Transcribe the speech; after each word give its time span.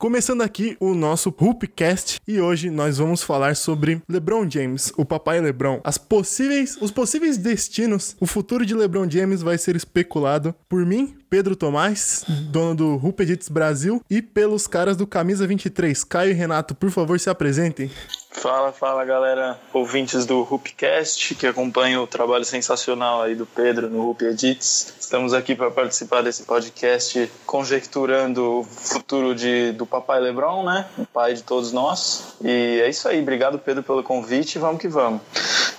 Começando 0.00 0.40
aqui 0.40 0.78
o 0.80 0.94
nosso 0.94 1.28
Hoopcast 1.28 2.22
e 2.26 2.40
hoje 2.40 2.70
nós 2.70 2.96
vamos 2.96 3.22
falar 3.22 3.54
sobre 3.54 4.00
LeBron 4.08 4.48
James, 4.48 4.90
o 4.96 5.04
papai 5.04 5.42
LeBron, 5.42 5.78
as 5.84 5.98
possíveis, 5.98 6.78
os 6.80 6.90
possíveis 6.90 7.36
destinos. 7.36 8.16
O 8.18 8.24
futuro 8.26 8.64
de 8.64 8.74
LeBron 8.74 9.06
James 9.10 9.42
vai 9.42 9.58
ser 9.58 9.76
especulado 9.76 10.54
por 10.70 10.86
mim, 10.86 11.18
Pedro 11.30 11.54
Tomás, 11.54 12.24
dono 12.50 12.74
do 12.74 12.94
Hoop 12.96 13.22
Edits 13.22 13.48
Brasil, 13.48 14.02
e 14.10 14.20
pelos 14.20 14.66
caras 14.66 14.96
do 14.96 15.06
Camisa 15.06 15.46
23. 15.46 16.02
Caio 16.02 16.32
e 16.32 16.34
Renato, 16.34 16.74
por 16.74 16.90
favor, 16.90 17.20
se 17.20 17.30
apresentem. 17.30 17.88
Fala, 18.32 18.72
fala 18.72 19.04
galera, 19.04 19.58
ouvintes 19.72 20.26
do 20.26 20.38
Hoopcast 20.38 21.34
que 21.34 21.46
acompanham 21.46 22.02
o 22.02 22.06
trabalho 22.06 22.44
sensacional 22.44 23.22
aí 23.22 23.34
do 23.34 23.44
Pedro 23.46 23.88
no 23.88 24.08
Hoop 24.08 24.24
Edits. 24.24 24.94
Estamos 24.98 25.32
aqui 25.32 25.54
para 25.54 25.70
participar 25.70 26.22
desse 26.22 26.44
podcast 26.44 27.30
conjecturando 27.46 28.60
o 28.60 28.64
futuro 28.64 29.34
de, 29.34 29.72
do 29.72 29.84
papai 29.84 30.20
Lebron, 30.20 30.64
né? 30.64 30.86
O 30.96 31.06
pai 31.06 31.34
de 31.34 31.42
todos 31.42 31.72
nós. 31.72 32.34
E 32.40 32.80
é 32.82 32.88
isso 32.88 33.08
aí, 33.08 33.20
obrigado 33.20 33.58
Pedro 33.58 33.82
pelo 33.82 34.02
convite, 34.02 34.58
vamos 34.58 34.80
que 34.80 34.88
vamos. 34.88 35.20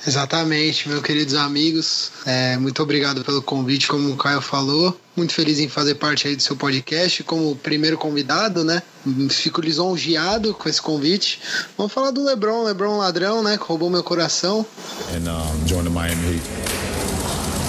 Exatamente, 0.05 0.89
meus 0.89 1.01
queridos 1.01 1.35
amigos. 1.35 2.11
É, 2.25 2.57
muito 2.57 2.81
obrigado 2.81 3.23
pelo 3.23 3.41
convite, 3.41 3.87
como 3.87 4.11
o 4.11 4.17
Caio 4.17 4.41
falou. 4.41 4.95
Muito 5.15 5.33
feliz 5.33 5.59
em 5.59 5.67
fazer 5.67 5.95
parte 5.95 6.27
aí 6.27 6.35
do 6.35 6.41
seu 6.41 6.55
podcast 6.55 7.23
como 7.23 7.55
primeiro 7.57 7.97
convidado, 7.97 8.63
né? 8.63 8.81
Fico 9.29 9.59
lisonjeado 9.59 10.53
com 10.53 10.69
esse 10.69 10.81
convite. 10.81 11.39
Vamos 11.77 11.91
falar 11.91 12.11
do 12.11 12.23
LeBron, 12.23 12.63
LeBron 12.63 12.97
ladrão, 12.97 13.43
né? 13.43 13.57
Que 13.57 13.63
roubou 13.63 13.89
meu 13.89 14.03
coração. 14.03 14.65
And 15.13 15.29
um, 15.29 15.67
join 15.67 15.83
the 15.83 15.89
Miami 15.89 16.35
Heat. 16.35 16.43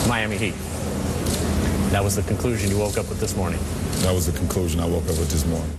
Miami 0.07 0.37
Heat. 0.37 0.55
That 1.91 2.05
was 2.05 2.15
the 2.15 2.23
conclusion 2.23 2.71
you 2.71 2.79
woke 2.79 2.99
up 2.99 3.09
with 3.09 3.19
this 3.19 3.37
morning. 3.37 3.59
That 4.03 4.15
was 4.15 4.27
the 4.27 4.39
conclusion 4.39 4.81
I 4.81 4.87
woke 4.87 5.09
up 5.11 5.19
with 5.19 5.31
this 5.31 5.45
morning. 5.45 5.79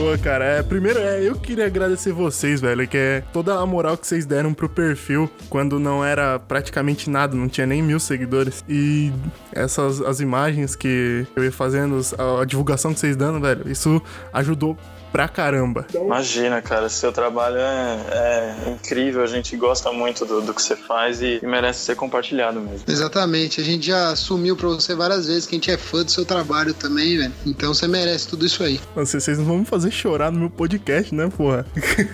Boa, 0.00 0.16
cara. 0.16 0.44
É, 0.46 0.62
primeiro, 0.62 0.98
é, 0.98 1.22
eu 1.22 1.34
queria 1.34 1.66
agradecer 1.66 2.10
vocês, 2.10 2.58
velho, 2.58 2.88
que 2.88 2.96
é 2.96 3.22
toda 3.34 3.60
a 3.60 3.66
moral 3.66 3.98
que 3.98 4.06
vocês 4.06 4.24
deram 4.24 4.54
pro 4.54 4.66
perfil 4.66 5.30
quando 5.50 5.78
não 5.78 6.02
era 6.02 6.38
praticamente 6.38 7.10
nada, 7.10 7.36
não 7.36 7.50
tinha 7.50 7.66
nem 7.66 7.82
mil 7.82 8.00
seguidores. 8.00 8.64
E 8.66 9.12
essas 9.52 10.00
as 10.00 10.18
imagens 10.18 10.74
que 10.74 11.26
eu 11.36 11.44
ia 11.44 11.52
fazendo, 11.52 12.00
a, 12.16 12.40
a 12.40 12.44
divulgação 12.46 12.94
que 12.94 12.98
vocês 12.98 13.14
dando, 13.14 13.40
velho, 13.40 13.70
isso 13.70 14.00
ajudou 14.32 14.74
pra 15.12 15.28
caramba. 15.28 15.86
Imagina, 15.94 16.60
cara, 16.62 16.88
seu 16.88 17.12
trabalho 17.12 17.58
é, 17.58 17.98
é 18.10 18.70
incrível, 18.70 19.22
a 19.22 19.26
gente 19.26 19.56
gosta 19.56 19.92
muito 19.92 20.24
do, 20.24 20.40
do 20.40 20.54
que 20.54 20.62
você 20.62 20.76
faz 20.76 21.20
e, 21.20 21.40
e, 21.42 21.46
merece 21.46 21.84
ser 21.84 21.96
compartilhado 21.96 22.60
mesmo. 22.60 22.84
Exatamente, 22.88 23.60
a 23.60 23.64
gente 23.64 23.86
já 23.86 24.10
assumiu 24.10 24.56
pra 24.56 24.68
você 24.68 24.94
várias 24.94 25.26
vezes 25.26 25.46
que 25.46 25.54
a 25.54 25.58
gente 25.58 25.70
é 25.70 25.76
fã 25.76 26.04
do 26.04 26.10
seu 26.10 26.24
trabalho 26.24 26.74
também, 26.74 27.18
velho. 27.18 27.32
Então 27.46 27.74
você 27.74 27.86
merece 27.86 28.28
tudo 28.28 28.46
isso 28.46 28.62
aí. 28.62 28.80
Vocês, 28.94 29.22
vocês 29.22 29.38
não 29.38 29.44
vão 29.44 29.58
me 29.58 29.64
fazer 29.64 29.90
chorar 29.90 30.30
no 30.30 30.38
meu 30.38 30.50
podcast, 30.50 31.14
né, 31.14 31.28
porra? 31.36 31.66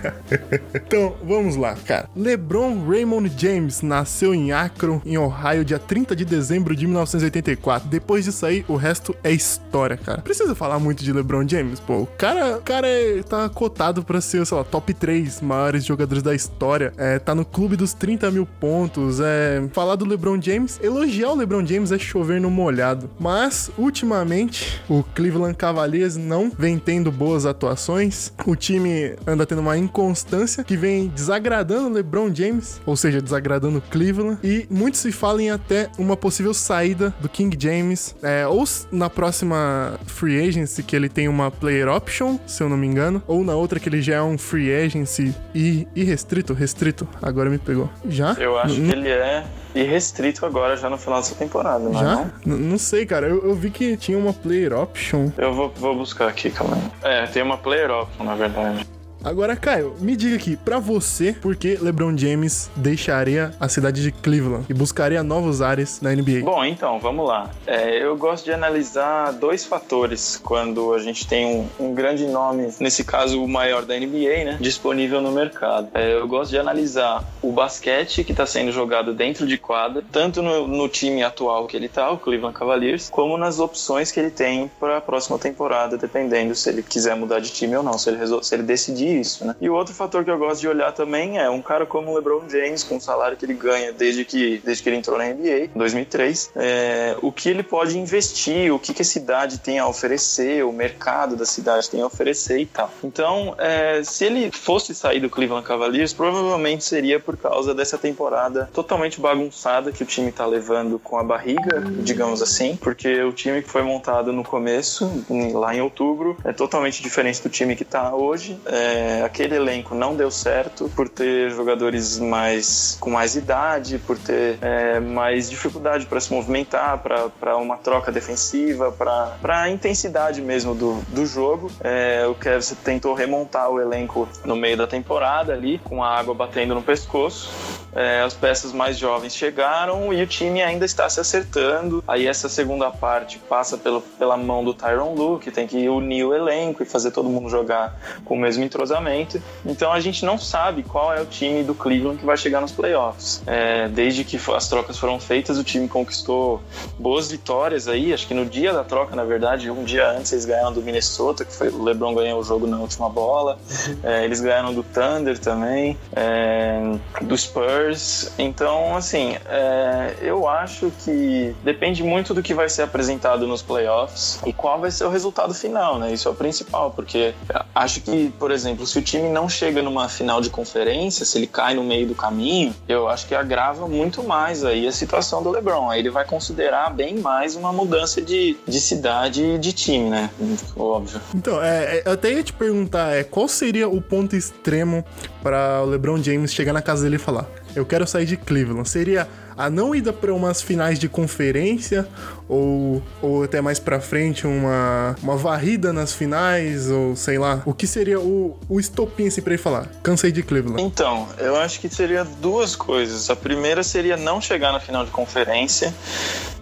então, 0.75 1.15
vamos 1.23 1.55
lá, 1.55 1.75
cara. 1.75 2.09
LeBron 2.15 2.87
Raymond 2.87 3.31
James 3.37 3.81
nasceu 3.81 4.33
em 4.33 4.51
Akron, 4.51 5.01
em 5.05 5.17
Ohio, 5.17 5.63
dia 5.63 5.79
30 5.79 6.15
de 6.15 6.25
dezembro 6.25 6.75
de 6.75 6.85
1984. 6.85 7.87
Depois 7.89 8.25
disso 8.25 8.45
aí, 8.45 8.65
o 8.67 8.75
resto 8.75 9.15
é 9.23 9.31
história, 9.31 9.97
cara. 9.97 10.21
Precisa 10.21 10.55
falar 10.55 10.79
muito 10.79 11.03
de 11.03 11.11
LeBron 11.11 11.47
James, 11.47 11.79
pô. 11.79 11.97
O 11.97 12.07
cara, 12.07 12.57
o 12.57 12.61
cara 12.61 12.86
é, 12.87 13.23
tá 13.23 13.49
cotado 13.49 14.03
pra 14.03 14.21
ser, 14.21 14.45
sei 14.45 14.57
lá, 14.57 14.63
top 14.63 14.93
3 14.93 15.41
maiores 15.41 15.83
jogadores 15.83 16.23
da 16.23 16.33
história. 16.33 16.93
É, 16.97 17.19
tá 17.19 17.35
no 17.35 17.43
clube 17.43 17.75
dos 17.75 17.93
30 17.93 18.31
mil 18.31 18.45
pontos. 18.45 19.19
É, 19.19 19.63
falar 19.73 19.95
do 19.95 20.05
LeBron 20.05 20.41
James, 20.41 20.79
elogiar 20.81 21.31
o 21.31 21.35
LeBron 21.35 21.65
James 21.65 21.91
é 21.91 21.99
chover 21.99 22.39
no 22.39 22.49
molhado. 22.49 23.09
Mas, 23.19 23.69
ultimamente, 23.77 24.81
o 24.87 25.03
Cleveland 25.03 25.55
Cavaliers 25.55 26.15
não 26.15 26.51
vem 26.57 26.77
tendo 26.77 27.11
boas 27.11 27.45
atuações. 27.45 28.31
O 28.45 28.55
time 28.55 29.15
anda 29.25 29.45
tendo 29.45 29.61
uma 29.61 29.77
inconstância 29.77 30.63
que 30.63 30.77
vem 30.77 31.07
desagradando 31.07 31.89
o 31.89 31.93
LeBron 31.93 32.33
James, 32.33 32.79
ou 32.85 32.95
seja, 32.95 33.21
desagradando 33.21 33.79
o 33.79 33.81
Cleveland. 33.81 34.39
E 34.43 34.67
muitos 34.69 35.01
se 35.01 35.11
falam 35.11 35.41
em 35.41 35.51
até 35.51 35.89
uma 35.97 36.15
possível 36.15 36.53
saída 36.53 37.13
do 37.19 37.29
King 37.29 37.57
James, 37.59 38.15
é, 38.21 38.47
ou 38.47 38.67
na 38.91 39.09
próxima 39.09 39.99
free 40.05 40.47
agency 40.47 40.83
que 40.83 40.95
ele 40.95 41.09
tem 41.09 41.27
uma 41.27 41.49
player 41.49 41.87
option, 41.87 42.37
se 42.45 42.61
eu 42.61 42.69
não 42.69 42.76
me 42.77 42.87
engano, 42.87 43.21
ou 43.27 43.43
na 43.43 43.55
outra 43.55 43.79
que 43.79 43.89
ele 43.89 44.01
já 44.01 44.15
é 44.15 44.21
um 44.21 44.37
free 44.37 44.73
agency 44.73 45.33
e 45.53 45.87
irrestrito, 45.95 46.53
restrito. 46.53 47.07
Agora 47.21 47.49
me 47.49 47.57
pegou. 47.57 47.89
Já? 48.07 48.33
Eu 48.33 48.57
acho 48.57 48.75
que 48.75 48.91
ele 48.91 49.09
é 49.09 49.43
irrestrito 49.75 50.45
agora, 50.45 50.75
já 50.77 50.89
no 50.89 50.97
final 50.97 51.19
dessa 51.19 51.35
temporada, 51.35 51.83
não 51.83 51.93
já? 51.93 52.21
é 52.21 52.29
não? 52.45 52.57
Não 52.57 52.77
sei, 52.77 53.05
cara. 53.05 53.27
Eu, 53.27 53.43
eu, 53.43 53.55
vi 53.55 53.69
que 53.69 53.97
tinha 53.97 54.17
uma 54.17 54.33
player 54.33 54.73
option. 54.73 55.29
Eu 55.37 55.53
vou, 55.53 55.71
vou 55.75 55.95
buscar 55.95 56.27
aqui, 56.27 56.49
calma 56.49 56.75
aí. 56.75 57.23
É, 57.23 57.27
tem 57.27 57.43
uma 57.43 57.57
player 57.57 57.91
option, 57.91 58.23
na 58.23 58.35
verdade. 58.35 58.87
Agora, 59.23 59.55
Caio, 59.55 59.95
me 59.99 60.15
diga 60.15 60.35
aqui, 60.35 60.55
para 60.55 60.79
você, 60.79 61.33
por 61.33 61.55
que 61.55 61.77
LeBron 61.81 62.17
James 62.17 62.69
deixaria 62.75 63.51
a 63.59 63.67
cidade 63.67 64.01
de 64.01 64.11
Cleveland 64.11 64.65
e 64.69 64.73
buscaria 64.73 65.23
novos 65.23 65.61
ares 65.61 65.99
na 66.01 66.11
NBA? 66.13 66.41
Bom, 66.43 66.63
então, 66.63 66.99
vamos 66.99 67.27
lá. 67.27 67.49
É, 67.65 68.03
eu 68.03 68.15
gosto 68.15 68.45
de 68.45 68.53
analisar 68.53 69.33
dois 69.33 69.65
fatores 69.65 70.39
quando 70.41 70.93
a 70.93 70.99
gente 70.99 71.27
tem 71.27 71.45
um, 71.45 71.87
um, 71.87 71.93
grande 71.93 72.25
nome, 72.25 72.69
nesse 72.79 73.03
caso 73.03 73.43
o 73.43 73.47
maior 73.47 73.83
da 73.85 73.97
NBA, 73.97 74.45
né, 74.45 74.57
disponível 74.61 75.19
no 75.19 75.31
mercado. 75.31 75.89
É, 75.93 76.13
eu 76.13 76.27
gosto 76.27 76.51
de 76.51 76.59
analisar 76.59 77.23
o 77.41 77.51
basquete 77.51 78.23
que 78.23 78.31
está 78.31 78.45
sendo 78.45 78.71
jogado 78.71 79.13
dentro 79.13 79.47
de 79.47 79.57
quadra, 79.57 80.03
tanto 80.11 80.41
no, 80.41 80.67
no, 80.67 80.87
time 80.87 81.23
atual 81.23 81.67
que 81.67 81.75
ele 81.75 81.89
tá, 81.89 82.09
o 82.11 82.17
Cleveland 82.17 82.57
Cavaliers, 82.57 83.09
como 83.09 83.37
nas 83.37 83.59
opções 83.59 84.11
que 84.11 84.19
ele 84.19 84.31
tem 84.31 84.69
para 84.79 84.97
a 84.97 85.01
próxima 85.01 85.37
temporada, 85.37 85.97
dependendo 85.97 86.55
se 86.55 86.69
ele 86.69 86.83
quiser 86.83 87.15
mudar 87.15 87.39
de 87.39 87.51
time 87.51 87.75
ou 87.75 87.83
não, 87.83 87.97
se 87.97 88.09
ele, 88.09 88.19
se 88.41 88.55
ele 88.55 88.63
decidir 88.63 89.06
isso, 89.07 89.45
né? 89.45 89.55
E 89.59 89.69
o 89.69 89.73
outro 89.73 89.93
fator 89.93 90.23
que 90.23 90.31
eu 90.31 90.37
gosto 90.37 90.61
de 90.61 90.67
olhar 90.67 90.91
também 90.91 91.37
é 91.37 91.49
um 91.49 91.61
cara 91.61 91.85
como 91.85 92.11
o 92.11 92.15
LeBron 92.15 92.47
James, 92.49 92.83
com 92.83 92.97
o 92.97 93.01
salário 93.01 93.37
que 93.37 93.45
ele 93.45 93.53
ganha 93.53 93.91
desde 93.91 94.25
que, 94.25 94.61
desde 94.63 94.83
que 94.83 94.89
ele 94.89 94.97
entrou 94.97 95.17
na 95.17 95.25
NBA, 95.25 95.65
em 95.75 95.77
2003, 95.77 96.51
é, 96.55 97.15
o 97.21 97.31
que 97.31 97.49
ele 97.49 97.63
pode 97.63 97.97
investir, 97.97 98.73
o 98.73 98.79
que, 98.79 98.93
que 98.93 99.01
a 99.01 99.05
cidade 99.05 99.59
tem 99.59 99.79
a 99.79 99.87
oferecer, 99.87 100.63
o 100.63 100.71
mercado 100.71 101.35
da 101.35 101.45
cidade 101.45 101.89
tem 101.89 102.01
a 102.01 102.05
oferecer 102.05 102.59
e 102.59 102.65
tal. 102.65 102.91
Então, 103.03 103.55
é, 103.57 104.01
se 104.03 104.25
ele 104.25 104.51
fosse 104.51 104.93
sair 104.93 105.19
do 105.19 105.29
Cleveland 105.29 105.65
Cavaliers, 105.65 106.13
provavelmente 106.13 106.83
seria 106.83 107.19
por 107.19 107.37
causa 107.37 107.73
dessa 107.73 107.97
temporada 107.97 108.69
totalmente 108.73 109.19
bagunçada 109.19 109.91
que 109.91 110.03
o 110.03 110.05
time 110.05 110.31
tá 110.31 110.45
levando 110.45 110.99
com 110.99 111.17
a 111.17 111.23
barriga, 111.23 111.81
digamos 112.03 112.41
assim, 112.41 112.75
porque 112.75 113.21
o 113.21 113.31
time 113.31 113.61
que 113.61 113.69
foi 113.69 113.81
montado 113.81 114.31
no 114.31 114.43
começo, 114.43 115.25
lá 115.53 115.75
em 115.75 115.81
outubro, 115.81 116.37
é 116.43 116.53
totalmente 116.53 117.01
diferente 117.01 117.41
do 117.41 117.49
time 117.49 117.75
que 117.75 117.85
tá 117.85 118.13
hoje. 118.13 118.57
É, 118.65 118.96
é, 118.97 119.21
aquele 119.21 119.55
elenco 119.55 119.93
não 119.93 120.15
deu 120.15 120.31
certo 120.31 120.89
por 120.95 121.07
ter 121.07 121.51
jogadores 121.51 122.17
mais 122.17 122.97
com 122.99 123.11
mais 123.11 123.35
idade, 123.35 123.99
por 123.99 124.17
ter 124.17 124.57
é, 124.59 124.99
mais 124.99 125.47
dificuldade 125.49 126.07
para 126.07 126.19
se 126.19 126.33
movimentar, 126.33 126.97
para 127.39 127.57
uma 127.57 127.77
troca 127.77 128.11
defensiva, 128.11 128.91
para 128.91 129.61
a 129.61 129.69
intensidade 129.69 130.41
mesmo 130.41 130.73
do, 130.73 130.99
do 131.09 131.27
jogo. 131.27 131.69
É, 131.81 132.25
o 132.25 132.33
Kevin 132.33 132.57
tentou 132.83 133.13
remontar 133.13 133.69
o 133.69 133.79
elenco 133.79 134.27
no 134.43 134.55
meio 134.55 134.75
da 134.75 134.87
temporada 134.87 135.53
ali, 135.53 135.77
com 135.83 136.03
a 136.03 136.17
água 136.17 136.33
batendo 136.33 136.73
no 136.73 136.81
pescoço. 136.81 137.51
É, 137.93 138.21
as 138.21 138.33
peças 138.33 138.73
mais 138.73 138.97
jovens 138.97 139.35
chegaram 139.35 140.13
e 140.13 140.21
o 140.21 140.27
time 140.27 140.61
ainda 140.61 140.85
está 140.85 141.07
se 141.09 141.19
acertando. 141.19 142.03
Aí 142.07 142.27
essa 142.27 142.49
segunda 142.49 142.89
parte 142.89 143.39
passa 143.39 143.77
pelo, 143.77 144.01
pela 144.01 144.37
mão 144.37 144.63
do 144.63 144.73
Tyron 144.73 145.13
Lu, 145.13 145.39
que 145.39 145.51
tem 145.51 145.67
que 145.67 145.87
unir 145.87 146.23
o 146.23 146.33
elenco 146.33 146.83
e 146.83 146.85
fazer 146.85 147.11
todo 147.11 147.29
mundo 147.29 147.49
jogar 147.49 147.95
com 148.25 148.35
o 148.35 148.37
mesmo 148.37 148.63
entrosamento 148.63 148.86
entrosamento. 148.87 149.41
Então 149.65 149.91
a 149.91 149.99
gente 149.99 150.25
não 150.25 150.37
sabe 150.37 150.83
qual 150.83 151.13
é 151.13 151.21
o 151.21 151.25
time 151.25 151.63
do 151.63 151.75
Cleveland 151.75 152.17
que 152.19 152.25
vai 152.25 152.37
chegar 152.37 152.61
nos 152.61 152.71
playoffs. 152.71 153.43
É, 153.45 153.87
desde 153.89 154.23
que 154.23 154.39
as 154.55 154.67
trocas 154.69 154.97
foram 154.97 155.19
feitas, 155.19 155.57
o 155.57 155.63
time 155.63 155.87
conquistou 155.87 156.61
boas 156.97 157.29
vitórias 157.29 157.87
aí. 157.87 158.13
Acho 158.13 158.27
que 158.27 158.33
no 158.33 158.45
dia 158.45 158.73
da 158.73 158.83
troca, 158.83 159.15
na 159.15 159.23
verdade, 159.23 159.69
um 159.69 159.83
dia 159.83 160.09
antes 160.09 160.31
eles 160.31 160.45
ganharam 160.45 160.73
do 160.73 160.81
Minnesota, 160.81 161.43
que 161.43 161.53
foi 161.53 161.69
o 161.69 161.83
LeBron 161.83 162.13
ganhou 162.13 162.39
o 162.39 162.43
jogo 162.43 162.65
na 162.65 162.77
última 162.77 163.09
bola. 163.09 163.59
É, 164.03 164.23
eles 164.23 164.39
ganharam 164.39 164.73
do 164.73 164.83
Thunder 164.83 165.37
também, 165.37 165.97
é, 166.15 166.95
do 167.21 167.37
Spurs. 167.37 168.31
Então, 168.37 168.95
assim, 168.95 169.35
é, 169.45 170.15
eu 170.21 170.47
acho 170.47 170.91
que 171.03 171.55
depende 171.63 172.03
muito 172.03 172.33
do 172.33 172.41
que 172.41 172.53
vai 172.53 172.69
ser 172.69 172.83
apresentado 172.83 173.45
nos 173.45 173.61
playoffs 173.61 174.39
e 174.45 174.53
qual 174.53 174.79
vai 174.79 174.91
ser 174.91 175.05
o 175.05 175.09
resultado 175.09 175.53
final, 175.53 175.99
né? 175.99 176.13
Isso 176.13 176.27
é 176.27 176.31
o 176.31 176.35
principal, 176.35 176.91
porque 176.91 177.33
acho 177.73 178.01
que, 178.01 178.29
por 178.37 178.51
exemplo, 178.51 178.76
exemplo, 178.77 178.87
se 178.87 178.99
o 178.99 179.01
time 179.01 179.29
não 179.29 179.49
chega 179.49 179.81
numa 179.81 180.07
final 180.07 180.39
de 180.39 180.49
conferência, 180.49 181.25
se 181.25 181.37
ele 181.37 181.47
cai 181.47 181.73
no 181.73 181.83
meio 181.83 182.07
do 182.07 182.15
caminho, 182.15 182.73
eu 182.87 183.07
acho 183.07 183.27
que 183.27 183.33
agrava 183.33 183.87
muito 183.87 184.23
mais 184.23 184.63
aí 184.63 184.87
a 184.87 184.91
situação 184.91 185.41
do 185.41 185.49
LeBron. 185.49 185.89
Aí 185.89 185.99
ele 185.99 186.09
vai 186.09 186.25
considerar 186.25 186.93
bem 186.93 187.17
mais 187.17 187.55
uma 187.55 187.73
mudança 187.73 188.21
de, 188.21 188.55
de 188.67 188.79
cidade 188.79 189.43
e 189.43 189.57
de 189.57 189.73
time, 189.73 190.09
né? 190.09 190.29
Óbvio. 190.75 191.19
Então, 191.33 191.61
é, 191.61 191.97
é, 191.97 192.03
eu 192.05 192.11
até 192.11 192.31
ia 192.31 192.43
te 192.43 192.53
perguntar, 192.53 193.15
é, 193.15 193.23
qual 193.23 193.47
seria 193.47 193.89
o 193.89 194.01
ponto 194.01 194.35
extremo 194.35 195.03
para 195.41 195.81
o 195.83 195.85
LeBron 195.85 196.21
James 196.21 196.53
chegar 196.53 196.73
na 196.73 196.81
casa 196.81 197.03
dele 197.03 197.15
e 197.15 197.19
falar: 197.19 197.47
Eu 197.75 197.85
quero 197.85 198.05
sair 198.05 198.25
de 198.25 198.37
Cleveland? 198.37 198.87
Seria 198.87 199.27
a 199.57 199.69
não 199.69 199.95
ida 199.95 200.13
para 200.13 200.33
umas 200.33 200.61
finais 200.61 200.99
de 200.99 201.09
conferência 201.09 202.07
ou, 202.47 203.01
ou 203.21 203.43
até 203.43 203.61
mais 203.61 203.79
para 203.79 203.99
frente 203.99 204.47
uma, 204.47 205.15
uma 205.21 205.35
varrida 205.35 205.91
nas 205.91 206.13
finais 206.13 206.89
ou 206.89 207.15
sei 207.15 207.37
lá, 207.37 207.61
o 207.65 207.73
que 207.73 207.85
seria 207.85 208.19
o, 208.19 208.57
o 208.69 208.79
estopim 208.79 209.27
assim 209.27 209.41
pra 209.41 209.53
ele 209.53 209.61
falar? 209.61 209.87
Cansei 210.01 210.31
de 210.31 210.43
Cleveland. 210.43 210.81
Então, 210.81 211.27
eu 211.37 211.55
acho 211.55 211.79
que 211.79 211.89
seria 211.89 212.23
duas 212.23 212.75
coisas. 212.75 213.29
A 213.29 213.35
primeira 213.35 213.83
seria 213.83 214.17
não 214.17 214.39
chegar 214.39 214.71
na 214.71 214.79
final 214.79 215.05
de 215.05 215.11
conferência 215.11 215.93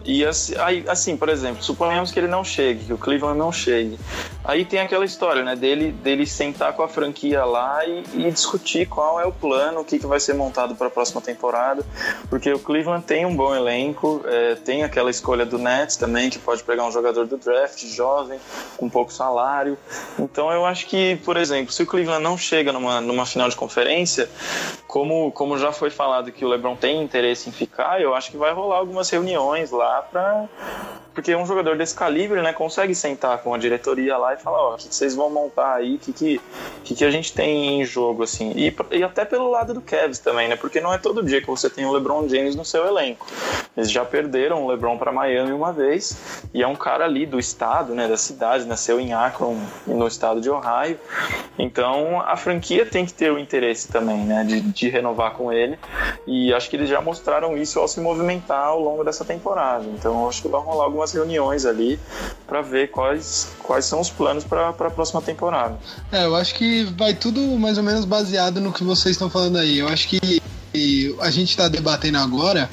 e 0.05 0.23
assim, 0.87 1.17
por 1.17 1.29
exemplo, 1.29 1.63
suponhamos 1.63 2.11
que 2.11 2.19
ele 2.19 2.27
não 2.27 2.43
chegue, 2.43 2.85
que 2.85 2.93
o 2.93 2.97
Cleveland 2.97 3.39
não 3.39 3.51
chegue. 3.51 3.97
Aí 4.43 4.63
tem 4.63 4.79
aquela 4.79 5.03
história, 5.03 5.43
né, 5.43 5.55
dele, 5.55 5.91
dele 5.91 6.27
sentar 6.27 6.73
com 6.73 6.83
a 6.83 6.87
franquia 6.87 7.43
lá 7.43 7.83
e, 7.87 8.03
e 8.13 8.31
discutir 8.31 8.87
qual 8.87 9.19
é 9.19 9.25
o 9.25 9.31
plano, 9.31 9.79
o 9.79 9.83
que, 9.83 9.97
que 9.97 10.05
vai 10.05 10.19
ser 10.19 10.35
montado 10.35 10.75
para 10.75 10.87
a 10.87 10.89
próxima 10.91 11.21
temporada, 11.21 11.83
porque 12.29 12.53
o 12.53 12.59
Cleveland 12.59 13.03
tem 13.03 13.25
um 13.25 13.35
bom 13.35 13.55
elenco, 13.55 14.21
é, 14.25 14.53
tem 14.53 14.83
aquela 14.83 15.09
escolha 15.09 15.43
do 15.43 15.57
Nets 15.57 15.74
também, 15.97 16.29
que 16.29 16.39
pode 16.39 16.63
pegar 16.63 16.85
um 16.85 16.91
jogador 16.91 17.25
do 17.27 17.37
draft 17.37 17.83
jovem, 17.85 18.39
com 18.77 18.89
pouco 18.89 19.11
salário. 19.11 19.77
Então 20.17 20.51
eu 20.51 20.65
acho 20.65 20.85
que, 20.87 21.17
por 21.17 21.37
exemplo, 21.37 21.71
se 21.71 21.83
o 21.83 21.85
Cleveland 21.85 22.23
não 22.23 22.37
chega 22.37 22.71
numa, 22.71 23.01
numa 23.01 23.25
final 23.25 23.49
de 23.49 23.55
conferência, 23.55 24.29
como, 24.87 25.31
como 25.31 25.57
já 25.57 25.71
foi 25.71 25.89
falado 25.89 26.31
que 26.31 26.45
o 26.45 26.47
LeBron 26.47 26.75
tem 26.75 27.01
interesse 27.03 27.49
em 27.49 27.51
ficar, 27.51 28.01
eu 28.01 28.15
acho 28.15 28.31
que 28.31 28.37
vai 28.37 28.53
rolar 28.53 28.77
algumas 28.77 29.09
reuniões 29.09 29.71
lá 29.71 30.01
para 30.03 30.47
porque 31.15 31.33
um 31.33 31.45
jogador 31.45 31.77
desse 31.77 31.95
calibre, 31.95 32.41
né, 32.41 32.51
consegue 32.51 32.93
sentar 32.93 33.37
com 33.37 33.53
a 33.53 33.57
diretoria 33.57 34.17
lá 34.17 34.33
e 34.33 34.37
falar, 34.37 34.61
ó, 34.61 34.71
oh, 34.71 34.73
o 34.75 34.77
que, 34.77 34.93
vocês 34.93 35.15
vão 35.15 35.29
montar 35.29 35.75
aí, 35.75 35.95
o 35.95 35.97
que, 35.97 36.11
que, 36.11 36.41
que, 36.83 36.93
que 36.93 37.05
a 37.05 37.09
gente 37.09 37.33
tem 37.33 37.81
em 37.81 37.85
jogo, 37.85 38.23
assim. 38.23 38.51
E, 38.55 38.75
e 38.91 39.01
até 39.01 39.23
pelo 39.23 39.49
lado 39.49 39.73
do 39.73 39.81
Cavs 39.81 40.19
também, 40.19 40.49
né, 40.49 40.57
porque 40.57 40.81
não 40.81 40.93
é 40.93 40.97
todo 40.97 41.23
dia 41.23 41.39
que 41.39 41.47
você 41.47 41.69
tem 41.69 41.85
o 41.85 41.91
LeBron 41.93 42.27
James 42.27 42.55
no 42.55 42.65
seu 42.65 42.85
elenco. 42.85 43.25
Eles 43.77 43.89
já 43.89 44.03
perderam 44.03 44.63
o 44.63 44.67
LeBron 44.67 44.97
para 44.97 45.11
Miami 45.11 45.53
uma 45.53 45.71
vez, 45.71 46.43
e 46.53 46.61
é 46.61 46.67
um 46.67 46.75
cara 46.75 47.05
ali 47.05 47.25
do 47.25 47.39
estado, 47.39 47.95
né, 47.95 48.07
da 48.07 48.17
cidade, 48.17 48.65
nasceu 48.65 48.99
em 48.99 49.13
Akron, 49.13 49.57
no 49.87 50.07
estado 50.07 50.41
de 50.41 50.49
Ohio. 50.49 50.99
Então, 51.57 52.21
a 52.21 52.35
franquia 52.35 52.85
tem 52.85 53.05
que 53.05 53.13
ter 53.13 53.31
o 53.31 53.39
interesse 53.39 53.87
também, 53.87 54.17
né, 54.17 54.43
de, 54.43 54.59
de 54.59 54.89
renovar 54.89 55.31
com 55.31 55.51
ele, 55.51 55.79
e 56.27 56.53
acho 56.53 56.69
que 56.69 56.75
eles 56.75 56.89
já 56.89 56.99
mostraram 56.99 57.57
isso 57.57 57.79
ao 57.79 57.87
se 57.87 58.01
movimentar 58.01 58.67
ao 58.67 58.81
longo 58.81 59.03
dessa 59.03 59.23
temporada. 59.23 59.85
Então, 59.85 60.27
acho 60.27 60.41
que 60.41 60.47
vai 60.49 60.61
rolar 60.61 60.89
algumas 61.05 61.13
reuniões 61.13 61.65
ali 61.65 61.99
para 62.47 62.61
ver 62.61 62.89
quais, 62.89 63.49
quais 63.61 63.85
são 63.85 64.01
os 64.01 64.09
planos 64.09 64.43
para 64.43 64.69
a 64.69 64.73
próxima 64.73 65.21
temporada. 65.21 65.77
É, 66.11 66.25
eu 66.25 66.35
acho 66.35 66.55
que 66.55 66.83
vai 66.97 67.13
tudo 67.13 67.41
mais 67.57 67.77
ou 67.77 67.83
menos 67.83 68.05
baseado 68.05 68.59
no 68.59 68.73
que 68.73 68.83
vocês 68.83 69.15
estão 69.15 69.29
falando 69.29 69.57
aí. 69.57 69.77
Eu 69.79 69.87
acho 69.87 70.07
que 70.07 70.41
a 71.21 71.31
gente 71.31 71.51
está 71.51 71.69
debatendo 71.69 72.17
agora, 72.17 72.69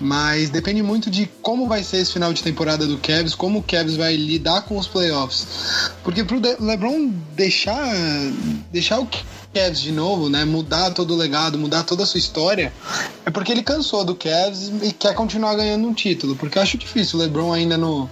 mas 0.00 0.48
depende 0.48 0.82
muito 0.82 1.10
de 1.10 1.26
como 1.42 1.68
vai 1.68 1.82
ser 1.82 1.98
esse 1.98 2.12
final 2.12 2.32
de 2.32 2.42
temporada 2.42 2.86
do 2.86 2.96
Cavs, 2.96 3.34
como 3.34 3.58
o 3.58 3.62
Cavs 3.62 3.96
vai 3.96 4.16
lidar 4.16 4.62
com 4.62 4.78
os 4.78 4.86
playoffs. 4.86 5.90
Porque 6.02 6.24
pro 6.24 6.40
LeBron 6.60 7.10
deixar 7.34 7.86
deixar 8.72 8.98
o 8.98 9.06
Cavs 9.54 9.80
de 9.80 9.92
novo, 9.92 10.28
né? 10.28 10.44
Mudar 10.44 10.90
todo 10.90 11.14
o 11.14 11.16
legado, 11.16 11.56
mudar 11.56 11.84
toda 11.84 12.02
a 12.02 12.06
sua 12.06 12.18
história, 12.18 12.72
é 13.24 13.30
porque 13.30 13.52
ele 13.52 13.62
cansou 13.62 14.04
do 14.04 14.14
Cavs 14.14 14.72
e 14.82 14.92
quer 14.92 15.14
continuar 15.14 15.54
ganhando 15.54 15.86
um 15.86 15.94
título. 15.94 16.34
Porque 16.34 16.58
eu 16.58 16.62
acho 16.62 16.76
difícil. 16.76 17.18
O 17.18 17.22
LeBron 17.22 17.52
ainda 17.52 17.78
no, 17.78 18.08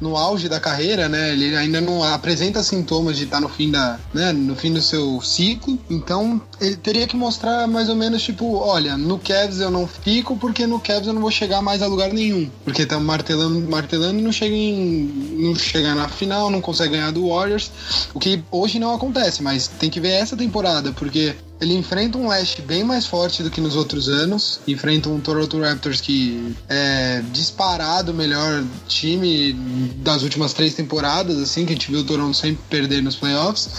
no 0.00 0.16
auge 0.16 0.48
da 0.48 0.60
carreira, 0.60 1.08
né? 1.08 1.32
Ele 1.32 1.56
ainda 1.56 1.80
não 1.80 2.02
apresenta 2.04 2.62
sintomas 2.62 3.16
de 3.16 3.24
estar 3.24 3.40
no 3.40 3.48
fim 3.48 3.70
da, 3.70 3.98
né? 4.14 4.32
No 4.32 4.54
fim 4.54 4.72
do 4.72 4.80
seu 4.80 5.20
ciclo. 5.20 5.78
Então 5.90 6.40
ele 6.60 6.76
teria 6.76 7.06
que 7.06 7.16
mostrar 7.16 7.66
mais 7.66 7.88
ou 7.88 7.96
menos 7.96 8.22
tipo, 8.22 8.56
olha, 8.56 8.96
no 8.96 9.18
Cavs 9.18 9.60
eu 9.60 9.70
não 9.70 9.86
fico 9.86 10.36
porque 10.36 10.66
no 10.66 10.80
Cavs 10.80 11.06
eu 11.06 11.12
não 11.12 11.20
vou 11.20 11.30
chegar 11.30 11.60
mais 11.60 11.82
a 11.82 11.86
lugar 11.86 12.12
nenhum, 12.12 12.48
porque 12.64 12.82
estamos 12.82 13.04
martelando, 13.04 13.68
martelando 13.68 14.18
e 14.18 14.22
não 14.22 14.32
chega 14.32 14.54
em, 14.54 15.36
não 15.38 15.54
chega 15.54 15.94
na 15.94 16.08
final, 16.08 16.50
não 16.50 16.60
consegue 16.60 16.92
ganhar 16.92 17.10
do 17.10 17.28
Warriors, 17.28 17.70
o 18.14 18.20
que 18.20 18.42
hoje 18.50 18.78
não 18.78 18.94
acontece, 18.94 19.42
mas 19.42 19.68
tem 19.68 19.90
que 19.90 20.00
ver 20.00 20.12
essa 20.12 20.36
temporada, 20.36 20.75
porque 20.94 21.34
ele 21.60 21.74
enfrenta 21.74 22.18
um 22.18 22.28
Leste 22.28 22.60
bem 22.60 22.84
mais 22.84 23.06
forte 23.06 23.42
do 23.42 23.50
que 23.50 23.60
nos 23.60 23.76
outros 23.76 24.08
anos. 24.08 24.60
Enfrenta 24.66 25.08
um 25.08 25.20
Toronto 25.20 25.60
Raptors 25.60 26.00
que 26.00 26.54
é 26.68 27.22
disparado 27.32 28.12
o 28.12 28.14
melhor 28.14 28.62
time 28.86 29.52
das 29.98 30.22
últimas 30.22 30.52
três 30.52 30.74
temporadas, 30.74 31.38
assim, 31.38 31.64
que 31.64 31.72
a 31.72 31.74
gente 31.74 31.90
viu 31.90 32.00
o 32.00 32.04
Toronto 32.04 32.36
sempre 32.36 32.58
perder 32.68 33.02
nos 33.02 33.16
playoffs. 33.16 33.70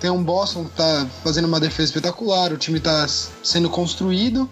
Tem 0.00 0.10
um 0.10 0.22
Boston 0.22 0.64
que 0.64 0.76
tá 0.76 1.06
fazendo 1.22 1.46
uma 1.46 1.58
defesa 1.58 1.90
espetacular, 1.90 2.52
o 2.52 2.56
time 2.56 2.78
tá 2.78 3.06
sendo 3.42 3.68
construído. 3.68 4.48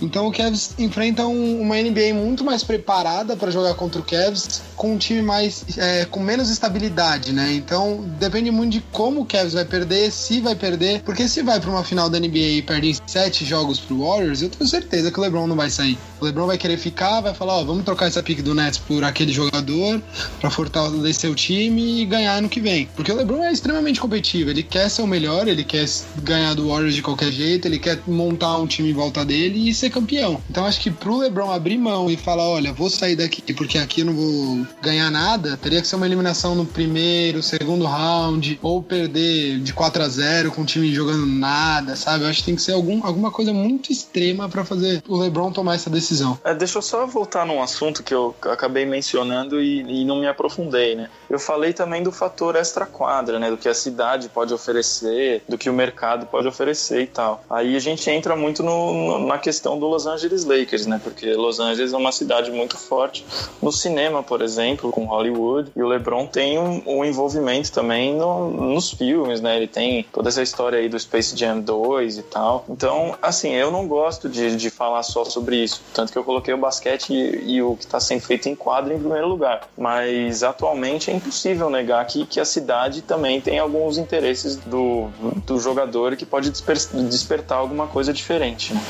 Então 0.00 0.26
o 0.26 0.32
Cavs 0.32 0.74
enfrenta 0.78 1.26
um, 1.26 1.60
uma 1.60 1.76
NBA 1.76 2.12
muito 2.14 2.44
mais 2.44 2.62
preparada 2.62 3.36
para 3.36 3.50
jogar 3.50 3.74
contra 3.74 4.00
o 4.00 4.04
Cavs, 4.04 4.62
com 4.76 4.94
um 4.94 4.98
time 4.98 5.22
mais 5.22 5.64
é, 5.76 6.04
com 6.04 6.20
menos 6.20 6.50
estabilidade, 6.50 7.32
né? 7.32 7.52
Então 7.54 8.04
depende 8.18 8.50
muito 8.50 8.72
de 8.72 8.80
como 8.92 9.22
o 9.22 9.26
Cavs 9.26 9.54
vai 9.54 9.64
perder, 9.64 10.10
se 10.12 10.40
vai 10.40 10.54
perder, 10.54 11.02
porque 11.02 11.28
se 11.28 11.42
vai 11.42 11.58
para 11.58 11.70
uma 11.70 11.84
final 11.84 12.10
da 12.10 12.17
da 12.18 12.26
NBA 12.26 12.38
e 12.38 12.62
perdem 12.62 12.94
sete 13.06 13.44
jogos 13.44 13.78
pro 13.78 14.00
Warriors, 14.00 14.42
eu 14.42 14.50
tenho 14.50 14.68
certeza 14.68 15.10
que 15.10 15.18
o 15.18 15.22
LeBron 15.22 15.46
não 15.46 15.56
vai 15.56 15.70
sair. 15.70 15.96
O 16.20 16.24
LeBron 16.24 16.46
vai 16.46 16.58
querer 16.58 16.76
ficar, 16.76 17.20
vai 17.20 17.32
falar, 17.32 17.54
ó, 17.54 17.64
vamos 17.64 17.84
trocar 17.84 18.06
essa 18.06 18.22
pick 18.22 18.42
do 18.42 18.54
Nets 18.54 18.78
por 18.78 19.04
aquele 19.04 19.32
jogador 19.32 20.02
para 20.40 20.50
fortalecer 20.50 21.30
o 21.30 21.34
time 21.34 22.02
e 22.02 22.04
ganhar 22.04 22.42
no 22.42 22.48
que 22.48 22.60
vem. 22.60 22.88
Porque 22.94 23.10
o 23.10 23.16
LeBron 23.16 23.42
é 23.44 23.52
extremamente 23.52 24.00
competitivo, 24.00 24.50
ele 24.50 24.62
quer 24.62 24.88
ser 24.90 25.02
o 25.02 25.06
melhor, 25.06 25.48
ele 25.48 25.64
quer 25.64 25.86
ganhar 26.22 26.54
do 26.54 26.68
Warriors 26.68 26.94
de 26.94 27.02
qualquer 27.02 27.32
jeito, 27.32 27.66
ele 27.66 27.78
quer 27.78 27.98
montar 28.06 28.58
um 28.58 28.66
time 28.66 28.90
em 28.90 28.94
volta 28.94 29.24
dele 29.24 29.68
e 29.68 29.74
ser 29.74 29.90
campeão. 29.90 30.42
Então 30.50 30.66
acho 30.66 30.80
que 30.80 30.90
pro 30.90 31.18
LeBron 31.18 31.50
abrir 31.50 31.78
mão 31.78 32.10
e 32.10 32.16
falar, 32.16 32.48
olha, 32.48 32.72
vou 32.72 32.90
sair 32.90 33.16
daqui 33.16 33.54
porque 33.54 33.78
aqui 33.78 34.00
eu 34.00 34.06
não 34.06 34.14
vou 34.14 34.66
ganhar 34.82 35.10
nada, 35.10 35.56
teria 35.56 35.80
que 35.80 35.86
ser 35.86 35.96
uma 35.96 36.06
eliminação 36.06 36.54
no 36.54 36.66
primeiro, 36.66 37.42
segundo 37.42 37.84
round, 37.84 38.58
ou 38.60 38.82
perder 38.82 39.60
de 39.60 39.72
4 39.72 40.02
a 40.02 40.08
0 40.08 40.50
com 40.50 40.62
o 40.62 40.66
time 40.66 40.92
jogando 40.92 41.24
nada, 41.24 41.96
sabe? 41.96 42.08
sabe? 42.08 42.24
Eu 42.24 42.28
acho 42.28 42.40
que 42.40 42.46
tem 42.46 42.56
que 42.56 42.62
ser 42.62 42.72
algum, 42.72 43.04
alguma 43.04 43.30
coisa 43.30 43.52
muito 43.52 43.92
extrema 43.92 44.48
para 44.48 44.64
fazer 44.64 45.02
o 45.06 45.16
LeBron 45.16 45.52
tomar 45.52 45.74
essa 45.74 45.90
decisão. 45.90 46.07
É, 46.44 46.54
deixa 46.54 46.78
eu 46.78 46.82
só 46.82 47.06
voltar 47.06 47.46
num 47.46 47.62
assunto 47.62 48.02
que 48.02 48.14
eu 48.14 48.34
acabei 48.42 48.84
mencionando 48.84 49.60
e, 49.60 50.02
e 50.02 50.04
não 50.04 50.20
me 50.20 50.26
aprofundei, 50.26 50.94
né? 50.94 51.10
Eu 51.28 51.38
falei 51.38 51.72
também 51.72 52.02
do 52.02 52.12
fator 52.12 52.56
extra-quadra, 52.56 53.38
né? 53.38 53.50
Do 53.50 53.56
que 53.56 53.68
a 53.68 53.74
cidade 53.74 54.28
pode 54.28 54.52
oferecer, 54.52 55.42
do 55.48 55.58
que 55.58 55.68
o 55.68 55.72
mercado 55.72 56.26
pode 56.26 56.46
oferecer 56.46 57.02
e 57.02 57.06
tal. 57.06 57.42
Aí 57.48 57.76
a 57.76 57.80
gente 57.80 58.08
entra 58.10 58.36
muito 58.36 58.62
no, 58.62 58.92
no, 58.92 59.26
na 59.26 59.38
questão 59.38 59.78
do 59.78 59.86
Los 59.86 60.06
Angeles 60.06 60.44
Lakers, 60.44 60.86
né? 60.86 61.00
Porque 61.02 61.34
Los 61.34 61.60
Angeles 61.60 61.92
é 61.92 61.96
uma 61.96 62.12
cidade 62.12 62.50
muito 62.50 62.76
forte 62.76 63.24
no 63.62 63.72
cinema, 63.72 64.22
por 64.22 64.42
exemplo, 64.42 64.90
com 64.90 65.04
Hollywood. 65.04 65.70
E 65.74 65.82
o 65.82 65.88
LeBron 65.88 66.26
tem 66.26 66.58
um, 66.58 66.82
um 66.86 67.04
envolvimento 67.04 67.70
também 67.72 68.14
no, 68.14 68.50
nos 68.50 68.90
filmes, 68.90 69.40
né? 69.40 69.56
Ele 69.56 69.66
tem 69.66 70.06
toda 70.12 70.28
essa 70.28 70.42
história 70.42 70.78
aí 70.78 70.88
do 70.88 70.98
Space 70.98 71.36
Jam 71.36 71.60
2, 71.60 72.08
e 72.16 72.22
tal. 72.22 72.64
Então, 72.68 73.16
assim, 73.20 73.50
eu 73.50 73.70
não 73.70 73.86
gosto 73.86 74.28
de, 74.28 74.56
de 74.56 74.70
falar 74.70 75.02
só 75.02 75.24
sobre 75.24 75.56
isso. 75.56 75.82
Tanto 75.98 76.12
que 76.12 76.18
eu 76.18 76.22
coloquei 76.22 76.54
o 76.54 76.56
basquete 76.56 77.12
e, 77.12 77.56
e 77.56 77.60
o 77.60 77.74
que 77.74 77.84
está 77.84 77.98
sendo 77.98 78.20
feito 78.20 78.48
em 78.48 78.54
quadro 78.54 78.94
em 78.94 79.00
primeiro 79.00 79.26
lugar. 79.26 79.62
Mas 79.76 80.44
atualmente 80.44 81.10
é 81.10 81.12
impossível 81.12 81.68
negar 81.68 82.06
que, 82.06 82.24
que 82.24 82.38
a 82.38 82.44
cidade 82.44 83.02
também 83.02 83.40
tem 83.40 83.58
alguns 83.58 83.98
interesses 83.98 84.54
do, 84.54 85.08
do 85.44 85.58
jogador 85.58 86.14
que 86.14 86.24
pode 86.24 86.50
desper, 86.50 86.76
despertar 87.08 87.58
alguma 87.58 87.88
coisa 87.88 88.12
diferente. 88.12 88.72
Né? 88.72 88.80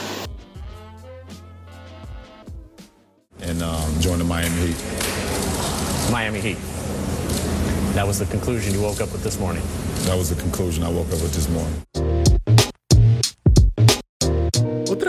And 3.40 3.62
um, 3.62 4.02
join 4.02 4.18
the 4.18 4.24
Miami 4.24 4.66
Heat. 4.66 4.76
Miami 6.12 6.40
Heat. 6.40 6.58
That 7.94 8.06
was 8.06 8.18
the 8.18 8.26
conclusion 8.26 8.74
you 8.74 8.82
woke 8.82 9.00
up 9.02 9.10
with 9.12 9.22
this 9.22 9.38
morning. 9.38 9.62
That 10.04 10.18
was 10.18 10.28
the 10.28 10.38
conclusion 10.38 10.84
I 10.84 10.90
woke 10.90 11.10
up 11.10 11.22
with 11.22 11.32
this 11.32 11.48
morning. 11.48 12.07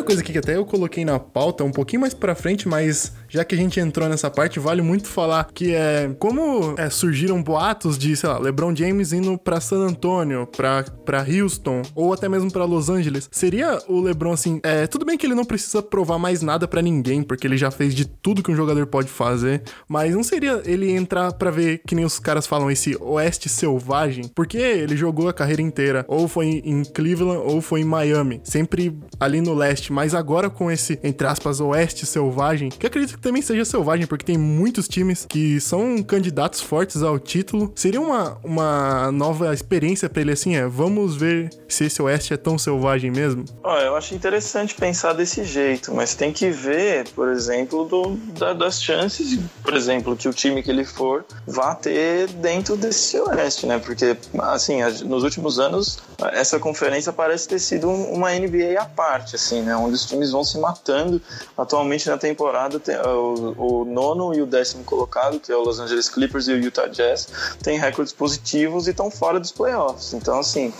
Coisa 0.09 0.21
aqui 0.23 0.31
que 0.31 0.39
até 0.39 0.55
eu 0.55 0.65
coloquei 0.65 1.05
na 1.05 1.19
pauta 1.19 1.63
um 1.63 1.71
pouquinho 1.71 2.01
mais 2.01 2.15
pra 2.15 2.33
frente, 2.33 2.67
mas 2.67 3.13
já 3.27 3.45
que 3.45 3.53
a 3.53 3.57
gente 3.57 3.79
entrou 3.79 4.09
nessa 4.09 4.29
parte, 4.29 4.59
vale 4.59 4.81
muito 4.81 5.07
falar 5.07 5.47
que 5.53 5.75
é 5.75 6.09
como 6.17 6.73
é, 6.77 6.89
surgiram 6.89 7.43
boatos 7.43 7.95
de, 7.95 8.15
sei 8.15 8.27
lá, 8.27 8.39
LeBron 8.39 8.75
James 8.75 9.13
indo 9.13 9.37
pra 9.37 9.61
San 9.61 9.85
Antonio, 9.85 10.47
pra, 10.47 10.83
pra 11.05 11.23
Houston, 11.23 11.83
ou 11.93 12.11
até 12.11 12.27
mesmo 12.27 12.51
pra 12.51 12.65
Los 12.65 12.89
Angeles. 12.89 13.29
Seria 13.31 13.79
o 13.87 14.01
LeBron 14.01 14.31
assim, 14.31 14.59
é, 14.63 14.87
tudo 14.87 15.05
bem 15.05 15.15
que 15.15 15.27
ele 15.27 15.35
não 15.35 15.45
precisa 15.45 15.83
provar 15.83 16.17
mais 16.17 16.41
nada 16.41 16.67
para 16.67 16.81
ninguém, 16.81 17.21
porque 17.21 17.45
ele 17.45 17.57
já 17.57 17.69
fez 17.69 17.93
de 17.93 18.05
tudo 18.05 18.41
que 18.41 18.51
um 18.51 18.55
jogador 18.55 18.87
pode 18.87 19.09
fazer, 19.09 19.61
mas 19.87 20.15
não 20.15 20.23
seria 20.23 20.61
ele 20.65 20.91
entrar 20.91 21.31
para 21.33 21.51
ver, 21.51 21.81
que 21.85 21.93
nem 21.93 22.03
os 22.03 22.17
caras 22.17 22.47
falam, 22.47 22.71
esse 22.71 22.97
oeste 22.99 23.47
selvagem, 23.47 24.25
porque 24.33 24.57
ele 24.57 24.97
jogou 24.97 25.29
a 25.29 25.33
carreira 25.33 25.61
inteira, 25.61 26.03
ou 26.07 26.27
foi 26.27 26.63
em 26.65 26.83
Cleveland, 26.83 27.43
ou 27.45 27.61
foi 27.61 27.81
em 27.81 27.85
Miami, 27.85 28.41
sempre 28.43 28.97
ali 29.19 29.39
no 29.39 29.53
leste, 29.53 29.93
mas 29.99 30.15
agora 30.15 30.49
com 30.49 30.71
esse, 30.71 30.97
entre 31.03 31.27
aspas, 31.27 31.59
oeste 31.59 32.05
selvagem, 32.05 32.69
que 32.69 32.87
acredito 32.87 33.17
que 33.17 33.21
também 33.21 33.41
seja 33.41 33.65
selvagem, 33.65 34.07
porque 34.07 34.23
tem 34.23 34.37
muitos 34.37 34.87
times 34.87 35.25
que 35.27 35.59
são 35.59 36.01
candidatos 36.01 36.61
fortes 36.61 37.03
ao 37.03 37.19
título. 37.19 37.69
Seria 37.75 37.99
uma, 37.99 38.37
uma 38.41 39.11
nova 39.11 39.53
experiência 39.53 40.09
para 40.09 40.21
ele 40.21 40.31
assim, 40.31 40.55
é, 40.55 40.65
vamos 40.65 41.17
ver 41.17 41.49
se 41.67 41.83
esse 41.83 42.01
Oeste 42.01 42.33
é 42.33 42.37
tão 42.37 42.57
selvagem 42.57 43.11
mesmo? 43.11 43.43
Olha, 43.61 43.87
eu 43.87 43.95
acho 43.97 44.15
interessante 44.15 44.73
pensar 44.73 45.11
desse 45.11 45.43
jeito, 45.43 45.93
mas 45.93 46.15
tem 46.15 46.31
que 46.31 46.49
ver, 46.49 47.09
por 47.09 47.27
exemplo, 47.27 47.83
do, 47.83 48.15
da, 48.39 48.53
das 48.53 48.81
chances, 48.81 49.37
por 49.61 49.73
exemplo, 49.73 50.15
que 50.15 50.29
o 50.29 50.33
time 50.33 50.63
que 50.63 50.71
ele 50.71 50.85
for 50.85 51.25
vá 51.45 51.75
ter 51.75 52.27
dentro 52.27 52.77
desse 52.77 53.19
Oeste, 53.19 53.65
né? 53.65 53.77
Porque, 53.79 54.15
assim, 54.43 54.81
nos 55.03 55.23
últimos 55.23 55.59
anos, 55.59 55.99
essa 56.31 56.57
conferência 56.57 57.11
parece 57.11 57.49
ter 57.49 57.59
sido 57.59 57.89
uma 57.89 58.31
NBA 58.31 58.79
à 58.79 58.85
parte, 58.85 59.35
assim, 59.35 59.61
né? 59.61 59.75
Onde 59.89 59.95
os 59.95 60.05
times 60.05 60.31
vão 60.31 60.43
se 60.43 60.57
matando. 60.59 61.19
Atualmente 61.57 62.07
na 62.07 62.17
temporada, 62.17 62.79
tem, 62.79 62.95
o, 62.95 63.55
o 63.57 63.85
nono 63.85 64.33
e 64.35 64.41
o 64.41 64.45
décimo 64.45 64.83
colocado, 64.83 65.39
que 65.39 65.51
é 65.51 65.55
o 65.55 65.61
Los 65.61 65.79
Angeles 65.79 66.07
Clippers 66.07 66.47
e 66.47 66.53
o 66.53 66.57
Utah 66.57 66.87
Jazz, 66.87 67.27
têm 67.61 67.79
recordes 67.79 68.13
positivos 68.13 68.87
e 68.87 68.91
estão 68.91 69.09
fora 69.09 69.39
dos 69.39 69.51
playoffs. 69.51 70.13
Então, 70.13 70.39
assim, 70.39 70.71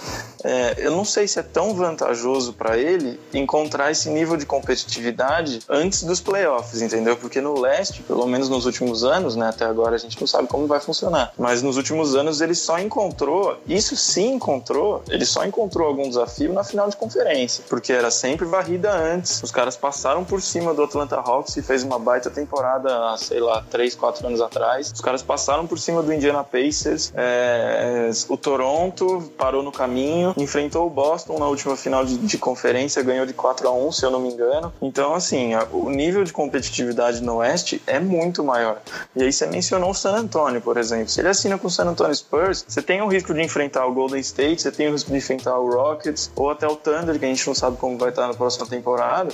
é, 0.44 0.76
eu 0.78 0.92
não 0.92 1.04
sei 1.04 1.28
se 1.28 1.40
é 1.40 1.44
tão 1.44 1.74
vantajoso 1.74 2.54
para 2.54 2.78
ele 2.78 3.20
encontrar 3.34 3.92
esse 3.92 4.10
nível 4.10 4.38
de 4.38 4.46
competitividade 4.46 5.60
antes 5.68 6.04
dos 6.04 6.20
playoffs, 6.20 6.82
entendeu? 6.82 7.18
Porque 7.18 7.42
no 7.42 7.60
leste, 7.60 8.04
pelo 8.04 8.26
menos 8.28 8.48
nos 8.48 8.66
últimos 8.66 9.04
anos, 9.04 9.36
né? 9.36 9.50
Até 9.50 9.66
agora 9.66 9.96
a 9.96 10.00
gente 10.00 10.20
não 10.20 10.28
sabe 10.28 10.48
como 10.48 10.68
vai 10.68 10.80
funcionar. 10.80 11.34
Mas 11.38 11.64
nos 11.64 11.78
últimos 11.78 12.16
anos 12.16 12.42
ele 12.42 12.56
só 12.56 12.80
encontrou, 12.80 13.58
isso 13.68 13.96
sim 13.96 14.34
encontrou, 14.34 15.04
ele 15.10 15.26
só 15.26 15.46
encontrou 15.46 15.88
algum 15.88 16.08
desafio 16.08 16.54
na 16.54 16.64
final 16.64 16.90
de 16.90 16.96
conferência, 16.96 17.64
porque 17.68 17.92
era 17.92 18.12
sempre 18.12 18.46
varrida 18.46 18.90
antes. 19.00 19.42
Os 19.44 19.52
caras 19.52 19.76
passaram 19.76 20.24
por 20.24 20.42
cima 20.42 20.74
do 20.74 20.84
Atlanta 20.84 21.16
Hawks 21.16 21.58
e 21.58 21.62
fez 21.62 21.84
uma 21.84 22.00
baita 22.00 22.30
temporada, 22.30 23.16
sei 23.18 23.40
lá, 23.40 23.64
3, 23.70 23.96
4 23.96 24.28
anos 24.28 24.42
atrás. 24.42 24.92
Os 24.92 25.02
caras 25.02 25.22
passaram 25.22 25.66
por 25.68 25.80
cima 25.80 26.02
do 26.02 26.14
Indiana 26.14 26.44
Pacers. 26.44 27.12
É, 27.16 28.10
o 28.28 28.38
Toronto 28.38 29.32
parou 29.38 29.64
no 29.64 29.72
caminho, 29.72 30.34
enfrentou 30.38 30.88
o 30.88 30.90
Boston 30.90 31.40
na 31.40 31.48
última 31.48 31.76
final 31.76 32.06
de, 32.06 32.18
de 32.18 32.38
conferência, 32.38 33.02
ganhou 33.02 33.26
de 33.26 33.34
4 33.34 33.68
a 33.68 33.72
1 33.72 33.92
se 33.92 34.06
eu 34.06 34.12
não 34.12 34.20
me 34.20 34.30
engano. 34.30 34.74
Então, 34.82 35.14
assim, 35.14 35.52
o 35.72 35.90
nível 35.90 36.24
de 36.24 36.34
competitividade 36.34 37.22
no 37.22 37.38
Oeste 37.38 37.82
é 37.86 38.00
muito 38.00 38.44
maior. 38.44 38.82
E 39.16 39.24
aí 39.24 39.32
você 39.32 39.46
mencionou 39.46 39.92
o 39.92 39.94
San 39.94 40.16
Antonio, 40.16 40.62
por 40.62 40.78
exemplo. 40.78 41.10
Se 41.10 41.20
ele 41.20 41.30
assina 41.30 41.58
com 41.58 41.68
o 41.68 41.70
San 41.70 41.86
Antonio 41.86 42.16
Spurs, 42.16 42.66
você 42.68 42.82
tem 42.82 43.02
o 43.02 43.08
risco 43.08 43.34
de 43.34 43.42
enfrentar 43.42 43.86
o 43.86 43.94
Golden 43.94 44.20
State, 44.20 44.62
você 44.62 44.72
tem 44.72 44.88
o 44.88 44.92
risco 44.92 45.12
de 45.12 45.18
enfrentar 45.18 45.58
o 45.58 45.70
Rockets, 45.70 46.32
ou 46.36 46.50
até 46.50 46.68
o 46.68 46.76
Thunder, 46.76 47.18
que 47.18 47.26
a 47.26 47.28
gente 47.28 47.46
não 47.48 47.56
sabe 47.56 47.78
como 47.78 47.98
vai 47.98 48.10
estar 48.10 48.28
na 48.28 48.34
próxima 48.34 48.66
temporada, 48.66 48.89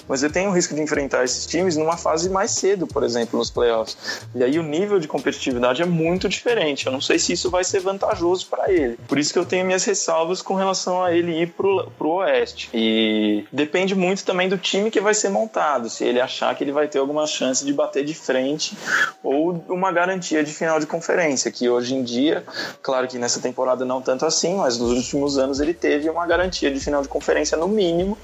mas 0.07 0.19
você 0.21 0.29
tem 0.29 0.47
o 0.47 0.51
risco 0.51 0.74
de 0.74 0.81
enfrentar 0.81 1.24
esses 1.24 1.45
times 1.45 1.75
numa 1.75 1.97
fase 1.97 2.29
mais 2.29 2.51
cedo, 2.51 2.88
por 2.88 3.03
exemplo, 3.03 3.38
nos 3.38 3.50
playoffs. 3.50 3.97
E 4.33 4.43
aí 4.43 4.57
o 4.59 4.63
nível 4.63 5.00
de 5.00 5.07
competitividade 5.07 5.81
é 5.81 5.85
muito 5.85 6.27
diferente. 6.27 6.85
Eu 6.85 6.91
não 6.91 7.01
sei 7.01 7.19
se 7.19 7.33
isso 7.33 7.50
vai 7.50 7.63
ser 7.63 7.79
vantajoso 7.79 8.47
para 8.47 8.71
ele. 8.71 8.97
Por 9.07 9.17
isso 9.17 9.31
que 9.31 9.39
eu 9.39 9.45
tenho 9.45 9.65
minhas 9.65 9.83
ressalvas 9.83 10.41
com 10.41 10.55
relação 10.55 11.03
a 11.03 11.13
ele 11.13 11.41
ir 11.41 11.47
pro, 11.47 11.91
pro 11.97 12.09
Oeste. 12.09 12.69
E 12.74 13.45
depende 13.51 13.95
muito 13.95 14.24
também 14.24 14.50
do 14.50 14.57
time 14.57 14.91
que 14.91 15.00
vai 15.00 15.13
ser 15.13 15.29
montado, 15.29 15.89
se 15.89 16.03
ele 16.03 16.19
achar 16.19 16.55
que 16.55 16.63
ele 16.63 16.71
vai 16.71 16.88
ter 16.88 17.00
alguma 17.00 17.27
chance 17.27 17.65
de 17.65 17.74
bater 17.74 18.03
de 18.03 18.13
frente 18.13 18.77
ou 19.24 19.63
uma 19.69 19.91
garantia 19.91 20.43
de 20.43 20.51
final 20.51 20.79
de 20.79 20.85
conferência, 20.85 21.51
que 21.51 21.69
hoje 21.69 21.95
em 21.95 22.03
dia, 22.03 22.43
claro 22.81 23.07
que 23.07 23.17
nessa 23.17 23.39
temporada 23.39 23.85
não 23.85 24.01
tanto 24.01 24.25
assim, 24.25 24.55
mas 24.55 24.77
nos 24.77 24.91
últimos 24.91 25.38
anos 25.38 25.59
ele 25.59 25.74
teve 25.74 26.09
uma 26.09 26.25
garantia 26.25 26.71
de 26.71 26.79
final 26.79 27.01
de 27.01 27.07
conferência 27.07 27.57
no 27.57 27.67
mínimo 27.67 28.17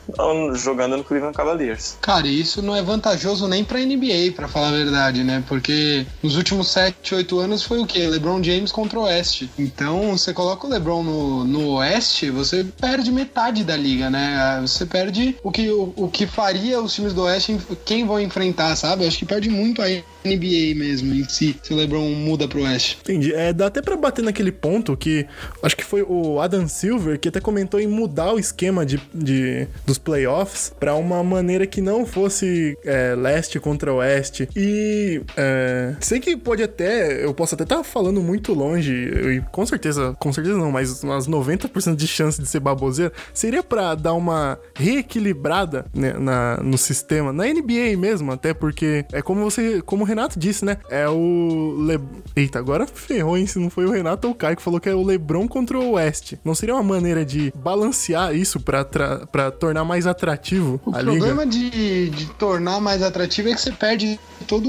jogando 0.53 0.97
no 0.97 1.03
Cleveland 1.03 1.20
Cavaliers. 1.31 1.97
Cara, 2.01 2.27
isso 2.27 2.61
não 2.61 2.75
é 2.75 2.81
vantajoso 2.81 3.47
nem 3.47 3.63
pra 3.63 3.79
NBA, 3.79 4.33
para 4.35 4.47
falar 4.47 4.69
a 4.69 4.71
verdade, 4.71 5.23
né? 5.23 5.43
Porque 5.47 6.05
nos 6.23 6.35
últimos 6.35 6.67
7, 6.69 7.15
8 7.15 7.39
anos 7.39 7.63
foi 7.63 7.79
o 7.79 7.85
quê? 7.85 8.07
LeBron 8.07 8.41
James 8.43 8.71
contra 8.71 8.99
o 8.99 9.03
Oeste. 9.03 9.49
Então, 9.57 10.17
você 10.17 10.33
coloca 10.33 10.65
o 10.65 10.69
LeBron 10.69 11.03
no, 11.03 11.43
no 11.43 11.69
Oeste, 11.75 12.29
você 12.29 12.63
perde 12.63 13.11
metade 13.11 13.63
da 13.63 13.75
liga, 13.75 14.09
né? 14.09 14.59
Você 14.61 14.85
perde 14.85 15.35
o 15.43 15.51
que, 15.51 15.69
o, 15.69 15.93
o 15.95 16.09
que 16.09 16.25
faria 16.25 16.81
os 16.81 16.93
times 16.93 17.13
do 17.13 17.23
Oeste, 17.23 17.59
quem 17.85 18.05
vão 18.05 18.19
enfrentar, 18.19 18.75
sabe? 18.75 19.05
Acho 19.05 19.17
que 19.17 19.25
perde 19.25 19.49
muito 19.49 19.81
a 19.81 19.87
NBA 20.23 20.75
mesmo, 20.75 21.13
em 21.13 21.27
si, 21.27 21.55
se 21.61 21.73
o 21.73 21.77
LeBron 21.77 22.09
muda 22.11 22.47
pro 22.47 22.63
Oeste. 22.63 22.97
Entendi. 23.01 23.33
É, 23.33 23.53
dá 23.53 23.67
até 23.67 23.81
pra 23.81 23.95
bater 23.95 24.23
naquele 24.23 24.51
ponto 24.51 24.95
que 24.95 25.25
acho 25.61 25.75
que 25.75 25.83
foi 25.83 26.03
o 26.03 26.39
Adam 26.39 26.67
Silver 26.67 27.19
que 27.19 27.29
até 27.29 27.39
comentou 27.39 27.79
em 27.79 27.87
mudar 27.87 28.33
o 28.33 28.39
esquema 28.39 28.85
de, 28.85 28.99
de 29.13 29.67
dos 29.85 29.97
playoffs 29.97 30.73
para 30.79 30.95
uma 30.95 31.23
maneira 31.23 31.65
que 31.65 31.81
não 31.81 32.05
fosse 32.05 32.77
é, 32.83 33.15
leste 33.15 33.59
contra 33.59 33.93
oeste. 33.93 34.47
E 34.55 35.21
é, 35.35 35.95
sei 35.99 36.19
que 36.19 36.35
pode 36.37 36.63
até, 36.63 37.23
eu 37.23 37.33
posso 37.33 37.55
até 37.55 37.63
estar 37.63 37.77
tá 37.77 37.83
falando 37.83 38.21
muito 38.21 38.53
longe, 38.53 38.91
e 38.91 39.41
com 39.51 39.65
certeza, 39.65 40.15
com 40.19 40.31
certeza 40.31 40.57
não, 40.57 40.71
mas 40.71 41.03
umas 41.03 41.27
90% 41.27 41.95
de 41.95 42.07
chance 42.07 42.41
de 42.41 42.47
ser 42.47 42.59
baboseira, 42.59 43.11
seria 43.33 43.63
para 43.63 43.95
dar 43.95 44.13
uma 44.13 44.59
reequilibrada 44.75 45.85
né, 45.93 46.13
na, 46.13 46.57
no 46.57 46.77
sistema, 46.77 47.31
na 47.31 47.45
NBA 47.45 47.97
mesmo, 47.97 48.31
até 48.31 48.53
porque 48.53 49.05
é 49.11 49.21
como 49.21 49.41
você, 49.41 49.81
como 49.81 50.03
Renato 50.11 50.39
disse, 50.39 50.63
né? 50.63 50.77
É 50.89 51.07
o 51.07 51.75
Le... 51.87 51.99
Eita, 52.35 52.59
agora 52.59 52.85
ferrou, 52.87 53.37
hein? 53.37 53.47
Se 53.47 53.59
não 53.59 53.69
foi 53.69 53.85
o 53.85 53.91
Renato 53.91 54.27
ou 54.27 54.33
o 54.33 54.35
Caio 54.35 54.55
que 54.55 54.61
falou 54.61 54.79
que 54.79 54.89
é 54.89 54.93
o 54.93 55.03
LeBron 55.03 55.47
contra 55.47 55.79
o 55.79 55.93
West. 55.93 56.33
Não 56.43 56.53
seria 56.53 56.75
uma 56.75 56.83
maneira 56.83 57.25
de 57.25 57.53
balancear 57.55 58.35
isso 58.35 58.59
para 58.59 58.83
tra... 58.83 59.51
tornar 59.51 59.83
mais 59.83 60.05
atrativo 60.05 60.79
o 60.85 60.89
a 60.91 60.99
problema 60.99 61.43
liga? 61.43 61.45
De, 61.45 62.09
de 62.09 62.25
tornar 62.33 62.79
mais 62.79 63.01
atrativo 63.01 63.49
é 63.49 63.53
que 63.53 63.61
você 63.61 63.71
perde 63.71 64.19
toda 64.47 64.67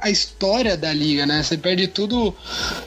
a 0.00 0.10
história 0.10 0.76
da 0.76 0.92
liga, 0.92 1.26
né? 1.26 1.42
Você 1.42 1.56
perde 1.56 1.88
tudo 1.88 2.34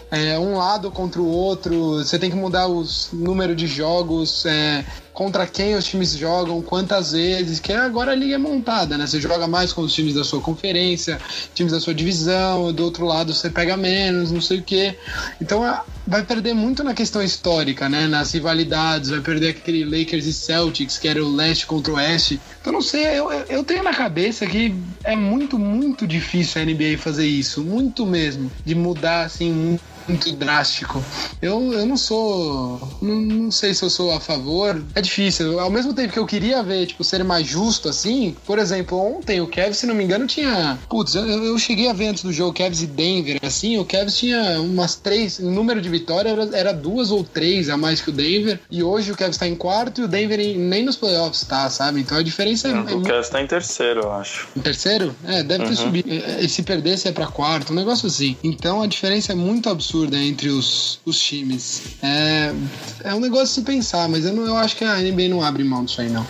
é, 0.09 0.37
um 0.37 0.57
lado 0.57 0.91
contra 0.91 1.21
o 1.21 1.27
outro, 1.27 1.97
você 1.97 2.17
tem 2.17 2.29
que 2.29 2.35
mudar 2.35 2.67
os 2.67 3.09
número 3.11 3.55
de 3.55 3.67
jogos, 3.67 4.45
é, 4.45 4.85
contra 5.13 5.45
quem 5.45 5.75
os 5.75 5.85
times 5.85 6.15
jogam, 6.15 6.61
quantas 6.61 7.11
vezes, 7.11 7.59
que 7.59 7.73
agora 7.73 8.11
a 8.11 8.15
liga 8.15 8.35
é 8.35 8.37
montada, 8.37 8.97
né? 8.97 9.05
Você 9.05 9.19
joga 9.19 9.47
mais 9.47 9.73
com 9.73 9.81
os 9.81 9.93
times 9.93 10.13
da 10.13 10.23
sua 10.23 10.41
conferência, 10.41 11.19
times 11.53 11.71
da 11.71 11.79
sua 11.79 11.93
divisão, 11.93 12.71
do 12.71 12.83
outro 12.83 13.05
lado 13.05 13.33
você 13.33 13.49
pega 13.49 13.75
menos, 13.75 14.31
não 14.31 14.41
sei 14.41 14.59
o 14.59 14.63
quê. 14.63 14.97
Então 15.41 15.61
vai 16.07 16.23
perder 16.23 16.53
muito 16.53 16.83
na 16.83 16.93
questão 16.93 17.21
histórica, 17.21 17.87
né? 17.89 18.07
Nas 18.07 18.31
rivalidades, 18.33 19.09
vai 19.09 19.21
perder 19.21 19.49
aquele 19.49 19.83
Lakers 19.83 20.25
e 20.25 20.33
Celtics, 20.33 20.97
que 20.97 21.07
era 21.07 21.23
o 21.23 21.33
leste 21.33 21.65
contra 21.65 21.93
o 21.93 21.95
oeste. 21.95 22.39
Então 22.61 22.73
não 22.73 22.81
sei, 22.81 23.05
eu, 23.05 23.31
eu 23.31 23.63
tenho 23.63 23.83
na 23.83 23.93
cabeça 23.93 24.45
que 24.45 24.73
é 25.03 25.15
muito, 25.15 25.59
muito 25.59 26.07
difícil 26.07 26.61
a 26.61 26.65
NBA 26.65 26.97
fazer 26.97 27.27
isso, 27.27 27.61
muito 27.61 28.05
mesmo, 28.05 28.51
de 28.65 28.75
mudar 28.75 29.25
assim 29.25 29.51
muito 29.51 29.90
drástico. 30.35 31.03
Eu, 31.41 31.73
eu 31.73 31.85
não 31.85 31.97
sou. 31.97 32.79
Não, 33.01 33.15
não, 33.15 33.51
sei 33.51 33.73
se 33.73 33.83
eu 33.83 33.89
sou 33.89 34.11
a 34.11 34.19
favor. 34.19 34.81
É 34.95 35.01
difícil. 35.01 35.59
Ao 35.59 35.69
mesmo 35.69 35.93
tempo 35.93 36.13
que 36.13 36.19
eu 36.19 36.25
queria 36.25 36.63
ver, 36.63 36.87
tipo, 36.87 37.03
ser 37.03 37.23
mais 37.23 37.47
justo 37.47 37.89
assim. 37.89 38.35
Por 38.45 38.59
exemplo, 38.59 38.97
ontem 38.97 39.41
o 39.41 39.47
Kevs, 39.47 39.77
se 39.77 39.85
não 39.85 39.95
me 39.95 40.03
engano, 40.03 40.27
tinha. 40.27 40.77
Putz, 40.89 41.15
eu, 41.15 41.25
eu 41.25 41.57
cheguei 41.57 41.89
a 41.89 41.93
ver 41.93 42.07
antes 42.07 42.23
do 42.23 42.33
jogo 42.33 42.53
Kevs 42.53 42.81
e 42.81 42.87
Denver, 42.87 43.39
assim. 43.41 43.77
O 43.77 43.85
Kevs 43.85 44.17
tinha 44.17 44.59
umas 44.59 44.95
três. 44.95 45.39
O 45.39 45.49
número 45.49 45.81
de 45.81 45.89
vitórias 45.89 46.33
era, 46.33 46.57
era, 46.57 46.73
duas 46.73 47.11
ou 47.11 47.23
três 47.23 47.69
a 47.69 47.77
mais 47.77 48.01
que 48.01 48.09
o 48.09 48.13
Denver. 48.13 48.59
E 48.69 48.83
hoje 48.83 49.11
o 49.11 49.15
Kevs 49.15 49.37
tá 49.37 49.47
em 49.47 49.55
quarto 49.55 50.01
e 50.01 50.03
o 50.03 50.07
Denver 50.07 50.39
em, 50.39 50.57
nem 50.57 50.83
nos 50.83 50.95
playoffs 50.95 51.43
tá, 51.43 51.69
sabe? 51.69 52.01
Então 52.01 52.17
a 52.17 52.23
diferença 52.23 52.67
é. 52.67 52.71
é 52.71 52.95
o 52.95 53.01
Kevs 53.01 53.29
tá 53.29 53.41
em 53.41 53.47
terceiro, 53.47 54.01
eu 54.01 54.11
acho. 54.11 54.47
Em 54.55 54.61
terceiro? 54.61 55.15
É, 55.25 55.43
deve 55.43 55.63
uhum. 55.63 55.69
ter 55.69 55.75
subido. 55.75 56.09
E 56.09 56.49
se 56.49 56.63
perdesse 56.63 57.07
é 57.07 57.11
pra 57.11 57.27
quarto, 57.27 57.73
um 57.73 57.75
negócio 57.75 58.07
assim. 58.07 58.35
Então 58.43 58.81
a 58.81 58.87
diferença 58.87 59.31
é 59.31 59.35
muito 59.35 59.69
absurda 59.69 59.90
absurda 59.91 60.17
entre 60.17 60.49
os, 60.49 60.99
os 61.05 61.19
times. 61.19 61.97
É, 62.01 62.53
é 63.03 63.13
um 63.13 63.19
negócio 63.19 63.47
de 63.47 63.51
se 63.51 63.61
pensar, 63.61 64.07
mas 64.07 64.25
eu, 64.25 64.33
não, 64.33 64.45
eu 64.45 64.55
acho 64.55 64.77
que 64.77 64.85
a 64.85 64.97
NBA 64.97 65.27
não 65.27 65.43
abre 65.43 65.63
mão 65.63 65.83
disso 65.83 65.99
aí, 65.99 66.09
não. 66.09 66.25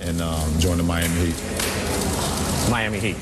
And 0.00 0.20
um, 0.20 0.60
join 0.60 0.76
the 0.76 0.82
Miami 0.82 1.28
Heat. 1.28 1.36
Miami 2.68 2.98
Heat. 2.98 3.16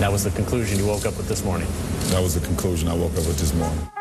That 0.00 0.12
was 0.12 0.24
the 0.24 0.30
conclusion 0.30 0.78
you 0.78 0.86
woke 0.86 1.08
up 1.08 1.16
with 1.16 1.26
this 1.26 1.42
morning. 1.42 1.66
That 2.10 2.22
was 2.22 2.34
the 2.34 2.46
conclusion 2.46 2.88
I 2.88 2.94
woke 2.94 3.16
up 3.18 3.26
with 3.26 3.38
this 3.38 3.54
morning. 3.54 3.97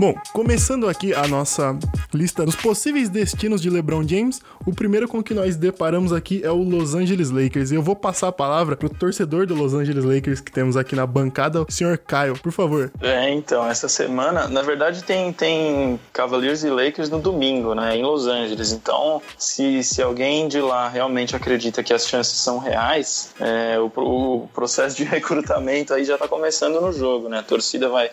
Bom, 0.00 0.14
começando 0.32 0.88
aqui 0.88 1.12
a 1.12 1.28
nossa 1.28 1.78
lista 2.14 2.46
dos 2.46 2.56
possíveis 2.56 3.10
destinos 3.10 3.60
de 3.60 3.68
LeBron 3.68 4.02
James, 4.08 4.40
o 4.64 4.74
primeiro 4.74 5.06
com 5.06 5.22
que 5.22 5.34
nós 5.34 5.56
deparamos 5.56 6.10
aqui 6.10 6.40
é 6.42 6.50
o 6.50 6.62
Los 6.62 6.94
Angeles 6.94 7.28
Lakers. 7.28 7.70
E 7.70 7.74
eu 7.74 7.82
vou 7.82 7.94
passar 7.94 8.28
a 8.28 8.32
palavra 8.32 8.74
pro 8.76 8.88
torcedor 8.88 9.46
do 9.46 9.54
Los 9.54 9.74
Angeles 9.74 10.02
Lakers 10.02 10.40
que 10.40 10.50
temos 10.50 10.74
aqui 10.74 10.96
na 10.96 11.06
bancada, 11.06 11.60
o 11.60 11.70
senhor 11.70 11.98
Caio, 11.98 12.32
por 12.38 12.50
favor. 12.50 12.90
É, 13.02 13.28
então, 13.28 13.68
essa 13.68 13.90
semana, 13.90 14.48
na 14.48 14.62
verdade, 14.62 15.04
tem, 15.04 15.34
tem 15.34 16.00
Cavaliers 16.14 16.64
e 16.64 16.70
Lakers 16.70 17.10
no 17.10 17.18
domingo, 17.18 17.74
né, 17.74 17.94
em 17.94 18.02
Los 18.02 18.26
Angeles. 18.26 18.72
Então, 18.72 19.20
se, 19.36 19.84
se 19.84 20.00
alguém 20.00 20.48
de 20.48 20.62
lá 20.62 20.88
realmente 20.88 21.36
acredita 21.36 21.82
que 21.82 21.92
as 21.92 22.08
chances 22.08 22.38
são 22.38 22.56
reais, 22.56 23.34
é, 23.38 23.78
o, 23.78 23.92
o 23.94 24.48
processo 24.54 24.96
de 24.96 25.04
recrutamento 25.04 25.92
aí 25.92 26.06
já 26.06 26.16
tá 26.16 26.26
começando 26.26 26.80
no 26.80 26.90
jogo, 26.90 27.28
né? 27.28 27.40
A 27.40 27.42
torcida 27.42 27.86
vai, 27.90 28.10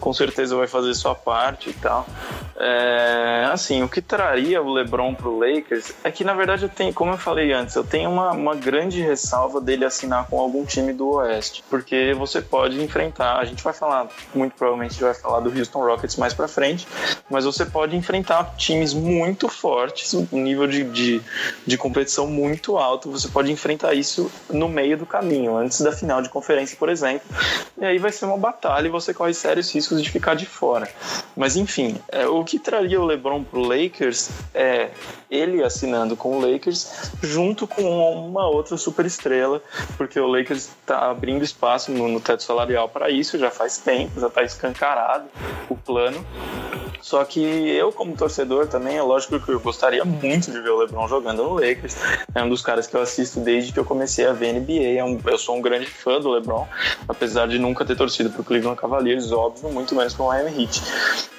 com 0.00 0.14
certeza, 0.14 0.56
vai 0.56 0.66
fazer 0.66 0.94
sua 0.94 1.17
parte 1.18 1.70
e 1.70 1.72
tal. 1.72 2.06
É, 2.60 3.48
assim, 3.52 3.82
o 3.84 3.88
que 3.88 4.02
traria 4.02 4.60
o 4.60 4.72
LeBron 4.72 5.14
pro 5.14 5.38
Lakers 5.38 5.92
é 6.02 6.10
que, 6.10 6.24
na 6.24 6.34
verdade, 6.34 6.64
eu 6.64 6.68
tenho, 6.68 6.92
como 6.92 7.12
eu 7.12 7.18
falei 7.18 7.52
antes, 7.52 7.76
eu 7.76 7.84
tenho 7.84 8.10
uma, 8.10 8.32
uma 8.32 8.54
grande 8.56 9.00
ressalva 9.00 9.60
dele 9.60 9.84
assinar 9.84 10.26
com 10.26 10.40
algum 10.40 10.64
time 10.64 10.92
do 10.92 11.10
Oeste, 11.10 11.62
porque 11.70 12.12
você 12.14 12.42
pode 12.42 12.82
enfrentar, 12.82 13.38
a 13.38 13.44
gente 13.44 13.62
vai 13.62 13.72
falar, 13.72 14.08
muito 14.34 14.54
provavelmente 14.56 14.90
a 14.90 14.92
gente 14.94 15.04
vai 15.04 15.14
falar 15.14 15.40
do 15.40 15.56
Houston 15.56 15.84
Rockets 15.84 16.16
mais 16.16 16.34
pra 16.34 16.48
frente, 16.48 16.88
mas 17.30 17.44
você 17.44 17.64
pode 17.64 17.94
enfrentar 17.94 18.56
times 18.56 18.92
muito 18.92 19.48
fortes, 19.48 20.12
um 20.14 20.26
nível 20.32 20.66
de, 20.66 20.82
de, 20.82 21.22
de 21.64 21.78
competição 21.78 22.26
muito 22.26 22.76
alto, 22.76 23.08
você 23.08 23.28
pode 23.28 23.52
enfrentar 23.52 23.94
isso 23.94 24.30
no 24.50 24.68
meio 24.68 24.96
do 24.96 25.06
caminho, 25.06 25.56
antes 25.56 25.80
da 25.80 25.92
final 25.92 26.20
de 26.20 26.28
conferência, 26.28 26.76
por 26.76 26.88
exemplo, 26.88 27.28
e 27.80 27.84
aí 27.84 27.98
vai 27.98 28.10
ser 28.10 28.24
uma 28.24 28.36
batalha 28.36 28.88
e 28.88 28.90
você 28.90 29.14
corre 29.14 29.32
sérios 29.32 29.72
riscos 29.72 30.02
de 30.02 30.10
ficar 30.10 30.34
de 30.34 30.46
fora. 30.46 30.88
Mas 31.36 31.54
enfim, 31.54 31.96
é, 32.08 32.26
o 32.26 32.47
que 32.48 32.58
traria 32.58 32.98
o 32.98 33.04
LeBron 33.04 33.44
pro 33.44 33.60
Lakers 33.60 34.30
é 34.54 34.88
ele 35.30 35.62
assinando 35.62 36.16
com 36.16 36.38
o 36.38 36.40
Lakers 36.40 37.12
junto 37.22 37.66
com 37.66 37.82
uma 37.82 38.48
outra 38.48 38.78
super 38.78 39.04
estrela, 39.04 39.60
porque 39.98 40.18
o 40.18 40.26
Lakers 40.26 40.70
está 40.80 41.10
abrindo 41.10 41.44
espaço 41.44 41.92
no, 41.92 42.08
no 42.08 42.20
teto 42.20 42.42
salarial 42.42 42.88
para 42.88 43.10
isso 43.10 43.38
já 43.38 43.50
faz 43.50 43.76
tempo, 43.76 44.18
já 44.18 44.28
está 44.28 44.42
escancarado 44.42 45.26
o 45.68 45.76
plano. 45.76 46.24
Só 47.00 47.24
que 47.24 47.40
eu, 47.40 47.92
como 47.92 48.16
torcedor, 48.16 48.66
também, 48.66 48.96
é 48.96 49.02
lógico 49.02 49.38
que 49.40 49.50
eu 49.50 49.60
gostaria 49.60 50.04
muito 50.04 50.50
de 50.50 50.60
ver 50.60 50.70
o 50.70 50.78
LeBron 50.78 51.06
jogando 51.06 51.42
no 51.42 51.54
Lakers. 51.54 51.96
É 52.34 52.42
um 52.42 52.48
dos 52.48 52.62
caras 52.62 52.86
que 52.86 52.96
eu 52.96 53.00
assisto 53.00 53.40
desde 53.40 53.72
que 53.72 53.78
eu 53.78 53.84
comecei 53.84 54.26
a 54.26 54.32
ver 54.32 54.52
NBA. 54.52 54.72
É 54.72 55.32
eu 55.32 55.38
sou 55.38 55.56
um 55.56 55.62
grande 55.62 55.86
fã 55.86 56.20
do 56.20 56.30
LeBron, 56.30 56.66
apesar 57.06 57.46
de 57.46 57.58
nunca 57.58 57.84
ter 57.84 57.96
torcido 57.96 58.30
pro 58.30 58.42
Cleveland 58.42 58.78
Cavaliers, 58.78 59.30
óbvio, 59.32 59.70
muito 59.70 59.94
menos 59.94 60.14
pro 60.14 60.26
Miami 60.26 60.64
Heat. 60.64 60.82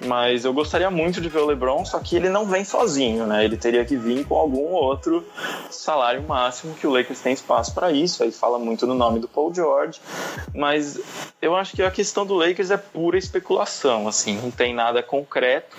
Mas 0.07 0.45
eu 0.45 0.53
gostaria 0.53 0.89
muito 0.89 0.98
de 1.21 1.29
ver 1.29 1.39
o 1.39 1.45
LeBron, 1.45 1.85
só 1.85 1.99
que 1.99 2.15
ele 2.15 2.29
não 2.29 2.45
vem 2.45 2.65
sozinho, 2.65 3.25
né? 3.25 3.45
Ele 3.45 3.57
teria 3.57 3.85
que 3.85 3.95
vir 3.95 4.25
com 4.25 4.35
algum 4.35 4.71
outro 4.73 5.25
salário 5.69 6.21
máximo 6.23 6.75
que 6.75 6.85
o 6.85 6.91
Lakers 6.91 7.19
tem 7.19 7.33
espaço 7.33 7.73
para 7.73 7.91
isso. 7.91 8.23
Aí 8.23 8.31
fala 8.31 8.59
muito 8.59 8.85
no 8.85 8.93
nome 8.93 9.19
do 9.19 9.27
Paul 9.27 9.53
George, 9.53 10.01
mas 10.53 10.99
eu 11.41 11.55
acho 11.55 11.75
que 11.75 11.81
a 11.81 11.91
questão 11.91 12.25
do 12.25 12.35
Lakers 12.35 12.71
é 12.71 12.77
pura 12.77 13.17
especulação, 13.17 14.07
assim, 14.07 14.39
não 14.41 14.51
tem 14.51 14.73
nada 14.73 15.01
concreto 15.01 15.77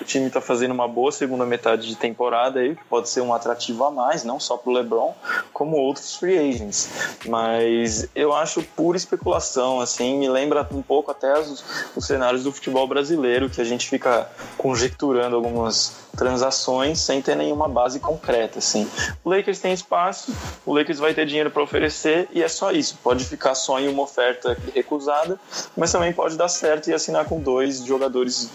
o 0.00 0.04
time 0.04 0.26
está 0.26 0.40
fazendo 0.40 0.72
uma 0.72 0.86
boa 0.86 1.10
segunda 1.10 1.44
metade 1.44 1.88
de 1.88 1.96
temporada 1.96 2.60
aí, 2.60 2.76
que 2.76 2.84
pode 2.84 3.08
ser 3.08 3.20
um 3.20 3.32
atrativo 3.32 3.84
a 3.84 3.90
mais, 3.90 4.24
não 4.24 4.38
só 4.38 4.56
para 4.56 4.72
LeBron, 4.72 5.14
como 5.52 5.76
outros 5.76 6.16
free 6.16 6.38
agents. 6.38 6.88
Mas 7.26 8.08
eu 8.14 8.32
acho 8.34 8.62
pura 8.62 8.96
especulação, 8.96 9.80
assim, 9.80 10.18
me 10.18 10.28
lembra 10.28 10.66
um 10.72 10.82
pouco 10.82 11.10
até 11.10 11.38
os, 11.38 11.64
os 11.94 12.06
cenários 12.06 12.44
do 12.44 12.52
futebol 12.52 12.86
brasileiro, 12.86 13.48
que 13.48 13.60
a 13.60 13.64
gente 13.64 13.88
fica 13.88 14.28
conjecturando 14.56 15.36
algumas 15.36 16.06
transações 16.16 16.98
sem 17.00 17.20
ter 17.20 17.36
nenhuma 17.36 17.68
base 17.68 18.00
concreta, 18.00 18.58
assim. 18.58 18.88
O 19.22 19.30
Lakers 19.30 19.58
tem 19.58 19.72
espaço, 19.72 20.34
o 20.64 20.72
Lakers 20.72 20.98
vai 20.98 21.12
ter 21.14 21.26
dinheiro 21.26 21.50
para 21.50 21.62
oferecer 21.62 22.28
e 22.32 22.42
é 22.42 22.48
só 22.48 22.72
isso. 22.72 22.98
Pode 23.02 23.24
ficar 23.24 23.54
só 23.54 23.78
em 23.78 23.88
uma 23.88 24.02
oferta 24.02 24.56
recusada, 24.74 25.38
mas 25.76 25.92
também 25.92 26.12
pode 26.12 26.36
dar 26.36 26.48
certo 26.48 26.88
e 26.88 26.94
assinar 26.94 27.26
com 27.26 27.40
dois 27.40 27.84
jogadores 27.84 28.50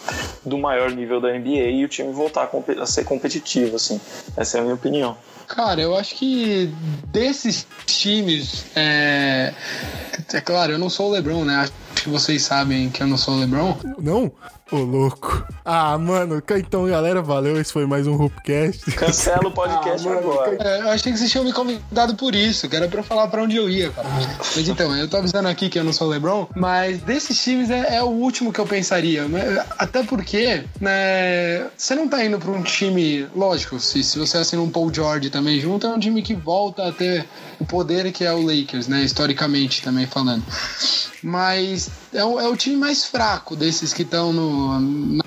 do 0.46 0.58
maior 0.58 0.92
nível 0.92 1.22
da 1.22 1.30
NBA 1.32 1.70
e 1.70 1.86
o 1.86 1.88
time 1.88 2.12
voltar 2.12 2.50
a 2.80 2.86
ser 2.86 3.04
competitivo, 3.04 3.76
assim. 3.76 4.02
Essa 4.36 4.58
é 4.58 4.60
a 4.60 4.64
minha 4.64 4.76
opinião. 4.76 5.16
Cara, 5.48 5.82
eu 5.82 5.96
acho 5.98 6.16
que 6.16 6.74
desses 7.08 7.68
times, 7.86 8.66
é, 8.74 9.54
é 10.34 10.42
claro, 10.42 10.72
eu 10.72 10.80
não 10.80 10.90
sou 10.90 11.10
o 11.10 11.12
LeBron, 11.12 11.44
né? 11.44 11.56
Acho 11.58 11.74
que 11.96 12.10
vocês 12.10 12.42
sabem 12.42 12.90
que 12.90 13.04
eu 13.04 13.08
não 13.08 13.18
sou 13.18 13.34
o 13.34 13.40
LeBron. 13.40 13.78
Não? 14.00 14.32
Ô, 14.72 14.78
louco. 14.78 15.46
Ah, 15.66 15.98
mano, 15.98 16.42
então, 16.58 16.88
galera, 16.88 17.22
valeu. 17.22 17.60
Esse 17.60 17.74
foi 17.74 17.86
mais 17.86 18.08
um 18.08 18.16
Hoopcast. 18.16 18.90
Cancela 18.94 19.50
o 19.50 19.52
podcast 19.52 20.08
ah, 20.08 20.14
agora. 20.14 20.58
É, 20.62 20.82
eu 20.84 20.90
achei 20.90 21.12
que 21.12 21.18
vocês 21.18 21.30
tinham 21.30 21.44
me 21.44 21.52
convidado 21.52 22.16
por 22.16 22.34
isso, 22.34 22.70
que 22.70 22.76
era 22.78 22.88
pra 22.88 23.04
falar 23.04 23.28
pra 23.28 23.44
onde 23.44 23.58
eu 23.58 23.70
ia, 23.70 23.90
cara. 23.90 24.08
Mas 24.40 24.70
então, 24.70 24.96
eu 24.96 25.10
tô 25.10 25.18
avisando 25.18 25.50
aqui 25.50 25.68
que 25.68 25.78
eu 25.78 25.84
não 25.84 25.92
sou 25.92 26.08
o 26.08 26.10
LeBron, 26.10 26.48
mas 26.56 27.02
desses 27.02 27.44
times 27.44 27.70
é, 27.70 27.98
é 27.98 28.02
o 28.02 28.08
último 28.08 28.54
que 28.54 28.60
eu 28.60 28.66
pensaria. 28.66 29.26
Até 29.78 30.04
porque, 30.04 30.64
né, 30.80 31.68
você 31.76 31.94
não 31.94 32.08
tá 32.08 32.24
indo 32.24 32.40
pra 32.40 32.52
um 32.52 32.64
time, 32.64 33.28
lógico, 33.36 33.78
se, 33.78 34.02
se 34.02 34.18
você 34.18 34.38
assina 34.38 34.62
um 34.62 34.70
Paul 34.70 34.94
George 34.94 35.30
também 35.30 35.60
junto, 35.60 35.86
é 35.86 35.90
um 35.90 36.00
time 36.00 36.22
que 36.22 36.34
volta 36.34 36.88
a 36.88 36.94
ter 36.94 37.28
o 37.60 37.66
poder 37.66 38.10
que 38.14 38.24
é 38.24 38.34
o 38.34 38.42
Lakers, 38.42 38.88
né, 38.88 39.04
historicamente 39.04 39.82
também 39.82 40.08
falando. 40.08 40.44
Mas 41.22 41.90
é 42.14 42.24
o, 42.24 42.40
é 42.40 42.48
o 42.48 42.56
time 42.56 42.76
mais 42.76 43.06
fraco 43.06 43.56
desses 43.56 43.94
que 43.94 44.02
estão 44.02 44.34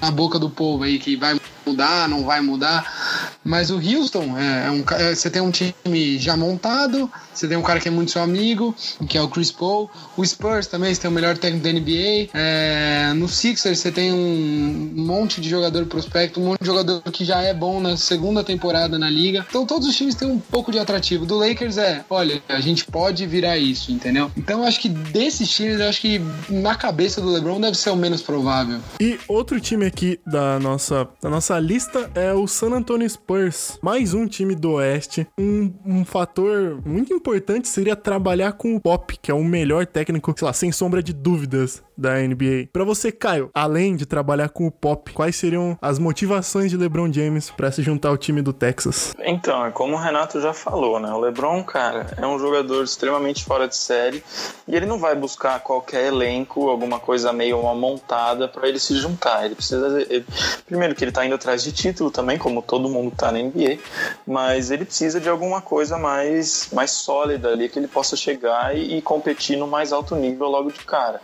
na 0.00 0.10
boca 0.10 0.38
do 0.38 0.50
povo 0.50 0.84
aí, 0.84 0.98
que 0.98 1.16
vai 1.16 1.38
mudar, 1.66 2.08
não 2.08 2.24
vai 2.24 2.40
mudar. 2.40 3.38
Mas 3.44 3.70
o 3.70 3.76
Houston 3.76 4.36
é, 4.38 4.66
é 4.66 4.70
um 4.70 4.84
é, 4.92 5.14
você 5.14 5.28
tem 5.28 5.42
um 5.42 5.50
time 5.50 6.18
já 6.18 6.36
montado, 6.36 7.10
você 7.32 7.46
tem 7.46 7.56
um 7.56 7.62
cara 7.62 7.80
que 7.80 7.88
é 7.88 7.90
muito 7.90 8.10
seu 8.10 8.22
amigo, 8.22 8.74
que 9.08 9.18
é 9.18 9.22
o 9.22 9.28
Chris 9.28 9.50
Paul. 9.50 9.90
O 10.16 10.24
Spurs 10.24 10.66
também, 10.66 10.94
você 10.94 11.00
tem 11.00 11.10
o 11.10 11.14
melhor 11.14 11.36
técnico 11.36 11.64
da 11.64 11.72
NBA. 11.72 12.30
É, 12.32 13.12
no 13.14 13.28
Sixers 13.28 13.78
você 13.78 13.90
tem 13.90 14.12
um 14.12 14.92
monte 14.96 15.40
de 15.40 15.48
jogador 15.48 15.84
prospecto, 15.86 16.40
um 16.40 16.46
monte 16.46 16.60
de 16.60 16.66
jogador 16.66 17.02
que 17.12 17.24
já 17.24 17.42
é 17.42 17.52
bom 17.52 17.80
na 17.80 17.96
segunda 17.96 18.42
temporada 18.42 18.98
na 18.98 19.10
liga. 19.10 19.44
Então 19.48 19.66
todos 19.66 19.88
os 19.88 19.96
times 19.96 20.14
têm 20.14 20.28
um 20.28 20.38
pouco 20.38 20.72
de 20.72 20.78
atrativo. 20.78 21.26
Do 21.26 21.38
Lakers 21.38 21.76
é, 21.76 22.04
olha, 22.08 22.42
a 22.48 22.60
gente 22.60 22.84
pode 22.86 23.26
virar 23.26 23.58
isso, 23.58 23.92
entendeu? 23.92 24.30
Então 24.36 24.60
eu 24.60 24.64
acho 24.66 24.80
que 24.80 24.88
desses 24.88 25.50
times, 25.50 25.80
eu 25.80 25.88
acho 25.88 26.00
que 26.00 26.20
na 26.48 26.74
cabeça 26.74 27.20
do 27.20 27.30
LeBron 27.30 27.60
deve 27.60 27.76
ser 27.76 27.90
o 27.90 27.96
menos 27.96 28.22
provável. 28.22 28.78
E 29.00 29.18
outro 29.28 29.60
time 29.60 29.86
aqui 29.86 30.18
da 30.26 30.58
nossa, 30.58 31.08
da 31.20 31.28
nossa 31.28 31.53
lista 31.58 32.10
é 32.14 32.32
o 32.32 32.46
San 32.46 32.70
Antonio 32.70 33.08
Spurs. 33.08 33.78
Mais 33.82 34.14
um 34.14 34.26
time 34.26 34.54
do 34.54 34.72
Oeste. 34.72 35.26
Um, 35.38 35.72
um 35.84 36.04
fator 36.04 36.80
muito 36.84 37.12
importante 37.12 37.34
importante 37.34 37.68
seria 37.68 37.96
trabalhar 37.96 38.52
com 38.52 38.76
o 38.76 38.80
Pop, 38.80 39.18
que 39.20 39.30
é 39.30 39.34
o 39.34 39.42
melhor 39.42 39.86
técnico, 39.86 40.34
sei 40.36 40.46
lá, 40.46 40.52
sem 40.52 40.70
sombra 40.70 41.02
de 41.02 41.12
dúvidas 41.12 41.82
da 41.96 42.14
NBA. 42.16 42.68
Para 42.72 42.84
você, 42.84 43.12
Caio, 43.12 43.50
além 43.54 43.96
de 43.96 44.04
trabalhar 44.04 44.48
com 44.48 44.66
o 44.66 44.70
Pop, 44.70 45.12
quais 45.12 45.36
seriam 45.36 45.78
as 45.80 45.98
motivações 45.98 46.70
de 46.70 46.76
LeBron 46.76 47.12
James 47.12 47.50
para 47.50 47.70
se 47.70 47.82
juntar 47.82 48.08
ao 48.08 48.16
time 48.16 48.42
do 48.42 48.52
Texas? 48.52 49.14
Então, 49.20 49.64
é 49.64 49.70
como 49.70 49.94
o 49.94 49.98
Renato 49.98 50.40
já 50.40 50.52
falou, 50.52 50.98
né? 50.98 51.12
O 51.12 51.20
LeBron, 51.20 51.62
cara, 51.64 52.06
é 52.16 52.26
um 52.26 52.38
jogador 52.38 52.82
extremamente 52.82 53.44
fora 53.44 53.68
de 53.68 53.76
série 53.76 54.22
e 54.66 54.74
ele 54.74 54.86
não 54.86 54.98
vai 54.98 55.14
buscar 55.14 55.60
qualquer 55.60 56.06
elenco, 56.06 56.68
alguma 56.68 56.98
coisa 56.98 57.32
meio 57.32 57.60
uma 57.60 57.74
montada 57.74 58.48
para 58.48 58.68
ele 58.68 58.78
se 58.78 58.96
juntar. 58.96 59.44
Ele 59.44 59.54
precisa 59.54 60.00
ele, 60.02 60.26
primeiro 60.66 60.94
que 60.94 61.04
ele 61.04 61.12
tá 61.12 61.24
indo 61.24 61.38
atrás 61.44 61.62
de 61.62 61.70
título 61.70 62.10
também, 62.10 62.36
como 62.36 62.60
todo 62.60 62.88
mundo 62.88 63.12
tá 63.16 63.30
na 63.30 63.38
NBA, 63.38 63.78
mas 64.26 64.70
ele 64.72 64.84
precisa 64.84 65.20
de 65.20 65.28
alguma 65.28 65.60
coisa 65.60 65.96
mais 65.96 66.68
mais 66.72 66.90
sólida 66.90 67.50
ali 67.50 67.68
que 67.68 67.78
ele 67.78 67.88
possa 67.88 68.16
chegar 68.16 68.76
e, 68.76 68.98
e 68.98 69.02
competir 69.02 69.56
no 69.56 69.66
mais 69.68 69.92
alto 69.92 70.16
nível 70.16 70.48
logo 70.48 70.72
de 70.72 70.80
cara. 70.80 71.20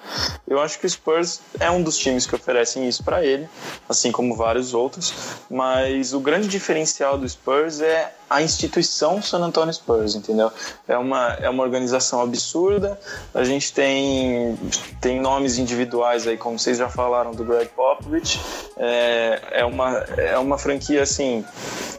Eu 0.46 0.60
eu 0.60 0.64
acho 0.64 0.78
que 0.78 0.84
o 0.84 0.90
Spurs 0.90 1.40
é 1.58 1.70
um 1.70 1.82
dos 1.82 1.96
times 1.96 2.26
que 2.26 2.34
oferecem 2.34 2.86
isso 2.86 3.02
para 3.02 3.24
ele, 3.24 3.48
assim 3.88 4.12
como 4.12 4.36
vários 4.36 4.74
outros, 4.74 5.14
mas 5.50 6.12
o 6.12 6.20
grande 6.20 6.46
diferencial 6.48 7.16
do 7.16 7.26
Spurs 7.26 7.80
é 7.80 8.12
a 8.30 8.40
instituição 8.40 9.20
San 9.20 9.40
Antonio 9.40 9.74
Spurs, 9.74 10.14
entendeu? 10.14 10.52
É 10.86 10.96
uma, 10.96 11.32
é 11.40 11.50
uma 11.50 11.64
organização 11.64 12.22
absurda. 12.22 12.98
A 13.34 13.42
gente 13.42 13.72
tem, 13.72 14.56
tem 15.00 15.20
nomes 15.20 15.58
individuais 15.58 16.28
aí, 16.28 16.36
como 16.36 16.56
vocês 16.56 16.78
já 16.78 16.88
falaram, 16.88 17.32
do 17.32 17.44
Greg 17.44 17.68
Popovich. 17.74 18.38
É, 18.76 19.40
é, 19.50 19.64
uma, 19.64 19.98
é 20.16 20.38
uma 20.38 20.56
franquia, 20.56 21.02
assim, 21.02 21.44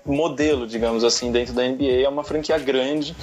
modelo, 0.05 0.65
digamos 0.65 1.03
assim, 1.03 1.33
dentro 1.33 1.53
da 1.53 1.67
NBA. 1.67 2.01
É 2.01 2.07
uma 2.07 2.23
franquia 2.23 2.57
grande, 2.57 3.13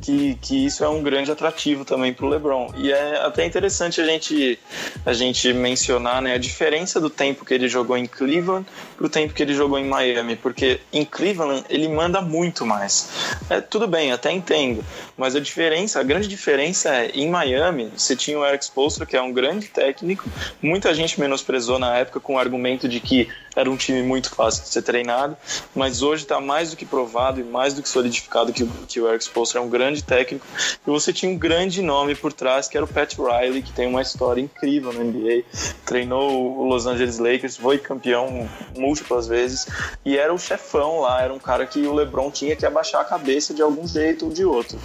que, 0.00 0.38
que 0.40 0.64
isso 0.64 0.84
é 0.84 0.88
um 0.88 1.02
grande 1.02 1.32
atrativo 1.32 1.84
também 1.84 2.14
para 2.14 2.24
o 2.24 2.28
LeBron. 2.28 2.72
E 2.76 2.92
é 2.92 3.20
até 3.24 3.44
interessante 3.44 4.00
a 4.00 4.04
gente, 4.04 4.60
a 5.04 5.12
gente 5.12 5.52
mencionar 5.52 6.22
né, 6.22 6.34
a 6.34 6.38
diferença 6.38 7.00
do 7.00 7.10
tempo 7.10 7.44
que 7.44 7.52
ele 7.52 7.68
jogou 7.68 7.96
em 7.96 8.06
Cleveland 8.06 8.64
para 8.96 9.06
o 9.06 9.08
tempo 9.08 9.34
que 9.34 9.42
ele 9.42 9.54
jogou 9.54 9.76
em 9.76 9.86
Miami, 9.86 10.36
porque 10.36 10.80
em 10.92 11.04
Cleveland 11.04 11.64
ele 11.68 11.88
manda 11.88 12.20
muito 12.20 12.43
muito 12.44 12.66
mais. 12.66 13.08
É, 13.48 13.60
tudo 13.60 13.86
bem, 13.86 14.12
até 14.12 14.30
entendo, 14.30 14.84
mas 15.16 15.34
a 15.34 15.40
diferença, 15.40 15.98
a 15.98 16.02
grande 16.02 16.28
diferença 16.28 16.90
é, 16.90 17.10
em 17.14 17.28
Miami, 17.28 17.90
você 17.96 18.14
tinha 18.14 18.38
o 18.38 18.44
Eric 18.44 18.64
Spoelstra, 18.64 19.06
que 19.06 19.16
é 19.16 19.22
um 19.22 19.32
grande 19.32 19.68
técnico, 19.68 20.28
muita 20.62 20.94
gente 20.94 21.18
menosprezou 21.18 21.78
na 21.78 21.96
época 21.96 22.20
com 22.20 22.34
o 22.34 22.38
argumento 22.38 22.88
de 22.88 23.00
que 23.00 23.28
era 23.56 23.70
um 23.70 23.76
time 23.76 24.02
muito 24.02 24.30
fácil 24.30 24.64
de 24.64 24.68
ser 24.68 24.82
treinado, 24.82 25.36
mas 25.74 26.02
hoje 26.02 26.24
está 26.24 26.40
mais 26.40 26.70
do 26.70 26.76
que 26.76 26.84
provado 26.84 27.40
e 27.40 27.44
mais 27.44 27.72
do 27.72 27.82
que 27.82 27.88
solidificado 27.88 28.52
que, 28.52 28.66
que 28.88 29.00
o 29.00 29.08
Eric 29.08 29.24
Spoelstra 29.24 29.60
é 29.60 29.62
um 29.62 29.68
grande 29.68 30.02
técnico, 30.02 30.44
e 30.86 30.90
você 30.90 31.12
tinha 31.12 31.30
um 31.30 31.38
grande 31.38 31.80
nome 31.80 32.14
por 32.14 32.32
trás, 32.32 32.68
que 32.68 32.76
era 32.76 32.84
o 32.84 32.88
Pat 32.88 33.14
Riley, 33.16 33.62
que 33.62 33.72
tem 33.72 33.86
uma 33.86 34.02
história 34.02 34.40
incrível 34.40 34.92
no 34.92 35.04
NBA, 35.04 35.44
treinou 35.86 36.58
o 36.58 36.64
Los 36.64 36.86
Angeles 36.86 37.18
Lakers, 37.18 37.56
foi 37.56 37.78
campeão 37.78 38.48
múltiplas 38.76 39.28
vezes, 39.28 39.66
e 40.04 40.18
era 40.18 40.34
o 40.34 40.38
chefão 40.38 41.00
lá, 41.00 41.22
era 41.22 41.32
um 41.32 41.38
cara 41.38 41.64
que 41.64 41.86
o 41.86 41.92
LeBron 41.92 42.30
tinha 42.34 42.56
que 42.56 42.66
abaixar 42.66 43.00
a 43.00 43.04
cabeça 43.04 43.54
de 43.54 43.62
algum 43.62 43.86
jeito 43.86 44.26
ou 44.26 44.32
de 44.32 44.44
outro. 44.44 44.78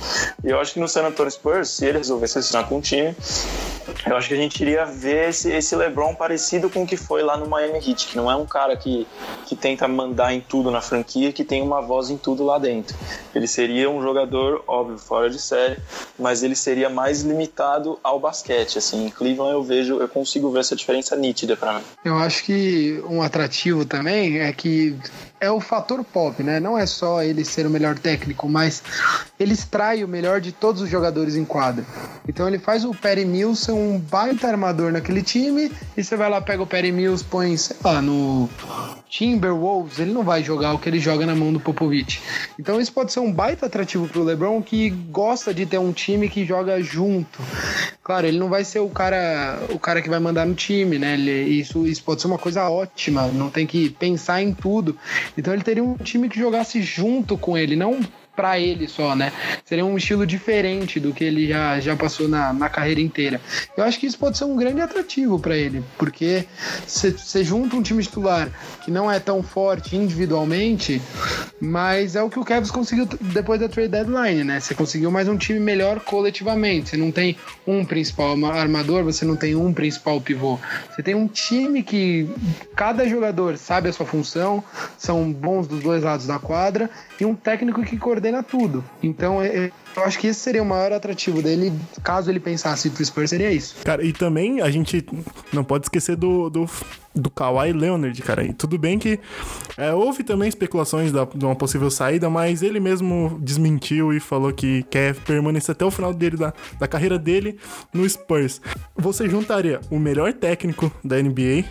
E 0.44 0.50
eu 0.50 0.60
acho 0.60 0.74
que 0.74 0.80
no 0.80 0.88
San 0.88 1.06
Antonio 1.06 1.32
Spurs, 1.32 1.70
se 1.70 1.86
ele 1.86 1.98
resolvesse 1.98 2.38
assinar 2.40 2.70
com 2.70 2.78
o 2.78 2.82
time, 2.82 3.16
eu 4.06 4.16
acho 4.16 4.28
que 4.28 4.34
a 4.34 4.38
gente 4.38 4.62
iria 4.62 4.86
ver 4.86 5.30
esse, 5.30 5.52
esse 5.52 5.76
LeBron 5.76 6.14
parecido 6.16 6.70
com 6.70 6.84
o 6.84 6.88
que 6.88 6.96
foi 6.96 7.24
lá 7.24 7.36
no 7.36 7.48
Miami 7.48 7.80
Heat, 7.80 8.08
que 8.08 8.16
não 8.16 8.30
é 8.30 8.36
um 8.36 8.46
cara 8.46 8.78
que, 8.78 9.08
que 9.46 9.56
tenta 9.56 9.88
mandar 9.88 10.34
em 10.34 10.42
tudo 10.42 10.70
na 10.70 10.82
franquia, 10.82 11.34
que 11.34 11.44
tem 11.44 11.62
uma 11.62 11.82
voz 11.82 12.10
em 12.10 12.18
tudo 12.18 12.44
lá 12.44 12.60
dentro. 12.60 12.96
Ele 13.34 13.48
seria 13.48 13.90
um 13.90 14.02
jogador, 14.02 14.64
óbvio, 14.68 14.98
fora 14.98 15.30
de 15.30 15.40
série, 15.40 15.78
mas 16.18 16.44
ele 16.44 16.56
seria 16.56 16.90
mais 16.90 17.22
limitado 17.22 18.00
ao 18.04 18.20
basquete. 18.20 18.78
Assim, 18.78 19.08
em 19.08 19.10
Cleveland 19.10 19.54
eu 19.54 19.64
vejo, 19.64 20.00
eu 20.00 20.08
consigo 20.08 20.52
ver 20.52 20.60
essa 20.60 20.76
diferença 20.76 21.16
nítida 21.16 21.58
para 21.58 21.74
mim. 21.74 21.84
Eu 22.06 22.16
acho 22.18 22.44
que 22.44 23.04
um 23.10 23.22
atrativo 23.22 23.86
também 23.86 24.40
é 24.40 24.52
que 24.54 24.96
é 25.40 25.50
o 25.50 25.60
fator 25.60 26.04
pop, 26.04 26.44
né? 26.44 26.60
Não 26.60 26.78
é 26.78 26.86
só 26.86 27.24
ele 27.24 27.39
ser 27.46 27.66
o 27.66 27.70
melhor 27.70 27.98
técnico, 27.98 28.48
mas 28.48 28.84
ele 29.40 29.54
extrai 29.54 30.04
o 30.04 30.08
melhor 30.08 30.42
de 30.42 30.52
todos 30.52 30.82
os 30.82 30.90
jogadores 30.90 31.36
em 31.36 31.46
quadra. 31.46 31.86
Então 32.28 32.48
ele 32.48 32.60
faz 32.60 32.86
o 32.86 32.94
Perry 32.94 33.26
Mills 33.26 33.66
ser 33.66 33.72
um 33.72 34.00
baita 34.00 34.48
armador 34.48 34.92
naquele 34.92 35.22
time 35.22 35.72
e 35.96 36.04
você 36.04 36.16
vai 36.16 36.30
lá, 36.30 36.42
pega 36.42 36.62
o 36.62 36.68
Perry 36.68 36.92
Mills, 36.92 37.24
põe, 37.24 37.56
sei 37.58 37.78
lá, 37.84 38.02
no 38.02 38.50
Timberwolves, 39.10 40.00
ele 40.00 40.14
não 40.14 40.24
vai 40.24 40.44
jogar 40.44 40.74
o 40.74 40.80
que 40.80 40.88
ele 40.88 41.00
joga 41.00 41.26
na 41.26 41.36
mão 41.36 41.52
do 41.52 41.60
Popovich. 41.60 42.22
Então 42.60 42.80
isso 42.80 42.94
pode 42.94 43.12
ser 43.12 43.20
um 43.20 43.34
baita 43.34 43.66
atrativo 43.66 44.08
pro 44.08 44.24
LeBron 44.24 44.62
que 44.62 44.90
gosta 44.90 45.54
de 45.54 45.66
ter 45.66 45.80
um 45.80 45.92
time 45.92 46.30
que 46.30 46.46
joga 46.46 46.82
junto. 46.82 47.40
Claro, 48.04 48.28
ele 48.28 48.40
não 48.40 48.50
vai 48.50 48.64
ser 48.64 48.80
o 48.80 48.90
cara, 48.90 49.60
o 49.70 49.80
cara 49.80 50.02
que 50.02 50.10
vai 50.10 50.20
mandar 50.20 50.46
no 50.46 50.54
time, 50.54 51.00
né? 51.00 51.14
Ele, 51.14 51.32
isso, 51.50 51.88
isso 51.88 52.04
pode 52.04 52.22
ser 52.22 52.28
uma 52.28 52.38
coisa 52.38 52.70
ótima, 52.70 53.28
não 53.28 53.50
tem 53.50 53.66
que 53.66 53.90
pensar 53.90 54.42
em 54.42 54.54
tudo. 54.54 54.98
Então 55.38 55.54
ele 55.54 55.64
teria 55.64 55.84
um 55.84 55.96
time 55.96 56.30
que 56.30 56.40
jogasse 56.40 56.82
junto 56.82 57.29
com 57.38 57.58
ele, 57.58 57.76
não 57.76 58.00
para 58.40 58.58
ele 58.58 58.88
só, 58.88 59.18
né? 59.18 59.34
Seria 59.66 59.86
um 59.86 59.98
estilo 59.98 60.26
diferente 60.26 60.98
do 60.98 61.14
que 61.14 61.26
ele 61.26 61.46
já, 61.46 61.78
já 61.82 61.94
passou 61.94 62.26
na, 62.30 62.54
na 62.54 62.70
carreira 62.70 63.02
inteira. 63.02 63.42
Eu 63.76 63.84
acho 63.84 64.00
que 64.00 64.06
isso 64.06 64.18
pode 64.18 64.38
ser 64.38 64.46
um 64.46 64.56
grande 64.56 64.80
atrativo 64.80 65.38
para 65.38 65.58
ele, 65.58 65.84
porque 65.98 66.46
você 66.88 67.44
junta 67.44 67.76
um 67.76 67.84
time 67.84 68.02
titular 68.02 68.50
que 68.82 68.90
não 68.90 69.12
é 69.12 69.20
tão 69.20 69.44
forte 69.44 69.98
individualmente, 69.98 71.02
mas 71.60 72.16
é 72.16 72.24
o 72.24 72.30
que 72.30 72.40
o 72.40 72.46
Cavs 72.46 72.72
conseguiu 72.72 73.06
depois 73.20 73.60
da 73.60 73.68
trade 73.68 73.90
deadline, 73.90 74.46
né? 74.46 74.62
Você 74.62 74.74
conseguiu 74.74 75.12
mais 75.12 75.28
um 75.28 75.36
time 75.36 75.60
melhor 75.60 76.00
coletivamente. 76.00 76.92
Você 76.92 76.98
não 76.98 77.12
tem 77.12 77.36
um 77.68 77.84
principal 77.84 78.38
armador, 78.46 79.04
você 79.04 79.26
não 79.26 79.36
tem 79.36 79.54
um 79.54 79.74
principal 79.74 80.22
pivô. 80.22 80.58
Você 80.90 81.04
tem 81.04 81.14
um 81.14 81.28
time 81.28 81.84
que 81.84 82.30
cada 82.74 83.06
jogador 83.06 83.58
sabe 83.58 83.90
a 83.90 83.94
sua 83.94 84.06
função, 84.06 84.64
são 84.98 85.30
bons 85.30 85.68
dos 85.68 85.84
dois 85.84 86.04
lados 86.04 86.26
da 86.26 86.40
quadra 86.40 86.90
e 87.20 87.26
um 87.26 87.36
técnico 87.36 87.84
que 87.84 87.98
coordena 87.98 88.42
tudo. 88.42 88.84
Então, 89.04 89.42
é, 89.42 89.48
é, 89.48 89.72
eu 89.96 90.04
acho 90.04 90.18
que 90.18 90.28
esse 90.28 90.40
seria 90.40 90.64
o 90.64 90.66
maior 90.66 90.92
atrativo 90.94 91.42
dele, 91.42 91.74
caso 92.04 92.30
ele 92.30 92.40
pensasse 92.40 92.90
pro 92.90 93.04
Spurs, 93.04 93.30
seria 93.30 93.52
isso. 93.52 93.76
Cara, 93.84 94.04
e 94.04 94.14
também 94.14 94.62
a 94.62 94.70
gente 94.70 95.06
não 95.52 95.64
pode 95.64 95.86
esquecer 95.86 96.16
do, 96.16 96.50
do, 96.50 96.70
do 97.16 97.30
Kawhi 97.30 97.74
Leonard, 97.74 98.22
cara. 98.22 98.44
E 98.44 98.54
tudo 98.54 98.78
bem 98.78 99.00
que 99.00 99.20
é, 99.78 99.94
houve 99.94 100.24
também 100.24 100.48
especulações 100.48 101.12
da, 101.12 101.26
de 101.26 101.46
uma 101.46 101.56
possível 101.56 101.90
saída, 101.90 102.30
mas 102.30 102.62
ele 102.62 102.80
mesmo 102.80 103.38
desmentiu 103.42 104.14
e 104.14 104.20
falou 104.20 104.52
que 104.54 104.84
quer 104.84 105.16
permanecer 105.16 105.74
até 105.74 105.86
o 105.86 105.92
final 105.92 106.14
dele, 106.14 106.38
da, 106.38 106.54
da 106.80 106.88
carreira 106.88 107.18
dele 107.18 107.58
no 107.94 108.08
Spurs. 108.08 108.62
Você 108.96 109.30
juntaria 109.30 109.80
o 109.90 109.98
melhor 109.98 110.34
técnico 110.34 110.92
da 111.04 111.22
NBA, 111.22 111.66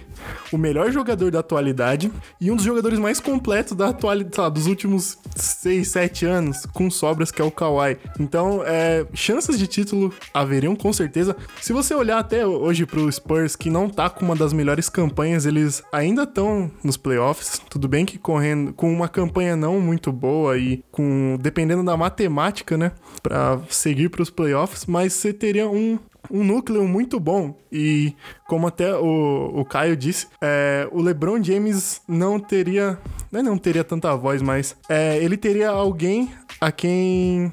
o 0.52 0.58
melhor 0.58 0.90
jogador 0.90 1.30
da 1.30 1.40
atualidade 1.40 2.10
e 2.40 2.50
um 2.50 2.56
dos 2.56 2.64
jogadores 2.64 2.98
mais 2.98 3.20
completos 3.20 3.76
da 3.76 3.88
atualidade, 3.88 4.54
dos 4.54 4.66
últimos 4.66 5.18
6, 5.36 5.88
7 5.88 6.26
anos, 6.26 6.66
com 6.66 6.90
sobras, 6.90 7.30
que 7.30 7.40
é 7.40 7.44
o 7.44 7.50
Kawhi. 7.50 7.96
Então, 8.18 8.62
é, 8.64 9.06
chances 9.14 9.58
de 9.58 9.66
título 9.66 10.12
haveriam 10.32 10.74
com 10.74 10.92
certeza. 10.92 11.36
Se 11.60 11.72
você 11.72 11.94
olhar 11.94 12.18
até 12.18 12.46
hoje 12.46 12.86
pro 12.86 13.10
Spurs, 13.10 13.54
que 13.56 13.70
não 13.70 13.88
tá 13.88 14.08
com 14.08 14.24
uma 14.24 14.34
das 14.34 14.52
melhores 14.52 14.88
campanhas, 14.88 15.27
eles 15.34 15.82
ainda 15.92 16.22
estão 16.22 16.70
nos 16.82 16.96
playoffs. 16.96 17.60
Tudo 17.68 17.88
bem 17.88 18.04
que 18.04 18.18
correndo 18.18 18.72
com 18.72 18.92
uma 18.92 19.08
campanha 19.08 19.56
não 19.56 19.80
muito 19.80 20.12
boa 20.12 20.58
e 20.58 20.82
com 20.90 21.36
dependendo 21.40 21.84
da 21.84 21.96
matemática, 21.96 22.76
né, 22.76 22.92
para 23.22 23.60
seguir 23.68 24.08
para 24.08 24.22
os 24.22 24.30
playoffs, 24.30 24.86
mas 24.86 25.12
você 25.12 25.32
teria 25.32 25.68
um 25.68 25.98
um 26.30 26.44
núcleo 26.44 26.86
muito 26.86 27.18
bom. 27.18 27.56
E 27.72 28.14
como 28.46 28.66
até 28.66 28.94
o, 28.94 29.60
o 29.60 29.64
Caio 29.64 29.96
disse, 29.96 30.26
é, 30.40 30.88
o 30.92 31.00
LeBron 31.00 31.42
James 31.42 32.00
não 32.06 32.38
teria. 32.38 32.98
Não, 33.30 33.40
é 33.40 33.42
não 33.42 33.58
teria 33.58 33.84
tanta 33.84 34.14
voz, 34.16 34.42
mas 34.42 34.76
é, 34.88 35.18
ele 35.18 35.36
teria 35.36 35.70
alguém 35.70 36.30
a 36.60 36.72
quem 36.72 37.52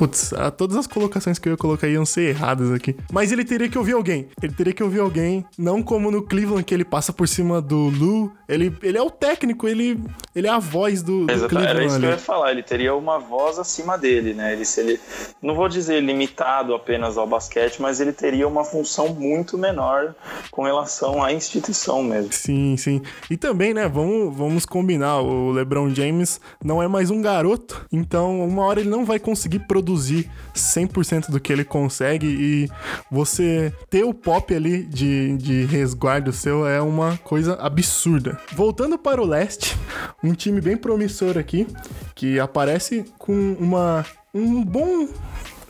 Putz, 0.00 0.32
todas 0.56 0.78
as 0.78 0.86
colocações 0.86 1.38
que 1.38 1.46
eu 1.46 1.52
ia 1.52 1.56
colocar 1.58 1.86
iam 1.86 2.06
ser 2.06 2.30
erradas 2.30 2.72
aqui. 2.72 2.96
Mas 3.12 3.32
ele 3.32 3.44
teria 3.44 3.68
que 3.68 3.76
ouvir 3.76 3.92
alguém. 3.92 4.28
Ele 4.42 4.50
teria 4.54 4.72
que 4.72 4.82
ouvir 4.82 5.00
alguém, 5.00 5.44
não 5.58 5.82
como 5.82 6.10
no 6.10 6.22
Cleveland, 6.22 6.64
que 6.64 6.72
ele 6.72 6.86
passa 6.86 7.12
por 7.12 7.28
cima 7.28 7.60
do 7.60 7.90
Lu. 7.90 8.32
Ele, 8.48 8.74
ele 8.82 8.96
é 8.96 9.02
o 9.02 9.10
técnico, 9.10 9.68
ele, 9.68 10.02
ele 10.34 10.46
é 10.46 10.50
a 10.50 10.58
voz 10.58 11.02
do, 11.02 11.26
do 11.26 11.48
Cleveland. 11.48 11.66
Era 11.66 11.84
isso 11.84 11.96
ali. 11.96 12.04
que 12.04 12.06
eu 12.06 12.12
ia 12.12 12.18
falar. 12.18 12.50
Ele 12.50 12.62
teria 12.62 12.94
uma 12.94 13.18
voz 13.18 13.58
acima 13.58 13.98
dele, 13.98 14.32
né? 14.32 14.54
Ele, 14.54 14.64
se 14.64 14.80
ele, 14.80 14.98
não 15.42 15.54
vou 15.54 15.68
dizer 15.68 16.02
limitado 16.02 16.74
apenas 16.74 17.18
ao 17.18 17.26
basquete, 17.26 17.82
mas 17.82 18.00
ele 18.00 18.14
teria 18.14 18.48
uma 18.48 18.64
função 18.64 19.08
muito 19.08 19.58
menor 19.58 20.14
com 20.50 20.62
relação 20.62 21.22
à 21.22 21.30
instituição 21.30 22.02
mesmo. 22.02 22.32
Sim, 22.32 22.74
sim. 22.78 23.02
E 23.28 23.36
também, 23.36 23.74
né, 23.74 23.86
vamos, 23.86 24.34
vamos 24.34 24.64
combinar. 24.64 25.20
O 25.20 25.50
LeBron 25.50 25.94
James 25.94 26.40
não 26.64 26.82
é 26.82 26.88
mais 26.88 27.10
um 27.10 27.20
garoto, 27.20 27.86
então 27.92 28.40
uma 28.40 28.64
hora 28.64 28.80
ele 28.80 28.88
não 28.88 29.04
vai 29.04 29.18
conseguir 29.18 29.58
produzir 29.58 29.89
produzir 29.90 30.30
100% 30.54 31.30
do 31.30 31.40
que 31.40 31.52
ele 31.52 31.64
consegue 31.64 32.26
e 32.26 32.68
você 33.10 33.72
ter 33.88 34.04
o 34.04 34.14
pop 34.14 34.54
ali 34.54 34.84
de, 34.84 35.36
de 35.36 35.64
resguardo 35.64 36.32
seu 36.32 36.66
é 36.66 36.80
uma 36.80 37.16
coisa 37.18 37.54
absurda. 37.54 38.38
Voltando 38.52 38.96
para 38.96 39.20
o 39.20 39.26
leste, 39.26 39.76
um 40.22 40.32
time 40.32 40.60
bem 40.60 40.76
promissor 40.76 41.36
aqui, 41.36 41.66
que 42.14 42.38
aparece 42.38 43.04
com 43.18 43.56
uma 43.58 44.04
um 44.32 44.64
bom 44.64 45.08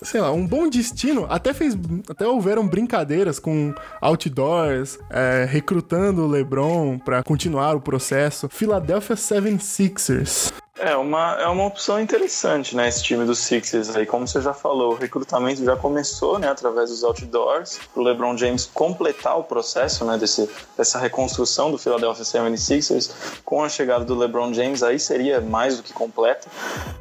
sei 0.03 0.21
lá, 0.21 0.33
um 0.33 0.47
bom 0.47 0.69
destino. 0.69 1.27
Até 1.29 1.53
fez. 1.53 1.77
Até 2.09 2.27
houveram 2.27 2.67
brincadeiras 2.67 3.39
com 3.39 3.75
outdoors, 4.01 4.99
é, 5.11 5.47
recrutando 5.49 6.23
o 6.23 6.27
LeBron 6.27 6.99
para 6.99 7.23
continuar 7.23 7.77
o 7.77 7.81
processo. 7.81 8.49
Philadelphia 8.49 9.17
76ers. 9.17 10.53
É 10.81 10.97
uma, 10.97 11.35
é 11.35 11.47
uma 11.47 11.67
opção 11.67 12.01
interessante, 12.01 12.75
né? 12.75 12.89
Esse 12.89 13.03
time 13.03 13.27
dos 13.27 13.39
Sixers 13.41 13.95
aí. 13.95 14.07
Como 14.07 14.27
você 14.27 14.41
já 14.41 14.55
falou, 14.55 14.93
o 14.93 14.97
recrutamento 14.97 15.63
já 15.63 15.77
começou, 15.77 16.39
né? 16.39 16.49
Através 16.49 16.89
dos 16.89 17.05
outdoors, 17.05 17.79
o 17.95 18.01
LeBron 18.01 18.35
James 18.35 18.65
completar 18.65 19.39
o 19.39 19.45
processo, 19.45 20.07
né? 20.07 20.17
Desse, 20.17 20.49
dessa 20.79 20.99
reconstrução 20.99 21.71
do 21.71 21.77
Philadelphia 21.77 22.25
76ers. 22.25 23.11
Com 23.45 23.63
a 23.63 23.69
chegada 23.69 24.07
do 24.07 24.15
LeBron 24.15 24.55
James, 24.55 24.83
aí 24.83 24.99
seria 24.99 25.39
mais 25.39 25.77
do 25.77 25.83
que 25.83 25.93
completa. 25.93 26.49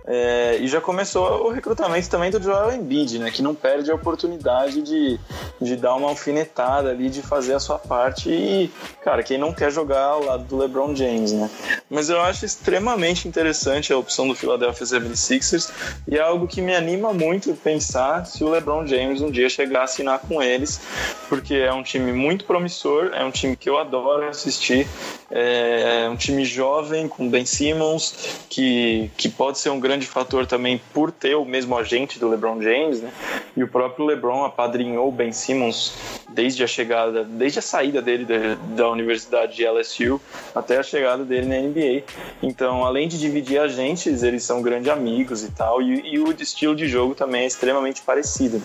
É, 0.06 0.58
e 0.60 0.68
já 0.68 0.82
começou 0.82 1.48
o 1.48 1.50
recrutamento 1.50 2.10
também 2.10 2.30
do 2.30 2.42
Joel 2.42 2.74
Embiid, 2.74 3.18
né? 3.18 3.32
Que 3.32 3.42
não 3.42 3.56
perde 3.56 3.90
a 3.90 3.96
oportunidade 3.96 4.82
de, 4.82 5.18
de 5.62 5.78
dar 5.78 5.96
uma 5.96 6.10
alfinetada 6.10 6.90
ali, 6.90 7.10
de 7.10 7.22
fazer 7.22 7.54
a 7.54 7.60
sua 7.62 7.80
parte. 7.80 8.30
E, 8.30 8.70
cara, 9.02 9.24
quem 9.24 9.38
não 9.38 9.54
quer 9.54 9.72
jogar 9.72 10.04
ao 10.04 10.26
lado 10.26 10.44
do 10.44 10.58
LeBron 10.58 10.94
James, 10.94 11.32
né? 11.32 11.50
Mas 11.90 12.10
eu 12.10 12.20
acho 12.20 12.44
extremamente 12.44 13.26
interessante 13.26 13.69
interessante 13.70 13.94
a 13.94 13.98
opção 13.98 14.28
do 14.28 14.36
Philadelphia 14.36 14.86
76ers 14.86 15.72
e 16.08 16.18
é 16.18 16.22
algo 16.22 16.48
que 16.48 16.62
me 16.62 16.76
anima 16.76 17.14
muito 17.14 17.54
pensar 17.54 18.26
se 18.26 18.44
o 18.44 18.50
LeBron 18.50 18.86
James 18.86 19.22
um 19.22 19.30
dia 19.30 19.50
chegar 19.50 19.82
a 19.82 19.84
assinar 19.84 20.20
com 20.20 20.42
eles, 20.42 20.82
porque 21.28 21.56
é 21.56 21.72
um 21.72 21.84
time 21.84 22.12
muito 22.12 22.46
promissor, 22.46 23.12
é 23.14 23.24
um 23.24 23.32
time 23.32 23.56
que 23.56 23.70
eu 23.70 23.78
adoro 23.78 24.28
assistir, 24.28 24.88
é 25.30 26.08
um 26.10 26.16
time 26.16 26.44
jovem 26.44 27.08
com 27.08 27.30
Ben 27.30 27.46
Simmons, 27.46 28.46
que, 28.50 29.12
que 29.16 29.30
pode 29.30 29.60
ser 29.60 29.70
um 29.70 29.80
grande 29.80 30.08
fator 30.08 30.46
também 30.46 30.82
por 30.94 31.12
ter 31.12 31.36
o 31.36 31.46
mesmo 31.46 31.78
agente 31.78 32.20
do 32.20 32.28
LeBron 32.28 32.62
James, 32.62 33.02
né? 33.02 33.12
E 33.56 33.64
o 33.64 33.68
próprio 33.68 34.06
LeBron 34.06 34.44
apadrinhou 34.44 35.08
o 35.08 35.12
Ben 35.12 35.32
Simmons 35.32 35.94
desde 36.40 36.64
a 36.64 36.68
chegada, 36.68 37.26
desde 37.26 37.60
a 37.60 37.62
saída 37.62 38.02
dele 38.02 38.24
da, 38.24 38.56
da 38.74 38.90
Universidade 38.90 39.58
de 39.58 39.68
LSU 39.68 40.22
até 40.56 40.78
a 40.78 40.84
chegada 40.84 41.26
dele 41.26 41.48
na 41.48 41.58
NBA. 41.58 42.04
Então, 42.42 42.86
além 42.86 43.10
de 43.10 43.20
dividir 43.20 43.60
agentes, 43.60 44.24
eles 44.24 44.42
são 44.44 44.62
grandes 44.62 44.90
amigos 44.90 45.44
e 45.44 45.52
tal, 45.52 45.82
e, 45.82 46.14
e 46.14 46.18
o 46.18 46.32
estilo 46.32 46.74
de 46.74 46.88
jogo 46.88 47.14
também 47.14 47.42
é 47.42 47.46
extremamente 47.46 48.02
parecido. 48.04 48.62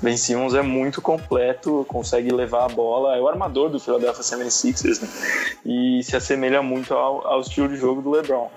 Ben 0.00 0.16
Simmons 0.16 0.54
é 0.54 0.62
muito 0.62 1.02
completo, 1.02 1.84
consegue 1.88 2.32
levar 2.32 2.66
a 2.66 2.68
bola, 2.68 3.16
é 3.16 3.20
o 3.20 3.26
armador 3.26 3.70
do 3.70 3.80
Philadelphia 3.80 4.22
76ers, 4.22 5.02
né? 5.02 5.08
E 5.64 6.04
se 6.04 6.14
assemelha 6.14 6.62
muito 6.62 6.94
ao, 6.94 7.26
ao 7.26 7.40
estilo 7.40 7.68
de 7.68 7.76
jogo 7.76 8.02
do 8.02 8.10
LeBron. 8.10 8.48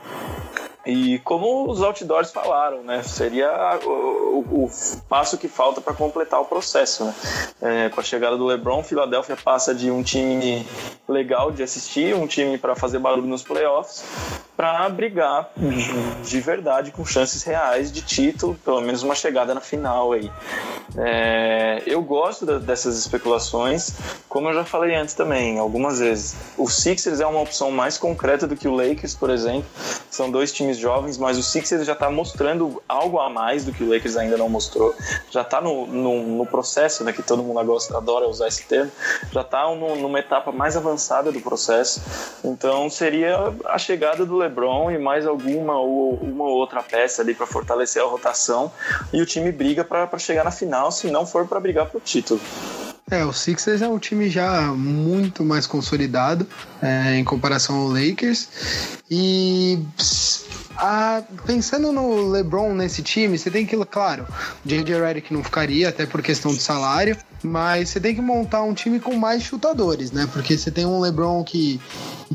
E 0.85 1.19
como 1.19 1.69
os 1.69 1.81
outdoors 1.81 2.31
falaram, 2.31 2.83
né, 2.83 3.03
seria 3.03 3.79
o, 3.83 3.89
o, 3.89 4.65
o 4.65 4.71
passo 5.09 5.37
que 5.37 5.47
falta 5.47 5.81
para 5.81 5.93
completar 5.93 6.39
o 6.39 6.45
processo. 6.45 7.03
Né? 7.03 7.13
É, 7.61 7.89
com 7.89 7.99
a 7.99 8.03
chegada 8.03 8.37
do 8.37 8.45
LeBron, 8.45 8.81
Filadélfia 8.81 9.35
passa 9.35 9.75
de 9.75 9.91
um 9.91 10.01
time 10.01 10.65
legal 11.07 11.51
de 11.51 11.61
assistir, 11.61 12.15
um 12.15 12.25
time 12.25 12.57
para 12.57 12.75
fazer 12.75 12.99
barulho 12.99 13.27
nos 13.27 13.43
playoffs, 13.43 14.03
para 14.59 14.89
brigar 14.89 15.49
de 16.21 16.41
verdade 16.41 16.91
com 16.91 17.05
chances 17.05 17.43
reais 17.43 17.89
de 17.93 18.01
título, 18.01 18.55
pelo 18.55 18.81
menos 18.81 19.03
uma 19.03 19.15
chegada 19.15 19.55
na 19.55 19.61
final 19.61 20.11
aí. 20.11 20.29
É, 20.97 21.81
eu 21.85 22.01
gosto 22.01 22.45
da, 22.45 22.57
dessas 22.57 22.99
especulações, 22.99 23.93
como 24.27 24.49
eu 24.49 24.53
já 24.53 24.65
falei 24.65 24.93
antes 24.95 25.13
também, 25.13 25.57
algumas 25.57 25.99
vezes. 25.99 26.35
O 26.57 26.67
Sixers 26.67 27.21
é 27.21 27.25
uma 27.25 27.39
opção 27.39 27.71
mais 27.71 27.97
concreta 27.97 28.45
do 28.45 28.57
que 28.57 28.67
o 28.67 28.75
Lakers, 28.75 29.15
por 29.15 29.29
exemplo. 29.29 29.69
São 30.09 30.29
dois 30.29 30.51
times 30.51 30.77
jovens, 30.77 31.17
mas 31.17 31.37
o 31.37 31.43
Sixers 31.43 31.85
já 31.85 31.93
está 31.93 32.11
mostrando 32.11 32.83
algo 32.85 33.17
a 33.17 33.29
mais 33.29 33.63
do 33.63 33.71
que 33.71 33.81
o 33.81 33.89
Lakers 33.89 34.17
ainda 34.17 34.35
não 34.35 34.49
mostrou. 34.49 34.93
Já 35.31 35.41
está 35.41 35.61
no, 35.61 35.87
no, 35.87 36.21
no, 36.21 36.45
processo, 36.45 37.05
né, 37.05 37.13
que 37.13 37.23
todo 37.23 37.41
mundo 37.41 37.63
gosta, 37.63 37.95
adora 37.95 38.27
usar 38.27 38.49
esse 38.49 38.65
termo, 38.65 38.91
já 39.31 39.39
está 39.39 39.73
numa 39.73 40.19
etapa 40.19 40.51
mais 40.51 40.75
avançada 40.75 41.31
do 41.31 41.39
processo. 41.39 42.01
Então 42.43 42.89
seria 42.89 43.53
a 43.63 43.77
chegada 43.77 44.25
do 44.25 44.48
LeBron 44.49 44.91
e 44.91 44.97
mais 44.97 45.25
alguma 45.25 45.79
ou 45.79 46.15
uma 46.15 46.45
outra 46.45 46.81
peça 46.81 47.21
ali 47.21 47.33
para 47.33 47.45
fortalecer 47.45 48.01
a 48.01 48.05
rotação 48.05 48.71
e 49.13 49.21
o 49.21 49.25
time 49.25 49.51
briga 49.51 49.83
para 49.83 50.17
chegar 50.17 50.43
na 50.43 50.51
final, 50.51 50.91
se 50.91 51.09
não 51.09 51.25
for 51.25 51.47
para 51.47 51.59
brigar 51.59 51.85
pro 51.85 51.99
título. 51.99 52.41
É, 53.11 53.25
o 53.25 53.33
Sixers 53.33 53.81
é 53.81 53.87
um 53.87 53.97
time 53.97 54.29
já 54.29 54.71
muito 54.71 55.43
mais 55.43 55.65
consolidado 55.65 56.45
é, 56.79 57.15
em 57.15 57.23
comparação 57.23 57.75
ao 57.75 57.87
Lakers. 57.87 58.47
E 59.09 59.79
ah, 60.77 61.23
pensando 61.45 61.91
no 61.91 62.29
LeBron 62.29 62.75
nesse 62.75 63.01
time, 63.01 63.37
você 63.37 63.49
tem 63.49 63.65
que, 63.65 63.75
claro, 63.85 64.27
o 64.63 64.69
J.J. 64.69 65.01
Redick 65.01 65.33
não 65.33 65.43
ficaria, 65.43 65.89
até 65.89 66.05
por 66.05 66.21
questão 66.21 66.53
de 66.53 66.61
salário, 66.61 67.17
mas 67.43 67.89
você 67.89 67.99
tem 67.99 68.13
que 68.13 68.21
montar 68.21 68.61
um 68.61 68.75
time 68.75 68.99
com 68.99 69.15
mais 69.15 69.41
chutadores, 69.41 70.11
né? 70.11 70.29
Porque 70.31 70.55
você 70.55 70.69
tem 70.69 70.85
um 70.85 70.99
LeBron 70.99 71.43
que 71.43 71.81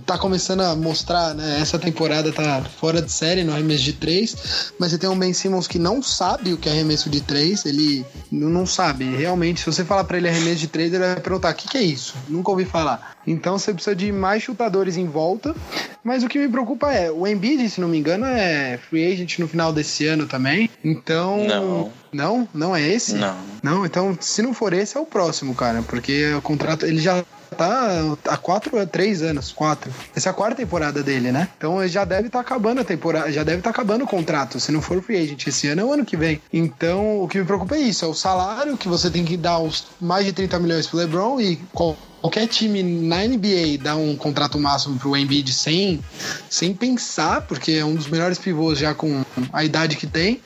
tá 0.00 0.18
começando 0.18 0.60
a 0.60 0.74
mostrar, 0.74 1.34
né? 1.34 1.58
Essa 1.60 1.78
temporada 1.78 2.32
tá 2.32 2.62
fora 2.80 3.00
de 3.00 3.10
série 3.10 3.44
no 3.44 3.52
arremesso 3.52 3.84
de 3.84 3.92
três, 3.92 4.72
mas 4.78 4.90
você 4.90 4.98
tem 4.98 5.08
um 5.08 5.18
Ben 5.18 5.32
Simmons 5.32 5.66
que 5.66 5.78
não 5.78 6.02
sabe 6.02 6.52
o 6.52 6.56
que 6.56 6.68
é 6.68 6.72
arremesso 6.72 7.08
de 7.08 7.20
três, 7.20 7.64
ele 7.64 8.04
não 8.30 8.66
sabe. 8.66 9.04
Realmente, 9.04 9.60
se 9.60 9.66
você 9.66 9.84
falar 9.84 10.04
para 10.04 10.16
ele 10.16 10.28
arremesso 10.28 10.56
de 10.60 10.68
três, 10.68 10.92
ele 10.92 11.04
vai 11.04 11.20
perguntar: 11.20 11.52
o 11.52 11.54
que, 11.54 11.68
que 11.68 11.78
é 11.78 11.82
isso? 11.82 12.14
Nunca 12.28 12.50
ouvi 12.50 12.64
falar. 12.64 13.14
Então 13.26 13.58
você 13.58 13.72
precisa 13.72 13.96
de 13.96 14.12
mais 14.12 14.42
chutadores 14.42 14.96
em 14.96 15.06
volta, 15.06 15.54
mas 16.02 16.22
o 16.22 16.28
que 16.28 16.38
me 16.38 16.48
preocupa 16.48 16.92
é: 16.92 17.10
o 17.10 17.26
Embiid, 17.26 17.68
se 17.70 17.80
não 17.80 17.88
me 17.88 17.98
engano, 17.98 18.26
é 18.26 18.78
free 18.90 19.12
agent 19.12 19.38
no 19.38 19.48
final 19.48 19.72
desse 19.72 20.06
ano 20.06 20.26
também. 20.26 20.68
Então. 20.82 21.46
Não. 21.46 21.92
Não? 22.12 22.48
Não 22.54 22.76
é 22.76 22.88
esse? 22.88 23.14
Não. 23.14 23.36
Não, 23.62 23.86
então 23.86 24.16
se 24.20 24.40
não 24.40 24.54
for 24.54 24.72
esse, 24.72 24.96
é 24.96 25.00
o 25.00 25.06
próximo, 25.06 25.54
cara. 25.54 25.82
Porque 25.82 26.32
o 26.34 26.42
contrato, 26.42 26.86
ele 26.86 27.00
já 27.00 27.24
tá 27.54 28.16
há 28.28 28.36
quatro, 28.36 28.86
três 28.86 29.22
anos, 29.22 29.52
quatro. 29.52 29.92
Essa 30.14 30.28
é 30.28 30.30
a 30.30 30.34
quarta 30.34 30.56
temporada 30.56 31.02
dele, 31.02 31.32
né? 31.32 31.48
Então 31.56 31.80
ele 31.80 31.90
já 31.90 32.04
deve 32.04 32.26
estar 32.26 32.38
tá 32.38 32.44
acabando 32.44 32.80
a 32.80 32.84
temporada, 32.84 33.32
já 33.32 33.42
deve 33.42 33.58
estar 33.58 33.72
tá 33.72 33.74
acabando 33.74 34.04
o 34.04 34.08
contrato. 34.08 34.60
Se 34.60 34.72
não 34.72 34.82
for 34.82 35.02
free 35.02 35.16
agent 35.16 35.46
esse 35.46 35.68
ano, 35.68 35.80
é 35.80 35.84
o 35.84 35.92
ano 35.92 36.04
que 36.04 36.16
vem. 36.16 36.40
Então 36.52 37.22
o 37.22 37.28
que 37.28 37.38
me 37.38 37.44
preocupa 37.44 37.76
é 37.76 37.80
isso: 37.80 38.04
é 38.04 38.08
o 38.08 38.14
salário 38.14 38.76
que 38.76 38.88
você 38.88 39.10
tem 39.10 39.24
que 39.24 39.36
dar 39.36 39.58
os 39.58 39.86
mais 40.00 40.26
de 40.26 40.32
30 40.32 40.58
milhões 40.58 40.86
pro 40.86 40.98
LeBron 40.98 41.40
e 41.40 41.56
qual 41.72 41.96
qualquer 42.24 42.46
time 42.46 42.82
na 42.82 43.18
NBA 43.18 43.82
dá 43.82 43.96
um 43.96 44.16
contrato 44.16 44.58
máximo 44.58 44.98
pro 44.98 45.14
Embiid 45.14 45.52
sem, 45.52 46.02
sem 46.48 46.72
pensar, 46.72 47.42
porque 47.42 47.72
é 47.72 47.84
um 47.84 47.94
dos 47.94 48.06
melhores 48.06 48.38
pivôs 48.38 48.78
já 48.78 48.94
com 48.94 49.22
a 49.52 49.62
idade 49.62 49.96
que 49.96 50.06
tem. 50.06 50.40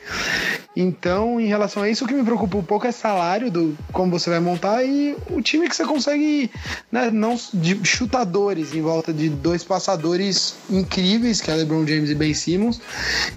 Então, 0.75 1.39
em 1.39 1.47
relação 1.47 1.81
a 1.81 1.89
isso, 1.89 2.03
o 2.03 2.07
que 2.07 2.13
me 2.13 2.23
preocupa 2.23 2.57
um 2.57 2.63
pouco 2.63 2.85
é 2.85 2.91
salário 2.91 3.49
do 3.49 3.77
como 3.93 4.11
você 4.11 4.29
vai 4.29 4.41
montar 4.41 4.83
e 4.83 5.15
o 5.29 5.41
time 5.41 5.69
que 5.69 5.75
você 5.75 5.85
consegue, 5.85 6.51
né, 6.91 7.09
não 7.09 7.39
de 7.53 7.79
chutadores 7.85 8.73
em 8.73 8.81
volta 8.81 9.13
de 9.13 9.29
dois 9.29 9.63
passadores 9.63 10.55
incríveis, 10.69 11.39
que 11.39 11.49
é 11.49 11.55
LeBron 11.55 11.87
James 11.87 12.09
e 12.09 12.15
Ben 12.15 12.33
Simmons. 12.33 12.81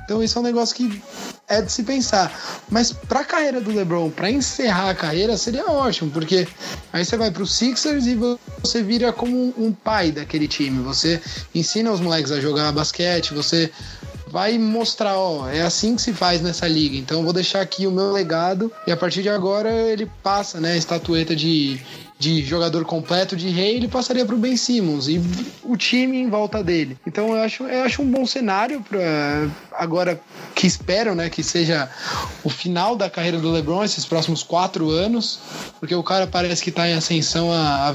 Então, 0.04 0.20
isso 0.20 0.36
é 0.36 0.40
um 0.40 0.44
negócio 0.44 0.74
que 0.74 1.00
é 1.48 1.62
de 1.62 1.70
se 1.70 1.84
pensar. 1.84 2.51
Mas 2.72 2.90
para 2.90 3.20
a 3.20 3.24
carreira 3.24 3.60
do 3.60 3.70
LeBron, 3.70 4.08
para 4.08 4.30
encerrar 4.30 4.88
a 4.88 4.94
carreira, 4.94 5.36
seria 5.36 5.70
ótimo, 5.70 6.10
porque 6.10 6.48
aí 6.90 7.04
você 7.04 7.18
vai 7.18 7.30
para 7.30 7.42
os 7.42 7.54
Sixers 7.54 8.06
e 8.06 8.14
você 8.62 8.82
vira 8.82 9.12
como 9.12 9.52
um 9.58 9.70
pai 9.70 10.10
daquele 10.10 10.48
time. 10.48 10.82
Você 10.82 11.20
ensina 11.54 11.92
os 11.92 12.00
moleques 12.00 12.32
a 12.32 12.40
jogar 12.40 12.72
basquete, 12.72 13.34
você 13.34 13.70
vai 14.26 14.56
mostrar, 14.56 15.18
ó, 15.18 15.46
é 15.50 15.60
assim 15.60 15.94
que 15.94 16.00
se 16.00 16.14
faz 16.14 16.40
nessa 16.40 16.66
liga. 16.66 16.96
Então 16.96 17.18
eu 17.18 17.24
vou 17.24 17.34
deixar 17.34 17.60
aqui 17.60 17.86
o 17.86 17.90
meu 17.90 18.10
legado 18.10 18.72
e 18.86 18.90
a 18.90 18.96
partir 18.96 19.20
de 19.20 19.28
agora 19.28 19.70
ele 19.70 20.10
passa, 20.22 20.58
né, 20.58 20.72
a 20.72 20.76
estatueta 20.76 21.36
de 21.36 21.78
de 22.22 22.40
jogador 22.44 22.84
completo 22.84 23.34
de 23.34 23.48
rei, 23.48 23.74
ele 23.74 23.88
passaria 23.88 24.24
para 24.24 24.36
o 24.36 24.38
Ben 24.38 24.56
Simmons 24.56 25.08
e 25.08 25.20
o 25.64 25.76
time 25.76 26.18
em 26.18 26.30
volta 26.30 26.62
dele. 26.62 26.96
Então 27.04 27.34
eu 27.34 27.42
acho, 27.42 27.64
eu 27.64 27.82
acho 27.82 28.00
um 28.00 28.08
bom 28.08 28.24
cenário 28.24 28.80
para 28.80 29.48
agora 29.72 30.20
que 30.54 30.64
esperam, 30.64 31.16
né, 31.16 31.28
que 31.28 31.42
seja 31.42 31.90
o 32.44 32.48
final 32.48 32.94
da 32.94 33.10
carreira 33.10 33.40
do 33.40 33.50
LeBron 33.50 33.82
esses 33.82 34.04
próximos 34.04 34.44
quatro 34.44 34.88
anos, 34.88 35.40
porque 35.80 35.96
o 35.96 36.02
cara 36.04 36.24
parece 36.28 36.62
que 36.62 36.70
está 36.70 36.88
em 36.88 36.94
ascensão 36.94 37.50
a, 37.50 37.90
a, 37.90 37.94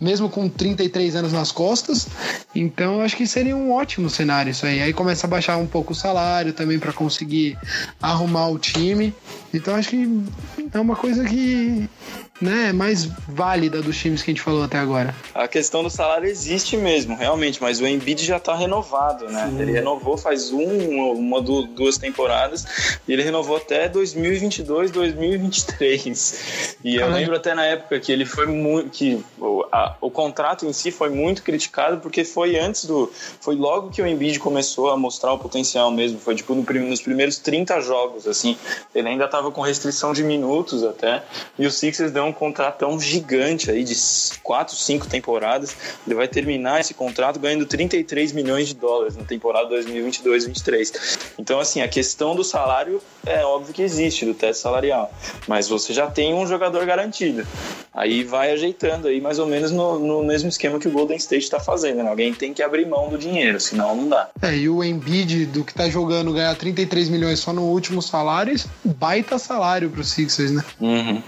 mesmo 0.00 0.30
com 0.30 0.48
33 0.48 1.14
anos 1.14 1.32
nas 1.34 1.52
costas. 1.52 2.08
Então 2.54 2.94
eu 2.94 3.00
acho 3.02 3.14
que 3.14 3.26
seria 3.26 3.54
um 3.54 3.72
ótimo 3.72 4.08
cenário 4.08 4.52
isso 4.52 4.64
aí. 4.64 4.80
Aí 4.80 4.94
começa 4.94 5.26
a 5.26 5.30
baixar 5.30 5.58
um 5.58 5.66
pouco 5.66 5.92
o 5.92 5.96
salário 5.96 6.54
também 6.54 6.78
para 6.78 6.94
conseguir 6.94 7.58
arrumar 8.00 8.48
o 8.48 8.58
time. 8.58 9.12
Então 9.52 9.74
acho 9.74 9.90
que 9.90 10.24
é 10.72 10.80
uma 10.80 10.96
coisa 10.96 11.24
que 11.24 11.90
né, 12.40 12.72
mais 12.72 13.04
válida 13.04 13.80
dos 13.80 13.96
times 13.96 14.22
que 14.22 14.30
a 14.30 14.34
gente 14.34 14.42
falou 14.42 14.62
até 14.62 14.78
agora. 14.78 15.14
A 15.34 15.48
questão 15.48 15.82
do 15.82 15.90
salário 15.90 16.28
existe 16.28 16.76
mesmo, 16.76 17.16
realmente, 17.16 17.60
mas 17.62 17.80
o 17.80 17.86
Embiid 17.86 18.24
já 18.24 18.36
está 18.36 18.54
renovado, 18.54 19.28
né? 19.28 19.48
Sim. 19.50 19.62
Ele 19.62 19.72
renovou 19.72 20.16
faz 20.18 20.52
um, 20.52 21.12
uma, 21.12 21.40
duas 21.40 21.96
temporadas 21.98 22.98
e 23.08 23.12
ele 23.12 23.22
renovou 23.22 23.56
até 23.56 23.88
2022, 23.88 24.90
2023. 24.90 26.76
E 26.84 26.96
Caramba. 26.96 27.16
eu 27.16 27.20
lembro 27.20 27.36
até 27.36 27.54
na 27.54 27.64
época 27.64 27.98
que 28.00 28.12
ele 28.12 28.24
foi 28.24 28.46
muito 28.46 28.90
que 28.90 29.24
o, 29.38 29.64
a, 29.72 29.96
o 30.00 30.10
contrato 30.10 30.66
em 30.66 30.72
si 30.72 30.90
foi 30.90 31.08
muito 31.08 31.42
criticado 31.42 31.98
porque 32.00 32.24
foi 32.24 32.58
antes 32.58 32.84
do 32.84 33.10
foi 33.40 33.54
logo 33.56 33.90
que 33.90 34.02
o 34.02 34.06
Embiid 34.06 34.38
começou 34.38 34.90
a 34.90 34.96
mostrar 34.96 35.32
o 35.32 35.38
potencial 35.38 35.90
mesmo, 35.90 36.18
foi 36.18 36.34
tipo 36.34 36.54
no, 36.54 36.62
nos 36.62 37.00
primeiros 37.00 37.38
30 37.38 37.80
jogos 37.80 38.26
assim. 38.26 38.56
Ele 38.94 39.08
ainda 39.08 39.24
estava 39.24 39.50
com 39.50 39.60
restrição 39.60 40.12
de 40.12 40.22
minutos 40.22 40.84
até 40.84 41.22
e 41.58 41.66
o 41.66 41.70
Sixers 41.70 42.12
deu 42.12 42.25
um 42.26 42.32
contratão 42.32 42.98
gigante 43.00 43.70
aí 43.70 43.84
de 43.84 43.94
4, 44.42 44.74
5 44.74 45.06
temporadas. 45.06 45.76
Ele 46.06 46.14
vai 46.14 46.28
terminar 46.28 46.80
esse 46.80 46.94
contrato 46.94 47.38
ganhando 47.38 47.66
33 47.66 48.32
milhões 48.32 48.68
de 48.68 48.74
dólares 48.74 49.16
na 49.16 49.24
temporada 49.24 49.68
2022-23. 49.76 51.18
Então, 51.38 51.60
assim, 51.60 51.80
a 51.80 51.88
questão 51.88 52.34
do 52.34 52.44
salário 52.44 53.00
é 53.24 53.44
óbvio 53.44 53.74
que 53.74 53.82
existe, 53.82 54.24
do 54.24 54.34
teto 54.34 54.56
salarial, 54.56 55.12
mas 55.46 55.68
você 55.68 55.92
já 55.92 56.06
tem 56.08 56.34
um 56.34 56.46
jogador 56.46 56.84
garantido. 56.84 57.46
Aí 57.92 58.22
vai 58.22 58.52
ajeitando 58.52 59.08
aí 59.08 59.20
mais 59.20 59.38
ou 59.38 59.46
menos 59.46 59.70
no, 59.70 59.98
no 59.98 60.22
mesmo 60.22 60.48
esquema 60.48 60.78
que 60.78 60.86
o 60.86 60.90
Golden 60.90 61.16
State 61.16 61.44
está 61.44 61.58
fazendo, 61.58 62.02
né? 62.02 62.10
Alguém 62.10 62.34
tem 62.34 62.52
que 62.52 62.62
abrir 62.62 62.86
mão 62.86 63.08
do 63.08 63.16
dinheiro, 63.16 63.58
senão 63.58 63.96
não 63.96 64.08
dá. 64.08 64.28
É, 64.42 64.54
e 64.54 64.68
o 64.68 64.84
Embiid, 64.84 65.46
do 65.46 65.64
que 65.64 65.72
tá 65.72 65.88
jogando, 65.88 66.32
ganhar 66.32 66.54
33 66.54 67.08
milhões 67.08 67.38
só 67.38 67.52
no 67.52 67.62
último 67.62 68.02
salário, 68.02 68.54
baita 68.84 69.38
salário 69.38 69.90
pro 69.90 70.04
Sixers, 70.04 70.50
né? 70.50 70.64
Uhum. 70.80 71.22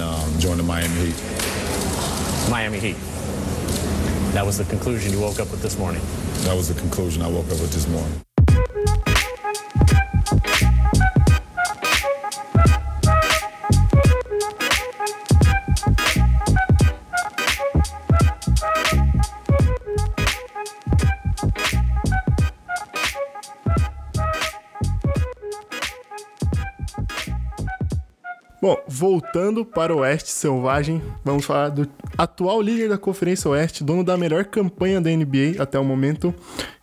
And 0.00 0.08
um, 0.08 0.38
join 0.38 0.56
the 0.56 0.62
Miami 0.62 1.06
Heat. 1.06 2.50
Miami 2.50 2.78
Heat. 2.78 2.96
That 4.32 4.44
was 4.44 4.58
the 4.58 4.64
conclusion 4.64 5.12
you 5.12 5.20
woke 5.20 5.40
up 5.40 5.50
with 5.50 5.62
this 5.62 5.78
morning. 5.78 6.02
That 6.44 6.56
was 6.56 6.72
the 6.72 6.78
conclusion 6.78 7.22
I 7.22 7.28
woke 7.28 7.46
up 7.46 7.60
with 7.60 7.72
this 7.72 7.88
morning. 7.88 8.22
Bom, 28.60 28.76
voltando 28.88 29.64
para 29.64 29.94
o 29.94 30.00
Oeste 30.00 30.30
Selvagem, 30.30 31.00
vamos 31.24 31.44
falar 31.44 31.68
do 31.68 31.88
atual 32.16 32.60
líder 32.60 32.88
da 32.88 32.98
Conferência 32.98 33.48
Oeste, 33.48 33.84
dono 33.84 34.02
da 34.02 34.16
melhor 34.16 34.44
campanha 34.46 35.00
da 35.00 35.08
NBA 35.10 35.62
até 35.62 35.78
o 35.78 35.84
momento, 35.84 36.34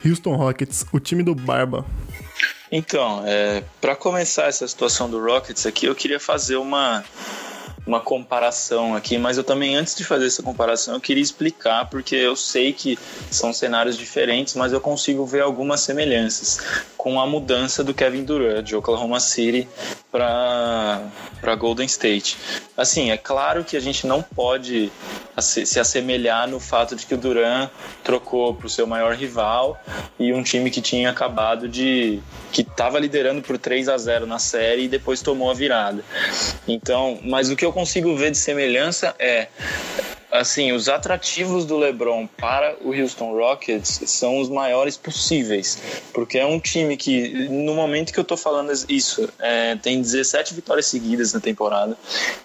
Houston 0.06 0.38
Rockets, 0.38 0.86
o 0.94 1.02
time 1.02 1.22
do 1.22 1.36
Barba. 1.36 1.86
Então, 2.72 3.24
é, 3.26 3.62
para 3.82 3.94
começar 3.94 4.46
essa 4.46 4.66
situação 4.66 5.10
do 5.10 5.22
Rockets 5.22 5.66
aqui, 5.66 5.86
eu 5.86 5.94
queria 5.94 6.20
fazer 6.20 6.56
uma 6.56 7.04
uma 7.86 8.00
comparação 8.00 8.96
aqui, 8.96 9.18
mas 9.18 9.38
eu 9.38 9.44
também, 9.44 9.76
antes 9.76 9.96
de 9.96 10.04
fazer 10.04 10.26
essa 10.26 10.42
comparação, 10.42 10.96
eu 10.96 11.02
queria 11.02 11.22
explicar, 11.22 11.90
porque 11.90 12.16
eu 12.16 12.36
sei 12.36 12.74
que 12.74 12.98
são 13.30 13.54
cenários 13.54 13.98
diferentes, 13.98 14.56
mas 14.56 14.74
eu 14.74 14.82
consigo 14.82 15.26
ver 15.26 15.42
algumas 15.42 15.82
semelhanças 15.82 16.60
com 16.98 17.20
a 17.20 17.28
mudança 17.28 17.84
do 17.84 17.94
Kevin 17.94 18.24
Durant 18.24 18.66
de 18.66 18.76
Oklahoma 18.76 19.20
City 19.20 19.68
para 20.12 21.56
Golden 21.58 21.86
State. 21.86 22.36
Assim, 22.76 23.12
é 23.12 23.18
claro 23.18 23.64
que 23.64 23.78
a 23.78 23.80
gente 23.80 24.08
não 24.08 24.22
pode 24.22 24.92
se 25.40 25.80
assemelhar 25.80 26.48
no 26.48 26.60
fato 26.60 26.96
de 26.96 27.06
que 27.06 27.14
o 27.14 27.18
Durant 27.18 27.70
trocou 28.04 28.54
para 28.54 28.68
o 28.68 28.70
seu 28.70 28.88
maior 28.88 29.14
rival 29.14 29.80
e 30.18 30.34
um 30.34 30.42
time 30.42 30.72
que 30.72 30.82
tinha 30.82 31.10
acabado 31.10 31.68
de. 31.68 32.22
que 32.52 32.62
estava 32.62 33.00
liderando 33.00 33.42
por 33.42 33.58
3 33.58 33.90
a 33.90 33.98
0 33.98 34.26
na 34.26 34.40
série 34.40 34.84
e 34.84 34.88
depois 34.88 35.22
tomou 35.22 35.52
a 35.52 35.54
virada. 35.54 36.04
Então, 36.68 37.20
mas 37.24 37.50
o 37.50 37.56
que 37.56 37.66
eu 37.66 37.72
consigo 37.76 38.16
ver 38.16 38.32
de 38.32 38.38
semelhança 38.38 39.14
é 39.20 39.50
assim, 40.32 40.72
os 40.72 40.88
atrativos 40.88 41.66
do 41.66 41.78
LeBron 41.78 42.26
para 42.26 42.76
o 42.82 42.94
Houston 42.94 43.34
Rockets 43.34 44.02
são 44.06 44.40
os 44.40 44.50
maiores 44.50 44.96
possíveis, 44.98 45.78
porque 46.14 46.38
é 46.38 46.46
um 46.46 46.60
time 46.60 46.96
que, 46.96 47.48
no 47.50 47.74
momento 47.74 48.14
que 48.14 48.20
eu 48.20 48.24
tô 48.24 48.36
falando 48.36 48.72
isso, 48.90 49.30
é, 49.40 49.76
tem 49.76 50.02
17 50.02 50.54
vitórias 50.54 50.88
seguidas 50.88 51.34
na 51.34 51.40
temporada, 51.40 51.98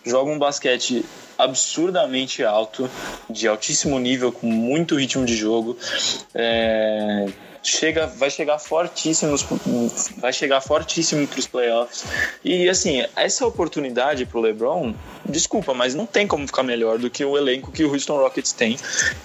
joga 0.05 0.31
um 0.31 0.39
basquete 0.39 1.05
absurdamente 1.39 2.45
alto, 2.45 2.91
de 3.29 3.49
altíssimo 3.49 3.99
nível, 3.99 4.31
com 4.31 4.47
muito 4.47 4.97
ritmo 4.97 5.25
de 5.25 5.35
jogo. 5.35 5.77
É, 6.35 7.27
chega, 7.63 8.07
vai 8.07 8.31
chegar 8.31 8.59
fortíssimo, 8.59 9.37
vai 10.17 10.33
chegar 10.33 10.61
fortíssimo 10.61 11.27
para 11.27 11.39
os 11.39 11.47
playoffs. 11.47 12.05
E 12.45 12.69
assim, 12.69 13.05
essa 13.17 13.47
oportunidade 13.47 14.25
para 14.27 14.39
o 14.39 14.41
LeBron, 14.41 14.95
desculpa, 15.25 15.75
mas 15.75 15.95
não 15.95 16.07
tem 16.07 16.27
como 16.27 16.47
ficar 16.47 16.63
melhor 16.63 16.99
do 16.99 17.11
que 17.11 17.25
o 17.25 17.37
elenco 17.37 17.71
que 17.71 17.85
o 17.85 17.93
Houston 17.93 18.17
Rockets 18.17 18.53
tem 18.53 18.77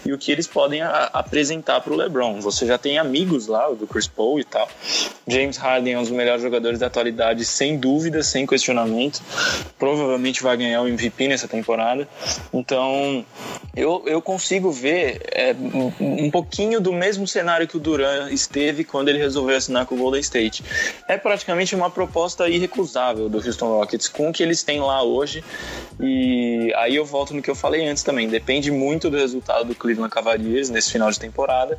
e 0.06 0.14
o 0.14 0.18
que 0.18 0.32
eles 0.32 0.48
podem 0.48 0.82
a, 0.82 1.10
apresentar 1.14 1.82
para 1.82 1.94
o 1.94 1.96
LeBron. 1.96 2.42
Você 2.42 2.66
já 2.66 2.78
tem 2.78 2.98
amigos 2.98 3.48
lá, 3.48 3.70
o 3.70 3.76
do 3.76 3.88
Chris 3.88 4.08
Paul 4.08 4.40
e 4.40 4.44
tal. 4.44 4.68
James 5.28 5.58
Harden 5.58 5.94
é 5.94 6.00
um 6.00 6.02
dos 6.02 6.12
melhores 6.12 6.42
jogadores 6.42 6.80
da 6.80 6.88
atualidade, 6.88 7.46
sem 7.46 7.78
dúvida, 7.78 8.22
sem 8.24 8.46
questionamento. 8.46 9.22
Provavelmente 9.80 10.44
vai 10.44 10.58
ganhar 10.58 10.82
o 10.82 10.88
MVP 10.88 11.28
nessa 11.28 11.48
temporada. 11.48 12.08
Então, 12.54 13.26
eu, 13.76 14.04
eu 14.06 14.22
consigo 14.22 14.72
ver 14.72 15.22
é, 15.32 15.56
um 16.00 16.30
pouquinho 16.30 16.80
do 16.80 16.94
mesmo 16.94 17.28
cenário 17.28 17.68
que 17.68 17.78
o 17.78 17.80
Duran 17.80 18.25
esteve 18.32 18.84
quando 18.84 19.10
ele 19.10 19.18
resolveu 19.18 19.56
assinar 19.56 19.86
com 19.86 19.96
o 19.96 19.98
Golden 19.98 20.22
State. 20.22 20.64
É 21.08 21.18
praticamente 21.18 21.76
uma 21.76 21.90
proposta 21.90 22.48
irrecusável 22.50 23.30
do 23.30 23.38
Houston 23.38 23.68
Rockets 23.68 24.08
com 24.08 24.30
o 24.30 24.34
que 24.34 24.44
eles 24.44 24.64
têm 24.64 24.80
lá 24.80 25.04
hoje. 25.04 25.44
E 26.00 26.74
aí 26.76 26.96
eu 26.96 27.06
volto 27.06 27.34
no 27.34 27.42
que 27.42 27.50
eu 27.50 27.56
falei 27.56 27.88
antes 27.88 28.04
também. 28.04 28.28
Depende 28.28 28.72
muito 28.72 29.10
do 29.10 29.18
resultado 29.18 29.66
do 29.66 29.76
Cleveland 29.76 30.14
Cavaliers 30.14 30.70
nesse 30.70 30.92
final 30.92 31.10
de 31.12 31.20
temporada. 31.20 31.78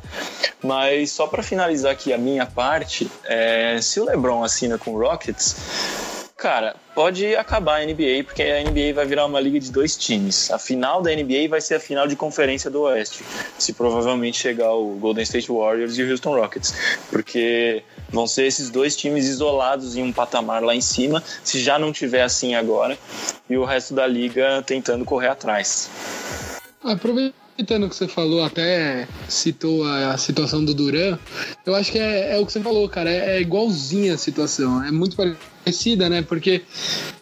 Mas 0.63 1.11
só 1.11 1.27
para 1.27 1.43
finalizar 1.43 1.91
aqui 1.91 2.13
a 2.13 2.17
minha 2.17 2.45
parte, 2.45 3.09
é, 3.25 3.79
se 3.81 3.99
o 3.99 4.05
LeBron 4.05 4.43
assina 4.43 4.77
com 4.77 4.91
o 4.91 4.99
Rockets 4.99 6.16
Cara, 6.37 6.75
pode 6.93 7.35
acabar 7.35 7.81
a 7.81 7.83
NBA, 7.83 8.23
porque 8.23 8.43
a 8.43 8.63
NBA 8.63 8.93
vai 8.93 9.07
virar 9.07 9.25
uma 9.25 9.39
liga 9.39 9.59
de 9.59 9.71
dois 9.71 9.97
times. 9.97 10.51
A 10.51 10.59
final 10.59 11.01
da 11.01 11.09
NBA 11.09 11.49
vai 11.49 11.59
ser 11.59 11.73
a 11.73 11.79
final 11.79 12.07
de 12.07 12.15
conferência 12.15 12.69
do 12.69 12.81
Oeste, 12.81 13.23
se 13.57 13.73
provavelmente 13.73 14.37
chegar 14.37 14.71
o 14.71 14.97
Golden 14.99 15.23
State 15.23 15.51
Warriors 15.51 15.97
e 15.97 16.03
o 16.03 16.11
Houston 16.11 16.35
Rockets, 16.35 16.75
porque 17.09 17.81
vão 18.11 18.27
ser 18.27 18.45
esses 18.45 18.69
dois 18.69 18.95
times 18.95 19.25
isolados 19.25 19.97
em 19.97 20.03
um 20.03 20.13
patamar 20.13 20.61
lá 20.61 20.75
em 20.75 20.81
cima, 20.81 21.23
se 21.43 21.59
já 21.59 21.79
não 21.79 21.91
tiver 21.91 22.21
assim 22.21 22.53
agora, 22.53 22.95
e 23.49 23.57
o 23.57 23.65
resto 23.65 23.95
da 23.95 24.05
liga 24.05 24.61
tentando 24.61 25.03
correr 25.03 25.29
atrás. 25.29 25.89
Aproveitando 26.83 27.46
que 27.65 27.95
você 27.95 28.07
falou, 28.07 28.43
até 28.43 29.07
citou 29.27 29.83
a, 29.83 30.17
situação 30.17 30.63
do 30.63 30.73
Duran, 30.73 31.17
eu 31.65 31.75
acho 31.75 31.91
que 31.91 31.99
é, 31.99 32.35
é, 32.35 32.39
o 32.39 32.45
que 32.45 32.51
você 32.51 32.61
falou, 32.61 32.87
cara, 32.87 33.09
é, 33.09 33.37
é 33.37 33.41
igualzinha 33.41 34.13
a 34.13 34.17
situação, 34.17 34.83
é 34.83 34.91
muito 34.91 35.15
parecida, 35.15 36.09
né? 36.09 36.21
Porque 36.21 36.61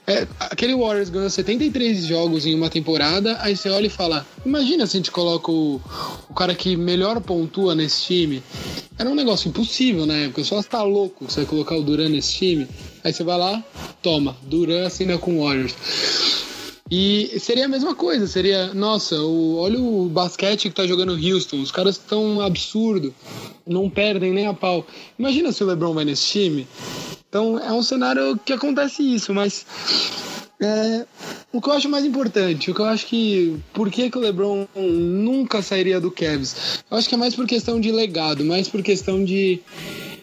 é, 0.05 0.27
aquele 0.39 0.75
Warriors 0.75 1.09
ganhou 1.09 1.29
73 1.29 2.05
jogos 2.05 2.45
em 2.45 2.53
uma 2.53 2.69
temporada, 2.69 3.37
aí 3.41 3.55
você 3.55 3.69
olha 3.69 3.87
e 3.87 3.89
fala: 3.89 4.25
imagina 4.45 4.85
se 4.85 4.97
a 4.97 4.99
gente 4.99 5.11
coloca 5.11 5.51
o, 5.51 5.81
o 6.29 6.33
cara 6.33 6.53
que 6.53 6.75
melhor 6.75 7.19
pontua 7.21 7.73
nesse 7.73 8.03
time. 8.03 8.43
Era 8.97 9.09
um 9.09 9.15
negócio 9.15 9.49
impossível 9.49 10.05
na 10.05 10.13
época, 10.13 10.43
só 10.43 10.59
está 10.59 10.83
louco 10.83 11.25
você 11.29 11.43
colocar 11.43 11.75
o 11.75 11.83
Duran 11.83 12.09
nesse 12.09 12.33
time. 12.33 12.67
Aí 13.03 13.11
você 13.11 13.23
vai 13.23 13.37
lá, 13.37 13.63
toma, 14.01 14.37
Duran 14.43 14.85
assina 14.85 15.17
com 15.17 15.39
o 15.39 15.43
Warriors. 15.43 16.44
E 16.91 17.39
seria 17.39 17.65
a 17.65 17.67
mesma 17.67 17.95
coisa, 17.95 18.27
seria, 18.27 18.71
nossa, 18.73 19.19
o, 19.19 19.55
olha 19.55 19.79
o 19.79 20.07
basquete 20.07 20.69
que 20.69 20.75
tá 20.75 20.85
jogando 20.85 21.13
Houston, 21.13 21.59
os 21.59 21.71
caras 21.71 21.95
estão 21.95 22.39
absurdo, 22.39 23.11
não 23.65 23.89
perdem 23.89 24.31
nem 24.31 24.45
a 24.45 24.53
pau. 24.53 24.85
Imagina 25.17 25.51
se 25.51 25.63
o 25.63 25.67
LeBron 25.67 25.95
vai 25.95 26.05
nesse 26.05 26.27
time. 26.27 26.67
Então 27.27 27.57
é 27.57 27.71
um 27.71 27.81
cenário 27.81 28.39
que 28.45 28.53
acontece 28.53 29.01
isso, 29.01 29.33
mas 29.33 29.65
é, 30.61 31.05
o 31.51 31.59
que 31.59 31.69
eu 31.69 31.73
acho 31.73 31.89
mais 31.89 32.05
importante, 32.05 32.69
o 32.69 32.75
que 32.75 32.81
eu 32.81 32.85
acho 32.85 33.07
que. 33.07 33.57
Por 33.73 33.89
que, 33.89 34.09
que 34.09 34.17
o 34.17 34.21
LeBron 34.21 34.67
nunca 34.75 35.63
sairia 35.63 35.99
do 35.99 36.11
Cavs? 36.11 36.83
Eu 36.89 36.97
acho 36.97 37.09
que 37.09 37.15
é 37.15 37.17
mais 37.17 37.35
por 37.35 37.47
questão 37.47 37.79
de 37.79 37.91
legado, 37.91 38.45
mais 38.45 38.69
por 38.69 38.83
questão 38.83 39.23
de 39.23 39.59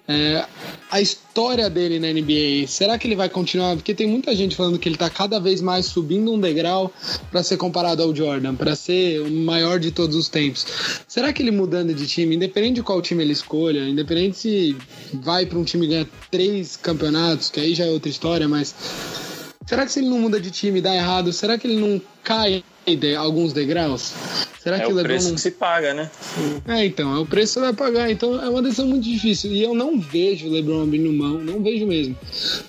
é, 0.09 0.45
a 0.91 1.01
história 1.01 1.71
dele 1.71 2.01
na 2.01 2.09
NBA, 2.09 2.67
será 2.67 2.99
que 2.99 3.07
ele 3.07 3.15
vai 3.15 3.29
continuar? 3.29 3.77
Porque 3.77 3.95
tem 3.95 4.07
muita 4.07 4.35
gente 4.35 4.57
falando 4.57 4.79
que 4.79 4.89
ele 4.89 4.97
está 4.97 5.09
cada 5.09 5.39
vez 5.39 5.61
mais 5.61 5.87
subindo 5.87 6.33
um 6.33 6.41
degrau 6.41 6.93
para 7.31 7.43
ser 7.43 7.57
comparado 7.57 8.03
ao 8.03 8.15
Jordan, 8.15 8.55
para 8.55 8.75
ser 8.75 9.21
o 9.21 9.31
maior 9.31 9.79
de 9.79 9.93
todos 9.93 10.17
os 10.17 10.29
tempos. 10.29 10.67
Será 11.07 11.33
que 11.33 11.41
ele 11.41 11.53
mudando 11.53 11.95
de 11.95 12.07
time, 12.07 12.35
independente 12.35 12.75
de 12.75 12.83
qual 12.83 13.01
time 13.01 13.23
ele 13.23 13.33
escolha, 13.33 13.89
independente 13.89 14.39
se 14.39 14.77
vai 15.15 15.47
para 15.47 15.59
um 15.59 15.65
time 15.65 15.87
ganhar 15.87 16.07
três 16.31 16.77
campeonatos, 16.77 17.49
que 17.49 17.61
aí 17.61 17.75
já 17.75 17.87
é 17.87 17.91
outra 17.91 18.11
história, 18.11 18.49
mas 18.49 18.75
será 19.67 19.87
que 19.87 19.93
se 19.93 20.01
ele 20.01 20.09
não 20.09 20.19
muda 20.19 20.41
de 20.41 20.51
time 20.51 20.81
dá 20.81 20.95
errado, 20.95 21.33
será 21.33 21.57
que 21.57 21.67
ele 21.67 21.81
não 21.81 22.03
cai 22.25 22.65
de 22.87 23.15
alguns 23.15 23.53
degraus? 23.53 24.13
Será 24.63 24.77
é 24.77 24.81
que 24.81 24.87
o 24.87 24.95
LeBron 24.95 25.03
preço 25.03 25.29
não... 25.29 25.35
que 25.35 25.41
se 25.41 25.51
paga, 25.51 25.93
né? 25.93 26.09
É, 26.69 26.87
então, 26.87 27.17
é 27.17 27.19
o 27.19 27.27
preço 27.27 27.55
que 27.55 27.61
você 27.61 27.67
vai 27.67 27.73
pagar. 27.73 28.11
Então 28.13 28.41
é 28.41 28.49
uma 28.49 28.63
decisão 28.63 28.87
muito 28.87 29.03
difícil. 29.03 29.51
E 29.51 29.61
eu 29.61 29.75
não 29.75 29.99
vejo 29.99 30.47
o 30.47 30.51
LeBron 30.51 30.85
abrindo 30.85 31.13
mão, 31.13 31.39
não 31.39 31.61
vejo 31.61 31.85
mesmo, 31.85 32.17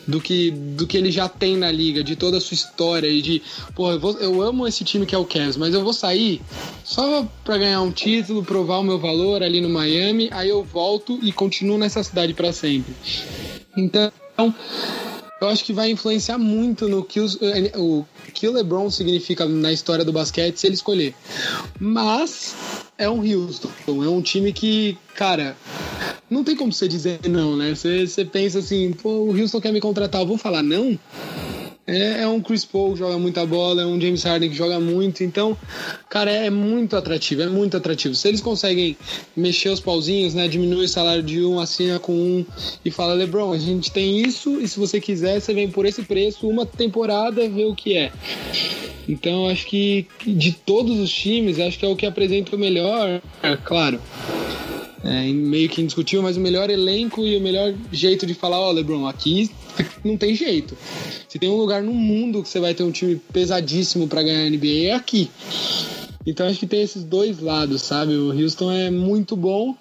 do 0.08 0.20
que, 0.20 0.50
do 0.50 0.88
que 0.88 0.98
ele 0.98 1.12
já 1.12 1.30
tem 1.30 1.56
na 1.56 1.72
liga, 1.72 2.04
de 2.04 2.16
toda 2.16 2.38
a 2.38 2.42
sua 2.42 2.56
história 2.56 3.08
e 3.08 3.22
de, 3.22 3.44
pô, 3.76 3.92
eu, 3.92 4.00
vou, 4.00 4.18
eu 4.18 4.42
amo 4.42 4.68
esse 4.68 4.84
time 4.84 5.06
que 5.06 5.14
é 5.14 5.18
o 5.18 5.26
Cavs, 5.26 5.56
mas 5.56 5.76
eu 5.76 5.84
vou 5.84 5.94
sair 5.94 6.42
só 6.84 7.28
para 7.46 7.60
ganhar 7.60 7.82
um 7.82 7.92
título, 7.92 8.44
provar 8.44 8.80
o 8.80 8.84
meu 8.84 8.98
valor 8.98 9.44
ali 9.44 9.62
no 9.62 9.70
Miami, 9.70 10.30
aí 10.32 10.50
eu 10.50 10.64
volto 10.64 11.20
e 11.22 11.32
continuo 11.32 11.78
nessa 11.78 12.02
cidade 12.02 12.34
para 12.34 12.52
sempre. 12.52 12.96
Então, 13.78 14.12
eu 15.40 15.48
acho 15.48 15.64
que 15.64 15.74
vai 15.74 15.92
influenciar 15.92 16.38
muito 16.38 16.88
no 16.88 17.04
que, 17.04 17.20
os, 17.20 17.38
o 17.76 18.04
que 18.34 18.48
o 18.48 18.52
LeBron 18.52 18.89
significa 18.89 19.46
na 19.46 19.72
história 19.72 20.04
do 20.04 20.12
basquete 20.12 20.58
se 20.58 20.67
ele 20.67 20.76
escolher. 20.76 21.13
Mas 21.80 22.56
é 22.98 23.10
um 23.10 23.22
Houston, 23.22 23.69
é 23.88 24.10
um 24.10 24.22
time 24.22 24.52
que, 24.52 24.98
cara, 25.15 25.56
não 26.30 26.43
tem 26.43 26.56
como 26.56 26.74
você 26.74 26.88
dizer 26.88 27.19
não, 27.30 27.56
né? 27.56 27.76
Você, 27.76 28.08
você 28.08 28.26
pensa 28.26 28.60
assim, 28.60 28.91
pô, 28.93 29.10
o 29.10 29.39
Houston 29.39 29.62
quer 29.62 29.72
me 29.72 29.80
contratar, 29.80 30.22
eu 30.22 30.28
vou 30.28 30.38
falar 30.38 30.63
não? 30.63 30.98
É, 31.86 32.22
é, 32.22 32.28
um 32.28 32.39
Chris 32.39 32.63
Paul 32.63 32.93
que 32.93 33.00
joga 33.00 33.17
muita 33.17 33.46
bola, 33.46 33.82
é 33.82 33.86
um 33.86 34.00
James 34.00 34.24
Harden 34.24 34.50
que 34.50 34.56
joga 34.56 34.80
muito. 34.80 35.24
Então, 35.24 35.58
cara, 36.10 36.32
é, 36.32 36.50
muito 36.50 36.96
atrativo, 36.96 37.41
é 37.41 37.48
muito 37.48 37.76
atrativo. 37.76 38.15
Se 38.15 38.28
eles 38.30 38.39
conseguem 38.39 38.96
mexer 39.36 39.69
os 39.69 39.82
pauzinhos, 39.82 40.34
né? 40.34 40.48
Diminuir 40.48 40.86
o 40.86 40.89
salário 40.89 41.22
de 41.22 41.43
um, 41.43 41.60
assina 41.60 42.00
com 42.00 42.13
um 42.13 42.46
e 42.86 42.89
fala, 42.89 43.13
Lebron, 43.13 43.52
a 43.52 43.58
gente 43.58 43.91
tem 43.91 44.22
isso 44.22 44.62
e 44.62 44.67
se 44.67 44.80
você 44.80 45.02
quiser, 45.02 45.41
você 45.41 45.54
vem 45.54 45.69
por 45.69 45.86
esse 45.86 46.04
preço, 46.04 46.48
uma 46.48 46.65
temporada, 46.65 47.50
vê 47.50 47.65
o 47.65 47.76
que 47.76 47.98
é. 47.98 48.12
Então, 49.08 49.50
acho 49.50 49.67
que 49.67 50.08
de 50.26 50.54
todos 50.54 50.98
os 50.98 51.12
times, 51.12 51.60
acho 51.60 51.78
que 51.78 51.86
é 51.86 51.89
o 51.89 51.96
que 51.96 52.06
apresenta 52.06 52.56
o 52.56 52.60
melhor, 52.60 53.22
é, 53.41 53.58
claro 53.58 54.00
é, 55.04 55.32
meio 55.32 55.68
que 55.70 55.82
indiscutível, 55.82 56.24
mas 56.24 56.38
o 56.38 56.39
melhor 56.39 56.70
elenco 56.70 57.22
e 57.22 57.36
o 57.36 57.42
melhor 57.42 57.74
jeito 57.92 58.26
de 58.26 58.34
falar, 58.34 58.60
ó, 58.60 58.70
oh, 58.70 58.72
LeBron, 58.72 59.08
aqui 59.08 59.52
não 60.04 60.16
tem 60.18 60.34
jeito. 60.34 60.78
Se 61.28 61.38
tem 61.38 61.50
um 61.50 61.58
lugar 61.58 61.84
no 61.84 61.94
mundo 61.94 62.42
que 62.42 62.50
você 62.50 62.60
vai 62.60 62.74
ter 62.74 62.84
um 62.84 62.92
time 62.92 63.22
pesadíssimo 63.32 64.08
para 64.08 64.24
ganhar 64.24 64.46
a 64.46 64.50
NBA, 64.50 64.88
é 64.88 64.94
aqui. 64.94 65.30
Então 66.26 66.48
acho 66.48 66.60
que 66.60 66.68
tem 66.68 66.82
esses 66.82 67.04
dois 67.04 67.39
lados, 67.39 67.82
sabe? 67.82 68.16
O 68.16 68.32
Houston 68.32 68.72
é 68.72 68.89
muito 68.89 69.36
bom, 69.36 69.76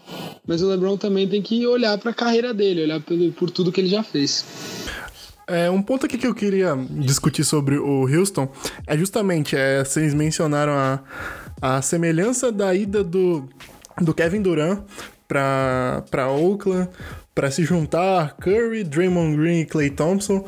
mas 0.46 0.60
o 0.60 0.68
LeBron 0.68 0.96
também 0.96 1.28
tem 1.28 1.40
que 1.40 1.64
olhar 1.66 1.96
para 1.98 2.10
a 2.10 2.14
carreira 2.14 2.52
dele, 2.52 2.82
olhar 2.82 3.00
pelo, 3.00 3.30
por 3.32 3.48
tudo 3.48 3.70
que 3.70 3.80
ele 3.80 3.88
já 3.88 4.02
fez. 4.02 4.44
É, 5.46 5.70
um 5.70 5.82
ponto 5.82 6.06
aqui 6.06 6.16
que 6.16 6.26
eu 6.26 6.34
queria 6.34 6.76
discutir 6.90 7.44
sobre 7.44 7.76
o 7.76 8.06
Houston 8.06 8.50
é 8.86 8.96
justamente, 8.96 9.54
é, 9.56 9.84
vocês 9.84 10.14
mencionaram 10.14 10.72
a, 10.72 11.00
a 11.60 11.82
semelhança 11.82 12.50
da 12.50 12.74
ida 12.74 13.04
do, 13.04 13.48
do 14.00 14.14
Kevin 14.14 14.42
Durant 14.42 14.80
para 15.32 16.30
Oakland, 16.30 16.88
para 17.34 17.50
se 17.50 17.64
juntar 17.64 18.36
Curry, 18.36 18.84
Draymond 18.84 19.36
Green 19.36 19.60
e 19.60 19.66
Clay 19.66 19.88
Thompson. 19.88 20.44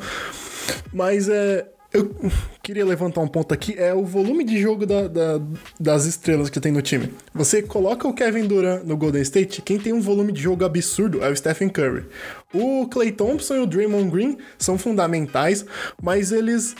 Mas 0.93 1.27
é, 1.27 1.67
eu 1.91 2.13
queria 2.61 2.85
levantar 2.85 3.21
um 3.21 3.27
ponto 3.27 3.53
aqui, 3.53 3.73
é 3.77 3.93
o 3.93 4.05
volume 4.05 4.43
de 4.43 4.59
jogo 4.61 4.85
da, 4.85 5.07
da, 5.07 5.41
das 5.79 6.05
estrelas 6.05 6.49
que 6.49 6.59
tem 6.59 6.71
no 6.71 6.81
time. 6.81 7.11
Você 7.33 7.63
coloca 7.63 8.07
o 8.07 8.13
Kevin 8.13 8.45
Durant 8.47 8.83
no 8.83 8.95
Golden 8.95 9.21
State, 9.23 9.61
quem 9.61 9.79
tem 9.79 9.93
um 9.93 10.01
volume 10.01 10.31
de 10.31 10.41
jogo 10.41 10.63
absurdo 10.63 11.23
é 11.23 11.29
o 11.29 11.35
Stephen 11.35 11.69
Curry. 11.69 12.05
O 12.53 12.87
Clay 12.87 13.11
Thompson 13.11 13.55
e 13.55 13.59
o 13.59 13.65
Draymond 13.65 14.11
Green 14.11 14.37
são 14.57 14.77
fundamentais, 14.77 15.65
mas 16.01 16.31
eles 16.31 16.75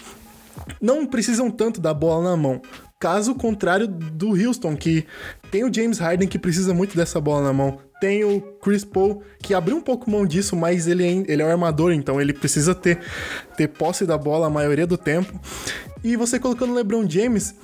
não 0.80 1.06
precisam 1.06 1.50
tanto 1.50 1.82
da 1.82 1.94
bola 1.94 2.32
na 2.32 2.38
mão. 2.38 2.62
Caso 3.00 3.36
contrário 3.36 3.88
do 3.88 4.30
Houston, 4.30 4.76
que 4.76 5.06
tem 5.52 5.64
o 5.64 5.74
James 5.74 6.00
Harden 6.00 6.28
que 6.28 6.40
precisa 6.40 6.74
muito 6.74 6.96
dessa 6.96 7.20
bola 7.20 7.44
na 7.44 7.54
mão. 7.54 7.78
Tem 8.00 8.24
o 8.24 8.42
Chris 8.62 8.86
Paul 8.86 9.22
que 9.42 9.54
abriu 9.54 9.78
um 9.78 9.82
pouco 9.82 10.10
mão 10.10 10.26
disso, 10.26 10.56
mas 10.56 10.88
ele 10.88 11.06
é, 11.06 11.32
ele 11.32 11.42
é 11.42 11.46
um 11.46 11.52
armador, 11.52 11.92
então 11.92 12.22
ele 12.22 12.34
precisa 12.34 12.74
ter, 12.74 13.00
ter 13.58 13.68
posse 13.68 14.06
da 14.06 14.18
bola 14.18 14.48
a 14.48 14.50
maioria 14.50 14.88
do 14.88 14.98
tempo. 14.98 15.40
E 16.04 16.16
você 16.16 16.40
colocando 16.40 16.72
o 16.72 16.76
LeBron 16.76 17.10
James, 17.10 17.56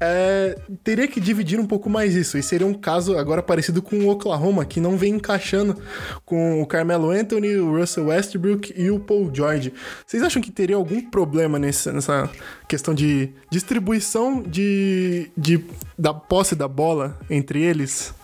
é, 0.00 0.58
teria 0.84 1.08
que 1.08 1.20
dividir 1.20 1.58
um 1.58 1.66
pouco 1.66 1.88
mais 1.88 2.14
isso. 2.14 2.36
E 2.36 2.42
seria 2.42 2.66
um 2.66 2.74
caso 2.74 3.16
agora 3.16 3.42
parecido 3.42 3.80
com 3.80 3.96
o 3.96 4.08
Oklahoma, 4.08 4.64
que 4.64 4.80
não 4.80 4.96
vem 4.96 5.14
encaixando 5.14 5.80
com 6.24 6.60
o 6.60 6.66
Carmelo 6.66 7.10
Anthony, 7.10 7.56
o 7.56 7.78
Russell 7.78 8.06
Westbrook 8.06 8.74
e 8.76 8.90
o 8.90 9.00
Paul 9.00 9.30
George. 9.32 9.72
Vocês 10.06 10.22
acham 10.22 10.42
que 10.42 10.50
teria 10.50 10.76
algum 10.76 11.00
problema 11.00 11.58
nesse, 11.58 11.90
nessa 11.90 12.30
questão 12.68 12.94
de 12.94 13.30
distribuição 13.50 14.42
de, 14.42 15.30
de, 15.36 15.64
da 15.98 16.12
posse 16.12 16.54
da 16.54 16.68
bola 16.68 17.18
entre 17.30 17.62
eles? 17.62 18.14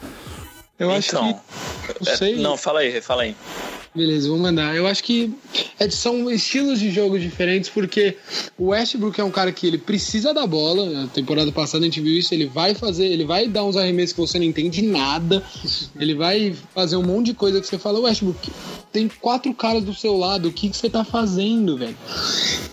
Eu 0.78 0.90
acho 0.90 1.10
então, 1.10 1.34
que. 1.34 2.04
Não 2.04 2.12
é, 2.12 2.16
sei. 2.16 2.36
não, 2.36 2.56
fala 2.56 2.80
aí, 2.80 3.00
fala 3.00 3.22
aí. 3.22 3.36
Beleza, 3.94 4.26
vou 4.26 4.38
mandar. 4.38 4.74
Eu 4.74 4.86
acho 4.86 5.04
que 5.04 5.30
é, 5.78 5.88
são 5.90 6.30
estilos 6.30 6.80
de 6.80 6.90
jogo 6.90 7.18
diferentes, 7.18 7.68
porque 7.68 8.16
o 8.56 8.68
Westbrook 8.68 9.20
é 9.20 9.24
um 9.24 9.30
cara 9.30 9.52
que 9.52 9.66
ele 9.66 9.76
precisa 9.76 10.32
da 10.32 10.46
bola. 10.46 10.88
Na 10.88 11.06
temporada 11.08 11.52
passada 11.52 11.84
a 11.84 11.84
gente 11.84 12.00
viu 12.00 12.18
isso. 12.18 12.32
Ele 12.32 12.46
vai 12.46 12.74
fazer, 12.74 13.04
ele 13.04 13.26
vai 13.26 13.46
dar 13.46 13.64
uns 13.64 13.76
arremessos 13.76 14.14
que 14.14 14.20
você 14.20 14.38
não 14.38 14.46
entende 14.46 14.80
nada. 14.80 15.44
Ele 16.00 16.14
vai 16.14 16.54
fazer 16.74 16.96
um 16.96 17.02
monte 17.02 17.26
de 17.26 17.34
coisa 17.34 17.60
que 17.60 17.66
você 17.66 17.78
fala, 17.78 18.00
Westbrook, 18.00 18.50
tem 18.90 19.10
quatro 19.20 19.52
caras 19.52 19.84
do 19.84 19.94
seu 19.94 20.16
lado, 20.16 20.48
o 20.48 20.52
que, 20.52 20.70
que 20.70 20.76
você 20.76 20.88
tá 20.88 21.04
fazendo, 21.04 21.76
velho? 21.76 21.96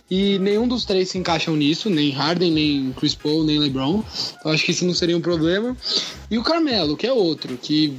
E 0.09 0.39
nenhum 0.39 0.67
dos 0.67 0.85
três 0.85 1.09
se 1.09 1.17
encaixam 1.17 1.55
nisso, 1.55 1.89
nem 1.89 2.09
Harden, 2.09 2.51
nem 2.51 2.93
Chris 2.93 3.13
Paul, 3.13 3.43
nem 3.43 3.59
LeBron. 3.59 4.03
Eu 4.43 4.51
acho 4.51 4.65
que 4.65 4.71
isso 4.71 4.83
não 4.83 4.93
seria 4.93 5.15
um 5.15 5.21
problema. 5.21 5.77
E 6.31 6.37
o 6.37 6.43
Carmelo, 6.43 6.97
que 6.97 7.05
é 7.05 7.13
outro, 7.13 7.57
que 7.57 7.93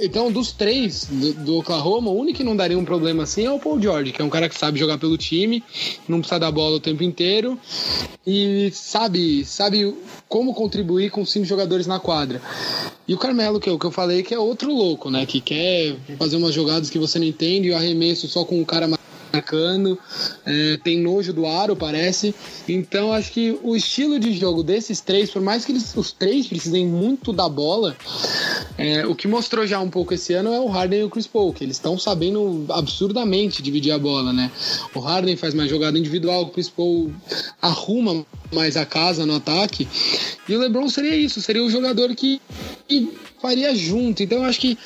então 0.00 0.32
dos 0.32 0.52
três 0.52 1.06
do, 1.10 1.32
do 1.32 1.56
Oklahoma, 1.58 2.10
o 2.10 2.18
único 2.18 2.38
que 2.38 2.44
não 2.44 2.53
daria 2.56 2.78
um 2.78 2.84
problema 2.84 3.22
assim 3.22 3.44
é 3.44 3.50
o 3.50 3.58
Paul 3.58 3.80
George, 3.80 4.12
que 4.12 4.22
é 4.22 4.24
um 4.24 4.30
cara 4.30 4.48
que 4.48 4.58
sabe 4.58 4.78
jogar 4.78 4.98
pelo 4.98 5.16
time, 5.16 5.62
não 6.08 6.18
precisa 6.20 6.38
dar 6.40 6.50
bola 6.50 6.76
o 6.76 6.80
tempo 6.80 7.02
inteiro 7.02 7.58
e 8.26 8.70
sabe, 8.72 9.44
sabe 9.44 9.94
como 10.28 10.54
contribuir 10.54 11.10
com 11.10 11.24
cinco 11.24 11.44
jogadores 11.44 11.86
na 11.86 12.00
quadra. 12.00 12.40
E 13.06 13.14
o 13.14 13.18
Carmelo, 13.18 13.60
que 13.60 13.68
é 13.68 13.72
o 13.72 13.78
que 13.78 13.84
eu 13.84 13.90
falei, 13.90 14.22
que 14.22 14.34
é 14.34 14.38
outro 14.38 14.72
louco, 14.72 15.10
né? 15.10 15.26
Que 15.26 15.40
quer 15.40 15.96
fazer 16.18 16.36
umas 16.36 16.54
jogadas 16.54 16.88
que 16.88 16.98
você 16.98 17.18
não 17.18 17.26
entende 17.26 17.68
e 17.68 17.70
o 17.72 17.76
arremesso 17.76 18.26
só 18.28 18.44
com 18.44 18.60
o 18.60 18.66
cara 18.66 18.88
marcando, 19.34 19.98
é, 20.44 20.78
tem 20.82 21.00
nojo 21.00 21.32
do 21.32 21.46
aro, 21.46 21.76
parece. 21.76 22.34
Então 22.68 23.12
acho 23.12 23.32
que 23.32 23.58
o 23.62 23.76
estilo 23.76 24.18
de 24.18 24.32
jogo 24.32 24.62
desses 24.62 25.00
três, 25.00 25.30
por 25.30 25.42
mais 25.42 25.64
que 25.64 25.72
eles, 25.72 25.94
os 25.96 26.12
três 26.12 26.46
precisem 26.46 26.86
muito 26.86 27.32
da 27.32 27.48
bola, 27.48 27.96
é, 28.78 29.06
o 29.06 29.14
que 29.14 29.28
mostrou 29.28 29.66
já 29.66 29.80
um 29.80 29.90
pouco 29.90 30.14
esse 30.14 30.32
ano 30.34 30.52
é 30.52 30.60
o 30.60 30.68
Harden 30.68 31.00
e 31.00 31.04
o 31.04 31.10
Chris 31.10 31.26
Paul, 31.26 31.52
que 31.52 31.64
eles 31.64 31.76
estão 31.76 31.98
sabendo 31.98 32.66
absurdamente 32.70 33.62
dividir 33.62 33.92
a 33.92 33.98
bola, 33.98 34.32
né? 34.32 34.50
O 34.94 35.00
Harden 35.00 35.36
faz 35.36 35.54
mais 35.54 35.70
jogada 35.70 35.98
individual, 35.98 36.42
o 36.42 36.50
Chris 36.50 36.68
Paul 36.68 37.12
arruma 37.60 38.24
mais 38.52 38.76
a 38.76 38.84
casa 38.84 39.26
no 39.26 39.36
ataque. 39.36 39.88
E 40.48 40.54
o 40.54 40.58
LeBron 40.58 40.88
seria 40.88 41.16
isso, 41.16 41.40
seria 41.40 41.62
o 41.62 41.70
jogador 41.70 42.14
que, 42.14 42.40
que 42.86 43.12
faria 43.40 43.74
junto. 43.74 44.22
Então 44.22 44.38
eu 44.38 44.44
acho 44.44 44.60
que 44.60 44.78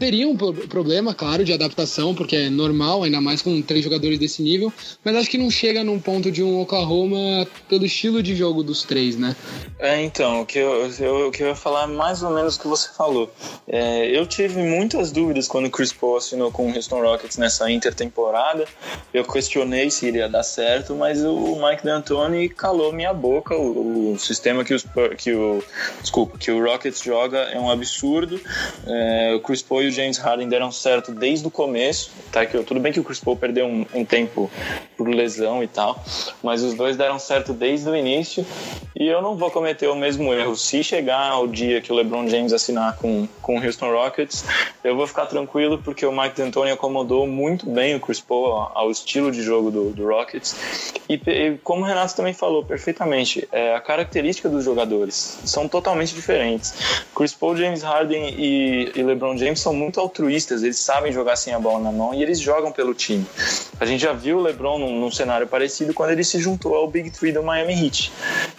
teria 0.00 0.26
um 0.26 0.34
problema, 0.34 1.14
claro, 1.14 1.44
de 1.44 1.52
adaptação, 1.52 2.14
porque 2.14 2.34
é 2.34 2.50
normal, 2.50 3.02
ainda 3.02 3.20
mais 3.20 3.42
com 3.42 3.60
três 3.60 3.84
jogadores 3.84 4.18
desse 4.18 4.42
nível, 4.42 4.72
mas 5.04 5.14
acho 5.14 5.28
que 5.28 5.36
não 5.36 5.50
chega 5.50 5.84
num 5.84 6.00
ponto 6.00 6.32
de 6.32 6.42
um 6.42 6.58
Oklahoma 6.58 7.46
pelo 7.68 7.84
estilo 7.84 8.22
de 8.22 8.34
jogo 8.34 8.62
dos 8.62 8.82
três, 8.82 9.16
né? 9.16 9.36
É, 9.78 10.02
então, 10.02 10.40
o 10.40 10.46
que 10.46 10.58
eu, 10.58 10.90
eu, 10.98 11.28
o 11.28 11.30
que 11.30 11.42
eu 11.42 11.48
ia 11.48 11.54
falar 11.54 11.84
é 11.84 11.86
mais 11.86 12.22
ou 12.22 12.30
menos 12.30 12.56
o 12.56 12.60
que 12.60 12.66
você 12.66 12.88
falou. 12.96 13.30
É, 13.68 14.06
eu 14.06 14.26
tive 14.26 14.62
muitas 14.62 15.12
dúvidas 15.12 15.46
quando 15.46 15.66
o 15.66 15.70
Chris 15.70 15.92
Paul 15.92 16.16
assinou 16.16 16.50
com 16.50 16.70
o 16.70 16.74
Houston 16.74 17.02
Rockets 17.02 17.36
nessa 17.36 17.70
intertemporada. 17.70 18.64
Eu 19.12 19.24
questionei 19.24 19.90
se 19.90 20.06
iria 20.06 20.28
dar 20.28 20.42
certo, 20.42 20.94
mas 20.94 21.22
o 21.22 21.56
Mike 21.56 21.84
D'Antoni 21.84 22.48
calou 22.48 22.90
minha 22.90 23.12
boca. 23.12 23.54
O, 23.54 24.12
o 24.12 24.18
sistema 24.18 24.64
que, 24.64 24.72
os, 24.72 24.86
que 25.18 25.34
o 25.34 25.62
desculpa, 26.00 26.38
que 26.38 26.50
o 26.50 26.64
Rockets 26.64 27.02
joga 27.02 27.38
é 27.38 27.58
um 27.58 27.70
absurdo. 27.70 28.40
É, 28.86 29.34
o 29.34 29.40
Chris 29.40 29.60
Paul 29.60 29.89
o 29.90 29.92
James 29.92 30.16
Harden 30.16 30.48
deram 30.48 30.72
certo 30.72 31.12
desde 31.12 31.46
o 31.46 31.50
começo, 31.50 32.10
tá? 32.32 32.46
Que, 32.46 32.62
tudo 32.62 32.80
bem 32.80 32.92
que 32.92 33.00
o 33.00 33.04
Chris 33.04 33.20
Paul 33.20 33.36
perdeu 33.36 33.66
um, 33.66 33.84
um 33.92 34.04
tempo 34.04 34.50
por 34.96 35.08
lesão 35.08 35.62
e 35.62 35.66
tal, 35.66 36.02
mas 36.42 36.62
os 36.62 36.74
dois 36.74 36.96
deram 36.96 37.18
certo 37.18 37.52
desde 37.52 37.88
o 37.88 37.96
início 37.96 38.46
e 38.96 39.06
eu 39.06 39.20
não 39.20 39.36
vou 39.36 39.50
cometer 39.50 39.88
o 39.88 39.96
mesmo 39.96 40.32
erro. 40.32 40.56
Se 40.56 40.82
chegar 40.82 41.30
ao 41.30 41.46
dia 41.46 41.80
que 41.80 41.92
o 41.92 41.94
LeBron 41.94 42.28
James 42.28 42.52
assinar 42.52 42.96
com, 42.96 43.26
com 43.42 43.58
o 43.58 43.64
Houston 43.64 43.90
Rockets, 43.90 44.44
eu 44.84 44.96
vou 44.96 45.06
ficar 45.06 45.26
tranquilo 45.26 45.78
porque 45.78 46.06
o 46.06 46.12
Mike 46.12 46.36
D'Antoni 46.36 46.70
acomodou 46.70 47.26
muito 47.26 47.68
bem 47.68 47.94
o 47.94 48.00
Chris 48.00 48.20
Paul 48.20 48.46
ao, 48.46 48.72
ao 48.74 48.90
estilo 48.90 49.30
de 49.30 49.42
jogo 49.42 49.70
do, 49.70 49.90
do 49.90 50.06
Rockets 50.06 50.92
e, 51.08 51.14
e, 51.14 51.58
como 51.64 51.82
o 51.82 51.84
Renato 51.84 52.14
também 52.14 52.32
falou 52.32 52.64
perfeitamente, 52.64 53.48
é, 53.50 53.74
a 53.74 53.80
característica 53.80 54.48
dos 54.48 54.64
jogadores 54.64 55.40
são 55.44 55.66
totalmente 55.66 56.14
diferentes. 56.14 57.04
Chris 57.14 57.34
Paul, 57.34 57.56
James 57.56 57.82
Harden 57.82 58.34
e, 58.38 58.92
e 58.94 59.02
LeBron 59.02 59.36
James 59.36 59.58
são 59.58 59.72
muito 59.80 59.98
altruístas, 59.98 60.62
eles 60.62 60.78
sabem 60.78 61.12
jogar 61.12 61.36
sem 61.36 61.54
a 61.54 61.58
bola 61.58 61.80
na 61.80 61.90
mão 61.90 62.14
e 62.14 62.22
eles 62.22 62.38
jogam 62.38 62.70
pelo 62.70 62.94
time. 62.94 63.26
A 63.80 63.86
gente 63.86 64.02
já 64.02 64.12
viu 64.12 64.38
o 64.38 64.42
LeBron 64.42 64.78
num, 64.78 65.00
num 65.00 65.10
cenário 65.10 65.46
parecido 65.46 65.94
quando 65.94 66.10
ele 66.10 66.22
se 66.22 66.38
juntou 66.38 66.74
ao 66.74 66.86
Big 66.86 67.10
Three 67.10 67.32
do 67.32 67.42
Miami 67.42 67.72
Heat. 67.72 68.12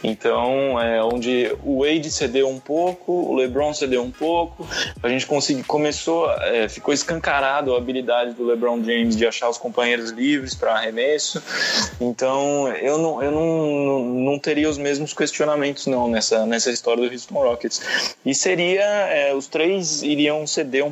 Então, 0.03 0.81
é, 0.81 1.03
onde 1.03 1.55
o 1.63 1.83
Wade 1.83 2.09
cedeu 2.11 2.49
um 2.49 2.59
pouco, 2.59 3.11
o 3.11 3.35
LeBron 3.35 3.73
cedeu 3.73 4.01
um 4.01 4.11
pouco, 4.11 4.67
a 5.01 5.07
gente 5.07 5.27
conseguiu, 5.27 5.63
começou, 5.65 6.31
é, 6.41 6.67
ficou 6.67 6.93
escancarado 6.93 7.73
a 7.75 7.77
habilidade 7.77 8.33
do 8.33 8.45
LeBron 8.45 8.83
James 8.83 9.15
de 9.15 9.25
achar 9.25 9.49
os 9.49 9.57
companheiros 9.57 10.09
livres 10.09 10.55
para 10.55 10.73
arremesso. 10.73 11.41
Então, 11.99 12.67
eu 12.69 12.97
não, 12.97 13.23
eu 13.23 13.31
não, 13.31 14.03
não 14.03 14.39
teria 14.39 14.69
os 14.69 14.77
mesmos 14.77 15.13
questionamentos 15.13 15.85
não 15.85 16.09
nessa, 16.09 16.45
nessa 16.45 16.71
história 16.71 17.07
do 17.07 17.13
Houston 17.13 17.35
Rockets. 17.35 18.15
E 18.25 18.33
seria, 18.33 18.83
é, 18.83 19.35
os 19.35 19.47
três 19.47 20.01
iriam 20.01 20.47
ceder 20.47 20.85
um 20.85 20.91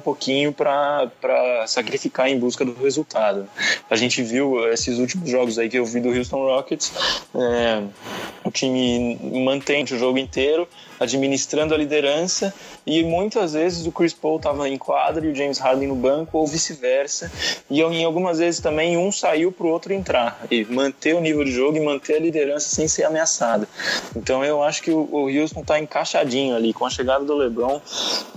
para 0.52 1.66
sacrificar 1.68 2.30
em 2.30 2.38
busca 2.38 2.66
do 2.66 2.74
resultado. 2.74 3.48
A 3.90 3.96
gente 3.96 4.22
viu 4.22 4.72
esses 4.72 5.00
últimos 5.00 5.30
jogos 5.30 5.58
aí 5.58 5.70
que 5.70 5.78
eu 5.78 5.86
vi 5.86 6.00
do 6.00 6.10
Houston 6.10 6.38
Rockets, 6.38 6.94
é, 7.36 7.84
o 8.44 8.52
time 8.52 9.18
mantém 9.44 9.84
o 9.84 9.98
jogo 9.98 10.18
inteiro, 10.18 10.68
administrando 11.00 11.74
a 11.74 11.78
liderança 11.78 12.54
e 12.86 13.04
muitas 13.04 13.54
vezes 13.54 13.86
o 13.86 13.92
Chris 13.92 14.14
Paul 14.14 14.38
estava 14.38 14.68
em 14.68 14.78
quadra 14.78 15.26
e 15.26 15.32
o 15.32 15.36
James 15.36 15.58
Harden 15.58 15.88
no 15.88 15.96
banco 15.96 16.38
ou 16.38 16.48
vice-versa 16.48 17.32
e 17.70 17.82
em 17.82 18.04
algumas 18.04 18.40
vezes 18.40 18.60
também 18.60 18.98
um 18.98 19.12
saiu 19.12 19.52
para 19.52 19.66
o 19.66 19.70
outro 19.70 19.94
entrar 19.94 20.46
e 20.50 20.66
manter 20.66 21.16
o 21.16 21.22
nível 21.22 21.44
de 21.44 21.52
jogo 21.52 21.78
e 21.78 21.80
manter 21.80 22.16
a 22.16 22.20
liderança 22.20 22.70
sem 22.70 22.88
ser 22.88 23.04
ameaçada 23.04 23.68
então 24.16 24.44
eu 24.44 24.64
acho 24.64 24.82
que 24.82 24.92
o 24.92 25.28
Houston 25.28 25.62
está 25.62 25.80
encaixadinho 25.80 26.56
ali 26.56 26.74
com 26.74 26.86
a 26.86 26.90
chegada 26.90 27.24
do 27.24 27.36
LeBron 27.36 27.82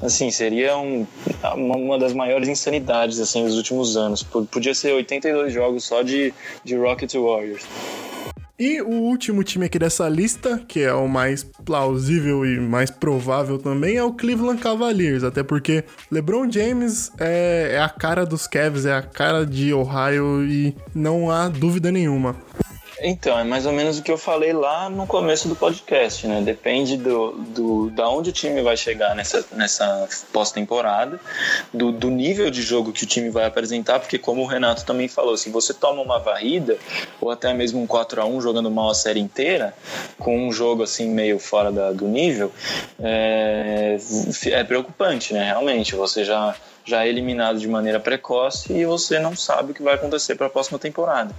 assim 0.02 0.30
seria 0.30 0.76
um, 0.76 1.06
uma 1.54 1.98
das 1.98 2.12
maiores 2.12 2.48
insanidades 2.48 3.18
assim 3.20 3.44
dos 3.44 3.56
últimos 3.56 3.96
anos. 3.96 4.22
Podia 4.22 4.74
ser 4.74 4.92
82 4.92 5.52
jogos 5.52 5.84
só 5.84 6.02
de, 6.02 6.32
de 6.64 6.76
Rockets 6.76 7.14
Warriors 7.14 7.62
e 8.59 8.80
o 8.82 8.90
último 8.90 9.42
time 9.42 9.66
aqui 9.66 9.78
dessa 9.78 10.09
lista, 10.09 10.62
que 10.68 10.80
é 10.80 10.92
o 10.92 11.09
mais 11.09 11.42
plausível 11.42 12.44
e 12.44 12.61
mais 12.61 12.90
provável 12.90 13.59
também, 13.59 13.96
é 13.96 14.05
o 14.05 14.12
Cleveland 14.12 14.61
Cavaliers. 14.61 15.24
Até 15.24 15.42
porque 15.42 15.84
LeBron 16.11 16.50
James 16.50 17.11
é, 17.18 17.72
é 17.72 17.80
a 17.80 17.88
cara 17.88 18.24
dos 18.24 18.46
Cavs, 18.46 18.86
é 18.86 18.94
a 18.94 19.03
cara 19.03 19.44
de 19.44 19.72
Ohio 19.72 20.44
e 20.44 20.76
não 20.94 21.30
há 21.30 21.48
dúvida 21.48 21.90
nenhuma. 21.90 22.36
Então, 23.05 23.36
é 23.36 23.42
mais 23.42 23.66
ou 23.66 23.72
menos 23.72 23.98
o 23.98 24.03
que 24.03 24.12
eu 24.12 24.16
falei 24.16 24.53
lá 24.53 24.88
no 24.88 25.09
começo 25.09 25.48
do 25.48 25.57
podcast, 25.57 26.24
né? 26.26 26.40
Depende 26.40 26.96
do, 26.96 27.32
do 27.32 27.90
da 27.90 28.09
onde 28.09 28.30
o 28.30 28.32
time 28.32 28.62
vai 28.62 28.76
chegar 28.76 29.16
nessa, 29.16 29.44
nessa 29.53 30.09
pós-temporada, 30.32 31.20
do, 31.74 31.90
do 31.90 32.09
nível 32.09 32.48
de 32.48 32.62
jogo 32.62 32.92
que 32.92 33.03
o 33.03 33.07
time 33.07 33.28
vai 33.28 33.44
apresentar, 33.44 33.98
porque 33.98 34.18
como 34.18 34.42
o 34.42 34.46
Renato 34.46 34.84
também 34.84 35.09
falou, 35.09 35.36
se 35.36 35.50
você 35.50 35.74
toma 35.74 36.00
uma 36.00 36.20
varrida, 36.20 36.78
ou 37.20 37.30
até 37.30 37.53
mesmo 37.53 37.82
um 37.82 37.86
4 37.88 38.22
a 38.22 38.24
1 38.24 38.40
jogando 38.40 38.70
mal 38.70 38.90
a 38.90 38.94
série 38.94 39.18
inteira, 39.18 39.74
com 40.18 40.46
um 40.46 40.53
jogo 40.53 40.84
assim 40.84 41.09
meio 41.09 41.40
fora 41.40 41.72
da, 41.72 41.90
do 41.90 42.07
nível, 42.07 42.53
é, 43.00 43.96
é 44.46 44.64
preocupante, 44.64 45.34
né? 45.34 45.44
Realmente, 45.44 45.96
você 45.96 46.24
já 46.24 46.55
já 46.85 47.05
é 47.05 47.09
eliminado 47.09 47.59
de 47.59 47.68
maneira 47.68 48.01
precoce 48.01 48.72
e 48.72 48.85
você 48.85 49.18
não 49.18 49.37
sabe 49.37 49.72
o 49.72 49.74
que 49.74 49.83
vai 49.83 49.95
acontecer 49.95 50.35
para 50.35 50.47
a 50.47 50.51
próxima 50.51 50.78
temporada. 50.78 51.35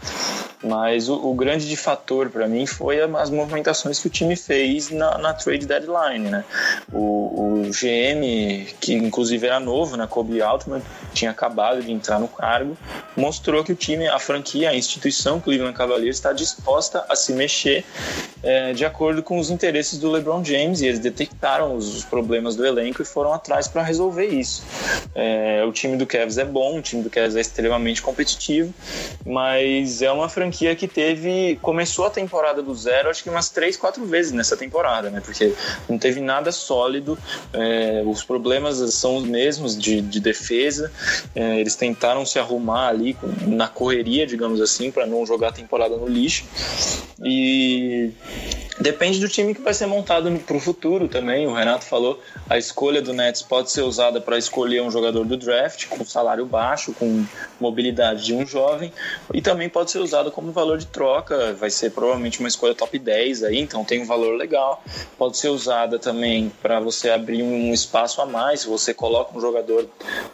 Mas 0.63 1.09
o, 1.09 1.15
o 1.15 1.33
grande 1.33 1.75
fator 1.75 2.29
para 2.29 2.47
mim 2.47 2.65
foi 2.65 3.01
as 3.01 3.29
movimentações 3.29 3.99
que 3.99 4.07
o 4.07 4.09
time 4.09 4.35
fez 4.35 4.89
na, 4.89 5.17
na 5.17 5.33
trade 5.33 5.65
deadline, 5.65 6.29
né? 6.29 6.45
O, 6.91 6.99
o, 6.99 7.69
GM, 7.69 8.65
que 8.79 8.93
inclusive 8.93 9.45
era 9.45 9.59
novo, 9.59 9.97
né? 9.97 10.07
Kobe 10.07 10.41
Altman, 10.41 10.81
tinha 11.13 11.31
acabado 11.31 11.81
de 11.81 11.91
entrar 11.91 12.19
no 12.19 12.29
cargo, 12.29 12.77
mostrou 13.15 13.63
que 13.63 13.73
o 13.73 13.75
time, 13.75 14.07
a 14.07 14.19
franquia, 14.19 14.69
a 14.69 14.75
instituição 14.75 15.39
Cleveland 15.39 15.75
Cavaliers 15.75 16.15
está 16.15 16.31
disposta 16.31 17.05
a 17.09 17.15
se 17.15 17.33
mexer 17.33 17.83
é, 18.41 18.71
de 18.73 18.85
acordo 18.85 19.21
com 19.21 19.39
os 19.39 19.49
interesses 19.49 19.99
do 19.99 20.09
LeBron 20.09 20.43
James 20.43 20.81
e 20.81 20.87
eles 20.87 20.99
detectaram 20.99 21.75
os, 21.75 21.93
os 21.93 22.05
problemas 22.05 22.55
do 22.55 22.65
elenco 22.65 23.01
e 23.01 23.05
foram 23.05 23.33
atrás 23.33 23.67
para 23.67 23.81
resolver 23.83 24.27
isso. 24.27 24.63
É, 25.13 25.32
o 25.67 25.71
time 25.71 25.97
do 25.97 26.05
Cavs 26.05 26.37
é 26.37 26.45
bom, 26.45 26.79
o 26.79 26.81
time 26.81 27.03
do 27.03 27.09
Cavs 27.09 27.35
é 27.35 27.41
extremamente 27.41 28.01
competitivo, 28.01 28.73
mas 29.25 30.01
é 30.01 30.11
uma 30.11 30.29
franquia 30.29 30.53
franquia 30.53 30.75
que 30.75 30.87
teve. 30.87 31.57
começou 31.61 32.05
a 32.05 32.09
temporada 32.09 32.61
do 32.61 32.73
zero, 32.75 33.09
acho 33.09 33.23
que 33.23 33.29
umas 33.29 33.49
três, 33.49 33.75
quatro 33.75 34.05
vezes 34.05 34.31
nessa 34.31 34.55
temporada, 34.55 35.09
né? 35.09 35.21
Porque 35.23 35.53
não 35.89 35.97
teve 35.97 36.21
nada 36.21 36.51
sólido, 36.51 37.17
é, 37.51 38.03
os 38.05 38.23
problemas 38.23 38.77
são 38.93 39.17
os 39.17 39.23
mesmos 39.23 39.77
de, 39.77 40.01
de 40.01 40.19
defesa, 40.19 40.91
é, 41.35 41.59
eles 41.59 41.75
tentaram 41.75 42.25
se 42.25 42.39
arrumar 42.39 42.89
ali 42.89 43.17
na 43.47 43.67
correria, 43.67 44.25
digamos 44.27 44.61
assim, 44.61 44.91
para 44.91 45.05
não 45.05 45.25
jogar 45.25 45.49
a 45.49 45.51
temporada 45.51 45.95
no 45.97 46.07
lixo. 46.07 46.45
E 47.23 48.11
Depende 48.79 49.19
do 49.19 49.29
time 49.29 49.53
que 49.53 49.61
vai 49.61 49.73
ser 49.73 49.85
montado 49.85 50.31
para 50.39 50.57
o 50.57 50.59
futuro 50.59 51.07
também. 51.07 51.45
O 51.45 51.53
Renato 51.53 51.85
falou, 51.85 52.19
a 52.49 52.57
escolha 52.57 53.01
do 53.01 53.13
Nets 53.13 53.41
pode 53.41 53.71
ser 53.71 53.81
usada 53.81 54.19
para 54.19 54.37
escolher 54.37 54.81
um 54.81 54.89
jogador 54.89 55.25
do 55.25 55.37
draft 55.37 55.87
com 55.87 56.03
salário 56.03 56.45
baixo, 56.45 56.93
com 56.93 57.23
mobilidade 57.59 58.25
de 58.25 58.33
um 58.33 58.45
jovem, 58.45 58.91
e 59.31 59.41
também 59.41 59.69
pode 59.69 59.91
ser 59.91 59.99
usada 59.99 60.31
como 60.31 60.51
valor 60.51 60.79
de 60.79 60.87
troca. 60.87 61.53
Vai 61.53 61.69
ser 61.69 61.91
provavelmente 61.91 62.39
uma 62.39 62.47
escolha 62.47 62.73
top 62.73 62.97
10 62.97 63.43
aí, 63.43 63.59
então 63.59 63.85
tem 63.85 64.01
um 64.01 64.05
valor 64.05 64.35
legal. 64.35 64.83
Pode 65.17 65.37
ser 65.37 65.49
usada 65.49 65.99
também 65.99 66.51
para 66.61 66.79
você 66.79 67.11
abrir 67.11 67.43
um 67.43 67.71
espaço 67.73 68.21
a 68.21 68.25
mais. 68.25 68.65
Você 68.65 68.93
coloca 68.93 69.37
um 69.37 69.41
jogador 69.41 69.87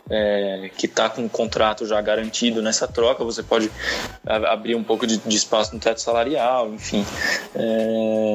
é, 0.10 0.70
que 0.78 0.86
está 0.86 1.10
com 1.10 1.24
um 1.24 1.30
contrato 1.30 1.86
já 1.86 2.00
garantido 2.02 2.62
nessa 2.62 2.88
troca, 2.88 3.24
você 3.24 3.44
pode 3.44 3.70
abrir 4.26 4.76
um 4.76 4.84
pouco 4.84 5.06
de, 5.06 5.18
de 5.18 5.36
espaço 5.36 5.74
no 5.74 5.80
teto 5.80 6.00
salarial, 6.00 6.70
enfim. 6.74 7.06
É, 7.54 8.29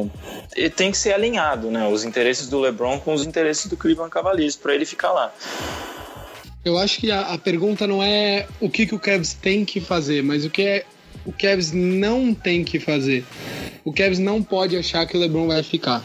e 0.56 0.70
tem 0.70 0.90
que 0.90 0.98
ser 0.98 1.12
alinhado, 1.12 1.70
né? 1.70 1.86
Os 1.88 2.04
interesses 2.04 2.48
do 2.48 2.60
LeBron 2.60 2.98
com 3.00 3.12
os 3.14 3.24
interesses 3.24 3.66
do 3.66 3.76
Cleveland 3.76 4.10
Cavaliers 4.10 4.56
para 4.56 4.74
ele 4.74 4.84
ficar 4.84 5.12
lá. 5.12 5.32
Eu 6.64 6.78
acho 6.78 6.98
que 7.00 7.10
a, 7.10 7.32
a, 7.32 7.38
pergunta 7.38 7.86
não 7.86 8.02
é 8.02 8.46
o 8.60 8.70
que, 8.70 8.86
que 8.86 8.94
o 8.94 8.98
Cavs 8.98 9.34
tem 9.34 9.64
que 9.64 9.80
fazer, 9.80 10.22
mas 10.22 10.44
o 10.44 10.50
que 10.50 10.62
é 10.62 10.84
o 11.26 11.32
Cavs 11.32 11.72
não 11.72 12.34
tem 12.34 12.64
que 12.64 12.80
fazer. 12.80 13.24
O 13.84 13.92
Cavs 13.92 14.18
não 14.18 14.42
pode 14.42 14.76
achar 14.76 15.06
que 15.06 15.16
o 15.16 15.20
LeBron 15.20 15.46
vai 15.46 15.62
ficar. 15.62 16.02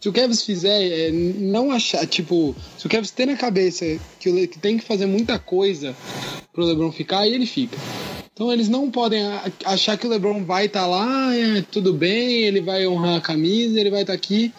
Se 0.00 0.08
o 0.08 0.12
Cavs 0.14 0.42
fizer, 0.42 0.82
é, 0.82 1.10
não 1.10 1.70
achar, 1.70 2.06
tipo, 2.06 2.56
se 2.78 2.86
o 2.86 2.88
Cavs 2.88 3.10
ter 3.10 3.26
na 3.26 3.36
cabeça 3.36 3.84
que, 4.18 4.30
o, 4.30 4.48
que 4.48 4.58
tem 4.58 4.78
que 4.78 4.84
fazer 4.84 5.04
muita 5.04 5.38
coisa 5.38 5.94
pro 6.54 6.64
LeBron 6.64 6.90
ficar, 6.90 7.20
aí 7.20 7.34
ele 7.34 7.44
fica. 7.44 7.76
Então 8.40 8.50
eles 8.50 8.70
não 8.70 8.90
podem 8.90 9.20
achar 9.66 9.98
que 9.98 10.06
o 10.06 10.08
LeBron 10.08 10.42
vai 10.46 10.64
estar 10.64 10.80
tá 10.80 10.86
lá, 10.86 11.36
é, 11.36 11.60
tudo 11.60 11.92
bem, 11.92 12.44
ele 12.44 12.62
vai 12.62 12.86
honrar 12.86 13.18
a 13.18 13.20
camisa, 13.20 13.78
ele 13.78 13.90
vai 13.90 14.00
estar 14.00 14.14
tá 14.14 14.16
aqui. 14.16 14.50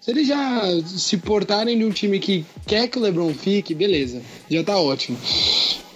Se 0.00 0.10
eles 0.10 0.26
já 0.26 0.62
se 0.86 1.18
portarem 1.18 1.76
de 1.76 1.84
um 1.84 1.90
time 1.90 2.18
que 2.18 2.46
quer 2.66 2.88
que 2.88 2.98
o 2.98 3.02
LeBron 3.02 3.34
fique, 3.34 3.74
beleza, 3.74 4.22
já 4.50 4.64
tá 4.64 4.78
ótimo. 4.78 5.18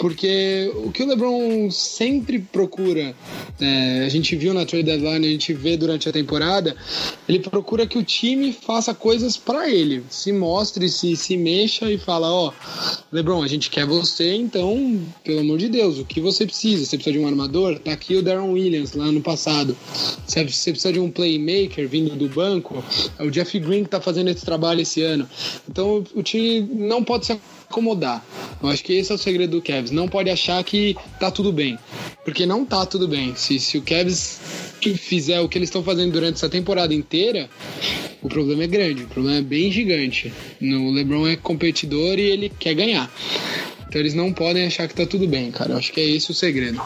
Porque 0.03 0.68
o 0.85 0.91
que 0.91 1.05
o 1.05 1.07
LeBron 1.07 1.70
sempre 1.70 2.41
procura, 2.41 3.14
é, 3.61 4.03
a 4.05 4.09
gente 4.09 4.35
viu 4.35 4.53
na 4.53 4.66
trade 4.66 4.85
deadline, 4.85 5.24
a 5.24 5.30
gente 5.30 5.55
vê 5.55 5.76
durante 5.76 6.09
a 6.09 6.12
temporada, 6.12 6.76
ele 7.28 7.39
procura 7.39 7.87
que 7.87 7.97
o 7.97 8.03
time 8.03 8.53
faça 8.53 8.93
coisas 8.93 9.37
para 9.37 9.70
ele, 9.70 10.03
se 10.11 10.33
mostre, 10.33 10.89
se, 10.89 11.14
se 11.14 11.37
mexa 11.37 11.89
e 11.89 11.99
fala: 11.99 12.28
Ó, 12.33 12.49
oh, 12.49 12.97
LeBron, 13.12 13.45
a 13.45 13.47
gente 13.47 13.70
quer 13.70 13.87
você, 13.87 14.35
então, 14.35 15.01
pelo 15.22 15.39
amor 15.39 15.59
de 15.59 15.68
Deus, 15.68 16.01
o 16.01 16.05
que 16.05 16.20
você 16.20 16.47
precisa? 16.47 16.85
Você 16.85 16.97
precisa 16.97 17.16
de 17.16 17.22
um 17.22 17.22
armador? 17.27 17.79
Tá 17.79 17.93
aqui 17.93 18.16
o 18.16 18.23
Darren 18.23 18.51
Williams 18.51 18.95
lá 18.95 19.07
no 19.07 19.20
passado. 19.20 19.77
Você 20.27 20.45
precisa 20.45 20.93
de 20.93 21.01
um 21.01 21.11
playmaker 21.11 21.89
vindo 21.89 22.14
do 22.16 22.29
banco? 22.29 22.83
É 23.18 23.25
o 23.25 23.31
Jeff 23.31 23.59
Green 23.59 23.85
que 23.85 23.91
tá 23.91 24.01
fazendo 24.01 24.29
esse 24.29 24.45
trabalho 24.45 24.81
esse 24.81 25.03
ano. 25.03 25.29
Então 25.68 26.05
o 26.14 26.23
time 26.23 26.61
não 26.61 27.03
pode 27.03 27.27
se 27.27 27.33
acomodar. 27.33 28.25
Eu 28.62 28.68
acho 28.68 28.85
que 28.85 28.93
esse 28.93 29.11
é 29.11 29.14
o 29.14 29.18
segredo 29.18 29.53
do 29.53 29.62
Cavs. 29.62 29.91
Não 29.91 30.07
pode 30.07 30.29
achar 30.29 30.62
que 30.62 30.97
tá 31.18 31.31
tudo 31.31 31.53
bem. 31.53 31.79
Porque 32.25 32.45
não 32.45 32.64
tá 32.64 32.85
tudo 32.85 33.09
bem. 33.09 33.35
Se, 33.35 33.59
se 33.59 33.79
o 33.79 33.83
Cavs 33.83 34.41
fizer 34.97 35.41
o 35.41 35.49
que 35.49 35.59
eles 35.59 35.68
estão 35.68 35.83
fazendo 35.83 36.12
durante 36.12 36.35
essa 36.35 36.49
temporada 36.49 36.93
inteira, 36.93 37.49
o 38.20 38.29
problema 38.29 38.64
é 38.64 38.66
grande. 38.66 39.05
O 39.05 39.09
problema 39.09 39.39
é 39.39 39.43
bem 39.43 39.73
gigante. 39.73 40.33
O 40.61 40.91
LeBron 40.91 41.27
é 41.27 41.37
competidor 41.37 42.18
e 42.18 42.23
ele 42.23 42.53
quer 42.59 42.75
ganhar. 42.75 43.11
Então 43.93 44.01
eles 44.01 44.14
não 44.14 44.32
podem 44.32 44.66
achar 44.66 44.88
que 44.88 44.95
tá 44.95 45.05
tudo 45.05 45.28
bem, 45.28 45.51
cara. 45.51 45.72
Eu 45.72 45.76
acho 45.76 45.93
que 45.93 46.01
é 46.01 46.05
esse 46.05 46.30
o 46.30 46.34
segredo. 46.34 46.80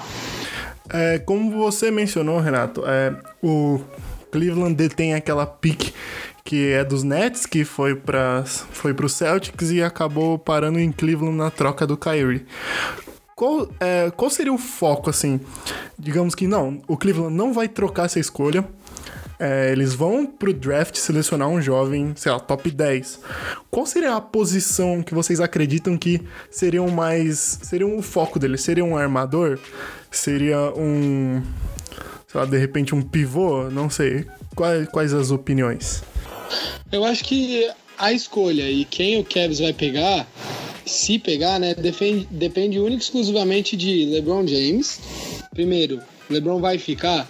É, 0.93 1.21
como 1.21 1.53
você 1.53 1.89
mencionou, 1.89 2.41
Renato, 2.41 2.83
é, 2.85 3.15
o 3.41 3.81
Cleveland 4.33 4.75
detém 4.75 5.15
aquela 5.15 5.47
pique 5.47 5.93
que 6.45 6.73
é 6.73 6.85
dos 6.85 7.05
Nets, 7.05 7.47
que 7.47 7.65
foi 7.65 7.95
para 7.95 8.45
foi 8.45 8.93
pro 8.93 9.09
Celtics 9.09 9.71
e 9.71 9.83
acabou 9.83 10.37
parando 10.37 10.81
em 10.81 10.91
Cleveland 10.91 11.37
na 11.37 11.49
troca 11.49 11.87
do 11.87 11.97
Kyrie. 11.97 12.45
Qual, 13.37 13.69
é, 13.79 14.11
qual 14.11 14.29
seria 14.29 14.53
o 14.53 14.59
foco, 14.59 15.09
assim? 15.09 15.39
Digamos 15.97 16.35
que 16.35 16.49
não, 16.49 16.83
o 16.89 16.97
Cleveland 16.97 17.35
não 17.35 17.53
vai 17.53 17.69
trocar 17.69 18.07
essa 18.07 18.19
escolha. 18.19 18.65
É, 19.39 19.71
eles 19.71 19.95
vão 19.95 20.27
pro 20.27 20.53
draft 20.53 20.97
selecionar 20.97 21.49
um 21.49 21.61
jovem, 21.61 22.13
sei 22.17 22.33
lá, 22.33 22.41
top 22.41 22.71
10. 22.71 23.21
Qual 23.71 23.85
seria 23.85 24.15
a 24.15 24.21
posição 24.21 25.03
que 25.03 25.15
vocês 25.15 25.41
acreditam 25.41 25.97
que 25.97 26.21
seriam 26.51 26.89
mais. 26.89 27.59
seriam 27.63 27.97
o 27.97 28.03
foco 28.03 28.39
deles? 28.39 28.63
Seria 28.63 28.85
um 28.85 28.97
armador? 28.97 29.59
Seria 30.11 30.73
um. 30.77 31.43
sei 32.27 32.41
lá, 32.41 32.47
de 32.47 32.59
repente 32.59 32.95
um 32.95 33.03
pivô? 33.03 33.71
Não 33.71 33.91
sei. 33.91 34.25
Quais, 34.55 34.89
quais 34.89 35.13
as 35.13 35.31
opiniões? 35.31 36.03
Eu 36.91 37.05
acho 37.05 37.25
que 37.25 37.69
a 37.99 38.13
escolha 38.13 38.71
e 38.71 38.85
quem 38.85 39.19
o 39.19 39.25
Cavs 39.25 39.59
vai 39.59 39.73
pegar, 39.73 40.27
se 40.85 41.19
pegar, 41.19 41.59
né, 41.59 41.75
depende, 41.75 42.27
depende 42.31 42.79
única 42.79 43.03
e 43.03 43.05
exclusivamente 43.05 43.77
de 43.77 44.07
LeBron 44.07 44.47
James. 44.47 45.01
Primeiro, 45.53 46.01
LeBron 46.31 46.61
vai 46.61 46.79
ficar. 46.79 47.29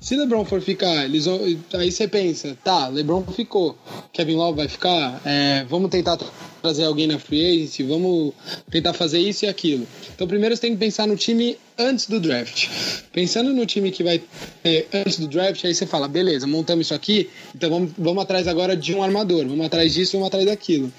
Se 0.00 0.16
LeBron 0.16 0.46
for 0.46 0.62
ficar, 0.62 1.04
eles 1.04 1.26
vão, 1.26 1.38
aí 1.74 1.92
você 1.92 2.08
pensa, 2.08 2.56
tá, 2.64 2.88
LeBron 2.88 3.22
ficou, 3.36 3.76
Kevin 4.14 4.36
Love 4.36 4.56
vai 4.56 4.66
ficar, 4.66 5.20
é, 5.26 5.62
vamos 5.68 5.90
tentar 5.90 6.18
trazer 6.62 6.84
alguém 6.84 7.06
na 7.06 7.18
free 7.18 7.44
agency, 7.44 7.82
vamos 7.82 8.32
tentar 8.70 8.94
fazer 8.94 9.18
isso 9.18 9.44
e 9.44 9.48
aquilo. 9.48 9.86
Então, 10.14 10.26
primeiro 10.26 10.56
você 10.56 10.62
tem 10.62 10.72
que 10.72 10.78
pensar 10.78 11.06
no 11.06 11.16
time 11.16 11.58
antes 11.78 12.06
do 12.06 12.18
draft. 12.18 12.68
Pensando 13.12 13.52
no 13.52 13.66
time 13.66 13.90
que 13.90 14.02
vai 14.02 14.22
é, 14.64 14.86
antes 14.94 15.18
do 15.18 15.28
draft, 15.28 15.62
aí 15.66 15.74
você 15.74 15.84
fala, 15.84 16.08
beleza, 16.08 16.46
montamos 16.46 16.86
isso 16.86 16.94
aqui, 16.94 17.28
então 17.54 17.68
vamos, 17.68 17.92
vamos 17.98 18.22
atrás 18.22 18.48
agora 18.48 18.74
de 18.74 18.94
um 18.94 19.02
armador, 19.02 19.46
vamos 19.46 19.66
atrás 19.66 19.92
disso, 19.92 20.12
vamos 20.12 20.28
atrás 20.28 20.46
daquilo. 20.46 20.90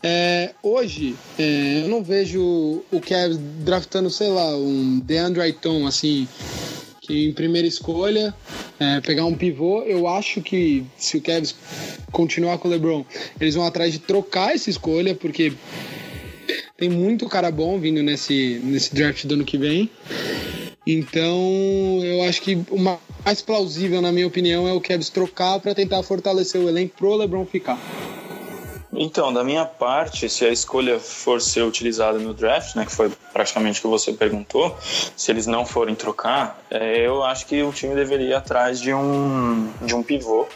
É, 0.00 0.50
hoje, 0.62 1.16
é, 1.36 1.82
eu 1.82 1.88
não 1.88 2.04
vejo 2.04 2.84
o 2.92 3.00
Cavs 3.00 3.36
draftando, 3.64 4.08
sei 4.10 4.28
lá, 4.28 4.56
um 4.56 5.00
DeAndre 5.00 5.42
Ayton, 5.42 5.88
assim, 5.88 6.28
em 7.08 7.32
primeira 7.32 7.66
escolha, 7.66 8.34
é, 8.78 9.00
pegar 9.00 9.24
um 9.24 9.34
pivô, 9.34 9.82
eu 9.82 10.06
acho 10.06 10.40
que 10.40 10.84
se 10.96 11.16
o 11.16 11.22
Cavs 11.22 11.54
continuar 12.12 12.58
com 12.58 12.68
o 12.68 12.70
LeBron, 12.70 13.04
eles 13.40 13.54
vão 13.54 13.64
atrás 13.64 13.92
de 13.92 13.98
trocar 13.98 14.54
essa 14.54 14.70
escolha, 14.70 15.14
porque 15.14 15.52
tem 16.76 16.88
muito 16.88 17.28
cara 17.28 17.50
bom 17.50 17.78
vindo 17.78 18.02
nesse, 18.02 18.60
nesse 18.62 18.94
draft 18.94 19.24
do 19.26 19.34
ano 19.34 19.44
que 19.44 19.58
vem. 19.58 19.90
Então, 20.86 22.00
eu 22.02 22.22
acho 22.22 22.40
que 22.40 22.58
o 22.70 22.78
mais 22.78 23.42
plausível, 23.42 24.00
na 24.00 24.10
minha 24.10 24.26
opinião, 24.26 24.66
é 24.66 24.72
o 24.72 24.80
Cavs 24.80 25.10
trocar 25.10 25.60
para 25.60 25.74
tentar 25.74 26.02
fortalecer 26.02 26.60
o 26.60 26.68
elenco 26.68 26.94
pro 26.96 27.16
LeBron 27.16 27.44
ficar. 27.44 27.78
Então, 29.00 29.32
da 29.32 29.44
minha 29.44 29.64
parte, 29.64 30.28
se 30.28 30.44
a 30.44 30.48
escolha 30.48 30.98
for 30.98 31.40
ser 31.40 31.62
utilizada 31.62 32.18
no 32.18 32.34
draft, 32.34 32.74
né, 32.74 32.84
que 32.84 32.90
foi 32.90 33.08
praticamente 33.32 33.78
o 33.78 33.82
que 33.82 33.88
você 33.88 34.12
perguntou, 34.12 34.76
se 34.80 35.30
eles 35.30 35.46
não 35.46 35.64
forem 35.64 35.94
trocar, 35.94 36.60
é, 36.68 37.06
eu 37.06 37.22
acho 37.22 37.46
que 37.46 37.62
o 37.62 37.72
time 37.72 37.94
deveria 37.94 38.30
ir 38.30 38.34
atrás 38.34 38.80
de 38.80 38.92
um, 38.92 39.70
de 39.82 39.94
um 39.94 40.02
pivô, 40.02 40.48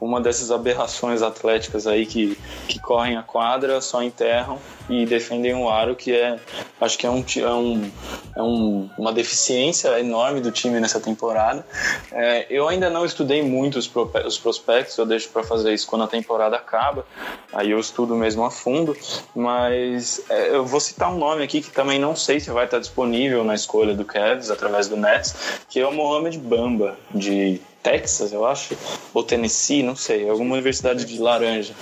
uma 0.00 0.20
dessas 0.20 0.52
aberrações 0.52 1.22
atléticas 1.22 1.88
aí 1.88 2.06
que, 2.06 2.38
que 2.68 2.78
correm 2.78 3.16
a 3.16 3.22
quadra, 3.22 3.80
só 3.80 4.00
enterram 4.00 4.60
e 4.88 5.04
defendem 5.06 5.54
o 5.54 5.68
aro, 5.68 5.94
que 5.94 6.12
é 6.12 6.38
acho 6.80 6.96
que 6.96 7.06
é, 7.06 7.10
um, 7.10 7.24
é, 7.36 7.52
um, 7.52 7.90
é 8.36 8.42
um, 8.42 8.90
uma 8.96 9.12
deficiência 9.12 9.98
enorme 10.00 10.40
do 10.40 10.50
time 10.50 10.80
nessa 10.80 11.00
temporada. 11.00 11.66
É, 12.12 12.46
eu 12.48 12.68
ainda 12.68 12.88
não 12.88 13.04
estudei 13.04 13.42
muito 13.42 13.78
os, 13.78 13.90
os 14.26 14.38
prospectos, 14.38 14.96
eu 14.96 15.06
deixo 15.06 15.28
para 15.30 15.42
fazer 15.42 15.74
isso 15.74 15.86
quando 15.86 16.04
a 16.04 16.08
temporada 16.08 16.56
acaba, 16.56 17.06
aí 17.52 17.70
eu 17.70 17.78
estudo 17.78 18.14
mesmo 18.14 18.44
a 18.44 18.50
fundo, 18.50 18.96
mas 19.34 20.22
é, 20.28 20.54
eu 20.54 20.64
vou 20.64 20.80
citar 20.80 21.12
um 21.12 21.18
nome 21.18 21.42
aqui 21.42 21.60
que 21.60 21.70
também 21.70 21.98
não 21.98 22.14
sei 22.16 22.40
se 22.40 22.50
vai 22.50 22.64
estar 22.64 22.78
disponível 22.78 23.44
na 23.44 23.54
escolha 23.54 23.94
do 23.94 24.04
Cavs 24.04 24.50
através 24.50 24.88
do 24.88 24.96
Nets, 24.96 25.34
que 25.68 25.80
é 25.80 25.86
o 25.86 25.92
Mohamed 25.92 26.38
Bamba, 26.38 26.96
de 27.14 27.60
Texas, 27.82 28.32
eu 28.32 28.46
acho, 28.46 28.76
ou 29.14 29.22
Tennessee, 29.22 29.82
não 29.82 29.96
sei, 29.96 30.28
alguma 30.28 30.54
universidade 30.54 31.04
de 31.04 31.18
laranja. 31.18 31.74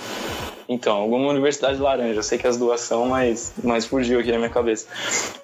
Então, 0.69 0.97
alguma 0.97 1.29
universidade 1.29 1.79
laranja. 1.79 2.19
Eu 2.19 2.23
sei 2.23 2.37
que 2.37 2.45
as 2.45 2.57
duas 2.57 2.81
são, 2.81 3.07
mas, 3.07 3.53
mas 3.63 3.85
fugiu 3.85 4.19
aqui 4.19 4.31
na 4.31 4.37
minha 4.37 4.49
cabeça. 4.49 4.85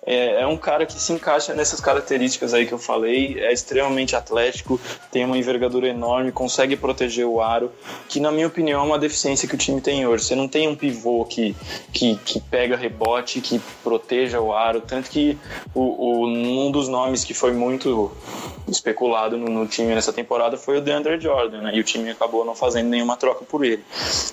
É, 0.05 0.41
é, 0.41 0.47
um 0.47 0.57
cara 0.57 0.85
que 0.85 0.99
se 0.99 1.13
encaixa 1.13 1.53
nessas 1.53 1.79
características 1.79 2.53
aí 2.53 2.65
que 2.65 2.73
eu 2.73 2.77
falei. 2.77 3.39
É 3.39 3.53
extremamente 3.53 4.15
atlético, 4.15 4.79
tem 5.11 5.23
uma 5.23 5.37
envergadura 5.37 5.87
enorme, 5.87 6.31
consegue 6.31 6.75
proteger 6.75 7.25
o 7.25 7.41
aro, 7.41 7.71
que 8.09 8.19
na 8.19 8.31
minha 8.31 8.47
opinião 8.47 8.81
é 8.81 8.83
uma 8.85 8.99
deficiência 8.99 9.47
que 9.47 9.55
o 9.55 9.57
time 9.57 9.79
tem 9.79 10.05
hoje. 10.05 10.25
Você 10.25 10.35
não 10.35 10.47
tem 10.47 10.67
um 10.67 10.75
pivô 10.75 11.23
que, 11.25 11.55
que, 11.93 12.17
que 12.17 12.41
pega 12.41 12.75
rebote, 12.75 13.39
que 13.39 13.61
proteja 13.83 14.41
o 14.41 14.51
aro. 14.51 14.81
Tanto 14.81 15.09
que 15.09 15.37
o, 15.73 15.81
o, 15.81 16.27
um 16.27 16.71
dos 16.71 16.89
nomes 16.89 17.23
que 17.23 17.33
foi 17.33 17.53
muito 17.53 18.11
especulado 18.67 19.37
no, 19.37 19.47
no 19.47 19.67
time 19.67 19.93
nessa 19.93 20.13
temporada 20.13 20.57
foi 20.57 20.77
o 20.77 20.81
DeAndre 20.81 21.19
Jordan, 21.19 21.61
né? 21.61 21.71
E 21.73 21.79
o 21.79 21.83
time 21.83 22.09
acabou 22.09 22.45
não 22.45 22.55
fazendo 22.55 22.89
nenhuma 22.89 23.17
troca 23.17 23.43
por 23.45 23.65
ele. 23.65 23.83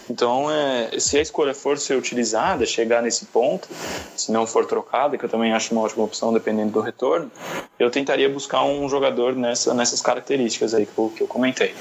Então, 0.09 0.51
é, 0.51 0.99
se 0.99 1.19
a 1.19 1.21
escolha 1.23 1.55
for 1.55 1.79
ser 1.79 1.97
utilizada, 1.97 2.65
chegar 2.67 3.03
nesse 3.03 3.27
ponto, 3.27 3.69
se 4.17 4.31
não 4.31 4.47
for 4.47 4.67
trocada, 4.67 5.19
que 5.19 5.25
eu 5.25 5.29
também 5.29 5.53
acho 5.53 5.73
uma 5.73 5.83
ótima 5.83 6.05
opção 6.05 6.33
dependendo 6.33 6.73
do 6.73 6.81
retorno, 6.81 7.31
eu 7.79 7.91
tentaria 7.91 8.29
buscar 8.29 8.65
um 8.65 8.89
jogador 8.89 9.35
nessa, 9.35 9.75
nessas 9.75 10.01
características 10.01 10.75
aí 10.75 10.87
que 10.87 10.99
eu, 10.99 11.13
que 11.15 11.23
eu 11.23 11.27
comentei. 11.27 11.75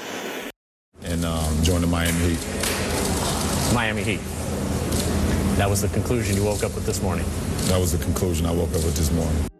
And 1.02 1.24
um, 1.24 1.64
join 1.64 1.80
the 1.80 1.86
Miami 1.86 2.32
Heat. 2.32 2.40
Miami 3.72 4.02
Heat. 4.02 4.20
That 5.56 5.68
was 5.68 5.80
the 5.82 5.88
conclusion 5.88 6.36
you 6.36 6.44
woke 6.44 6.64
up 6.64 6.74
with 6.74 6.86
this 6.86 7.02
morning. 7.02 7.24
That 7.68 7.78
was 7.78 7.92
the 7.92 8.02
conclusion 8.02 8.46
I 8.46 8.50
woke 8.50 8.70
up 8.70 8.82
with 8.84 8.96
this 8.96 9.10
morning. 9.12 9.50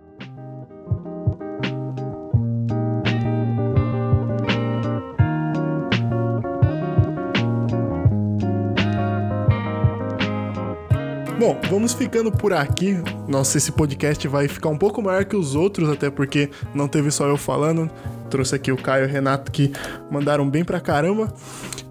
Bom, 11.40 11.58
vamos 11.70 11.94
ficando 11.94 12.30
por 12.30 12.52
aqui. 12.52 12.98
Nossa, 13.26 13.56
esse 13.56 13.72
podcast 13.72 14.28
vai 14.28 14.46
ficar 14.46 14.68
um 14.68 14.76
pouco 14.76 15.00
maior 15.00 15.24
que 15.24 15.34
os 15.34 15.54
outros, 15.54 15.88
até 15.88 16.10
porque 16.10 16.50
não 16.74 16.86
teve 16.86 17.10
só 17.10 17.26
eu 17.26 17.38
falando. 17.38 17.90
Trouxe 18.28 18.54
aqui 18.54 18.70
o 18.70 18.76
Caio 18.76 19.04
e 19.04 19.08
o 19.08 19.10
Renato 19.10 19.50
que 19.50 19.72
mandaram 20.10 20.46
bem 20.46 20.62
pra 20.62 20.80
caramba. 20.80 21.32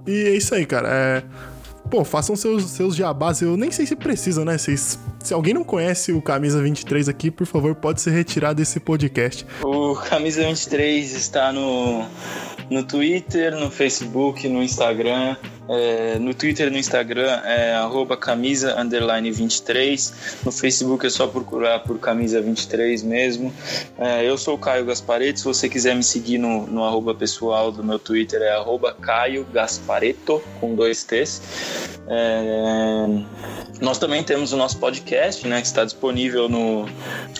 E 0.05 0.11
é 0.11 0.35
isso 0.35 0.53
aí, 0.53 0.67
cara. 0.67 0.87
É... 0.87 1.23
Pô, 1.89 2.05
façam 2.05 2.35
seus, 2.35 2.63
seus 2.69 2.95
jabás. 2.95 3.41
Eu 3.41 3.57
nem 3.57 3.71
sei 3.71 3.87
se 3.87 3.95
precisa, 3.95 4.45
né? 4.45 4.55
Vocês, 4.55 4.99
se 5.23 5.33
alguém 5.33 5.55
não 5.55 5.63
conhece 5.63 6.11
o 6.11 6.21
Camisa 6.21 6.61
23 6.61 7.09
aqui, 7.09 7.31
por 7.31 7.47
favor, 7.47 7.73
pode 7.73 8.01
se 8.01 8.11
retirar 8.11 8.53
desse 8.53 8.79
podcast. 8.79 9.47
O 9.63 9.95
Camisa 9.95 10.45
23 10.45 11.11
está 11.11 11.51
no, 11.51 12.05
no 12.69 12.83
Twitter, 12.83 13.55
no 13.55 13.69
Facebook, 13.71 14.47
no 14.47 14.61
Instagram. 14.61 15.35
É, 15.71 16.17
no 16.17 16.33
Twitter 16.33 16.67
e 16.67 16.71
no 16.71 16.77
Instagram 16.77 17.29
é 17.45 17.73
arroba 17.73 18.17
camisa 18.17 18.79
underline 18.79 19.31
23. 19.31 20.39
No 20.43 20.51
Facebook 20.51 21.05
é 21.05 21.09
só 21.09 21.27
procurar 21.27 21.79
por 21.79 21.99
camisa 21.99 22.41
23 22.41 23.03
mesmo. 23.03 23.53
É, 23.97 24.27
eu 24.27 24.37
sou 24.37 24.55
o 24.55 24.57
Caio 24.57 24.85
Gaspareto. 24.85 25.39
Se 25.39 25.45
você 25.45 25.69
quiser 25.69 25.95
me 25.95 26.03
seguir 26.03 26.37
no, 26.37 26.65
no 26.65 27.15
pessoal 27.15 27.71
do 27.71 27.83
meu 27.83 27.99
Twitter 27.99 28.41
é 28.41 28.51
arroba 28.51 28.93
Caio 28.93 29.45
Gaspareto 29.53 30.41
com 30.59 30.75
dois 30.75 31.03
T's. 31.03 31.41
É, 32.07 33.05
nós 33.81 33.99
também 33.99 34.23
temos 34.23 34.51
o 34.51 34.57
nosso 34.57 34.79
podcast, 34.79 35.47
né, 35.47 35.61
que 35.61 35.67
está 35.67 35.85
disponível 35.85 36.49
no, 36.49 36.87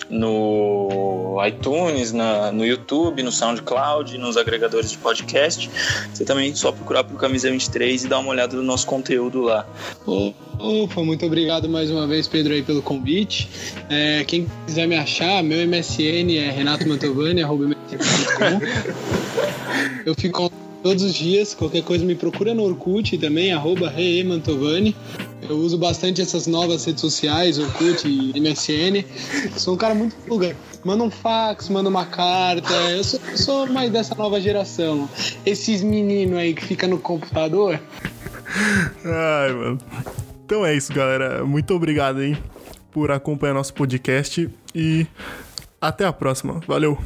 no 0.08 1.19
iTunes, 1.46 2.12
na, 2.12 2.50
no 2.50 2.64
YouTube, 2.64 3.22
no 3.22 3.30
SoundCloud, 3.30 4.16
nos 4.18 4.36
agregadores 4.36 4.90
de 4.90 4.98
podcast. 4.98 5.70
Você 6.12 6.24
também 6.24 6.54
só 6.54 6.72
procurar 6.72 7.04
por 7.04 7.18
Camisa 7.18 7.50
23 7.50 8.04
e 8.04 8.08
dar 8.08 8.18
uma 8.18 8.30
olhada 8.30 8.56
no 8.56 8.62
nosso 8.62 8.86
conteúdo 8.86 9.42
lá. 9.42 9.66
Opa, 10.06 11.02
muito 11.02 11.24
obrigado 11.24 11.68
mais 11.68 11.90
uma 11.90 12.06
vez, 12.06 12.28
Pedro, 12.28 12.52
aí 12.52 12.62
pelo 12.62 12.82
convite. 12.82 13.48
É, 13.88 14.24
quem 14.24 14.46
quiser 14.66 14.86
me 14.86 14.96
achar, 14.96 15.42
meu 15.42 15.66
MSN 15.66 16.36
é 16.36 16.50
Renato 16.50 16.88
Mantovani, 16.88 17.42
arroba 17.42 17.74
Eu 20.04 20.14
fico 20.14 20.52
todos 20.82 21.02
os 21.02 21.14
dias, 21.14 21.54
qualquer 21.54 21.82
coisa 21.82 22.04
me 22.04 22.14
procura 22.14 22.54
no 22.54 22.62
Orkut 22.62 23.16
também, 23.18 23.52
arroba 23.52 23.92
Mantovani. 24.26 24.94
Eu 25.50 25.56
uso 25.56 25.76
bastante 25.76 26.22
essas 26.22 26.46
novas 26.46 26.84
redes 26.84 27.00
sociais, 27.00 27.58
Orkut 27.58 28.06
e 28.06 28.40
MSN. 28.40 29.04
Sou 29.58 29.74
um 29.74 29.76
cara 29.76 29.96
muito 29.96 30.14
pluga. 30.18 30.56
Manda 30.84 31.02
um 31.02 31.10
fax, 31.10 31.68
manda 31.68 31.88
uma 31.88 32.06
carta. 32.06 32.72
Eu 32.72 33.02
sou, 33.02 33.20
sou 33.34 33.66
mais 33.66 33.90
dessa 33.90 34.14
nova 34.14 34.40
geração. 34.40 35.10
Esses 35.44 35.82
meninos 35.82 36.38
aí 36.38 36.54
que 36.54 36.64
ficam 36.64 36.90
no 36.90 36.98
computador. 37.00 37.80
Ai, 39.04 39.52
mano. 39.52 39.78
Então 40.44 40.64
é 40.64 40.72
isso, 40.72 40.92
galera. 40.94 41.44
Muito 41.44 41.74
obrigado, 41.74 42.22
hein, 42.22 42.38
por 42.92 43.10
acompanhar 43.10 43.52
nosso 43.52 43.74
podcast 43.74 44.48
e 44.72 45.04
até 45.80 46.04
a 46.04 46.12
próxima. 46.12 46.60
Valeu! 46.64 46.96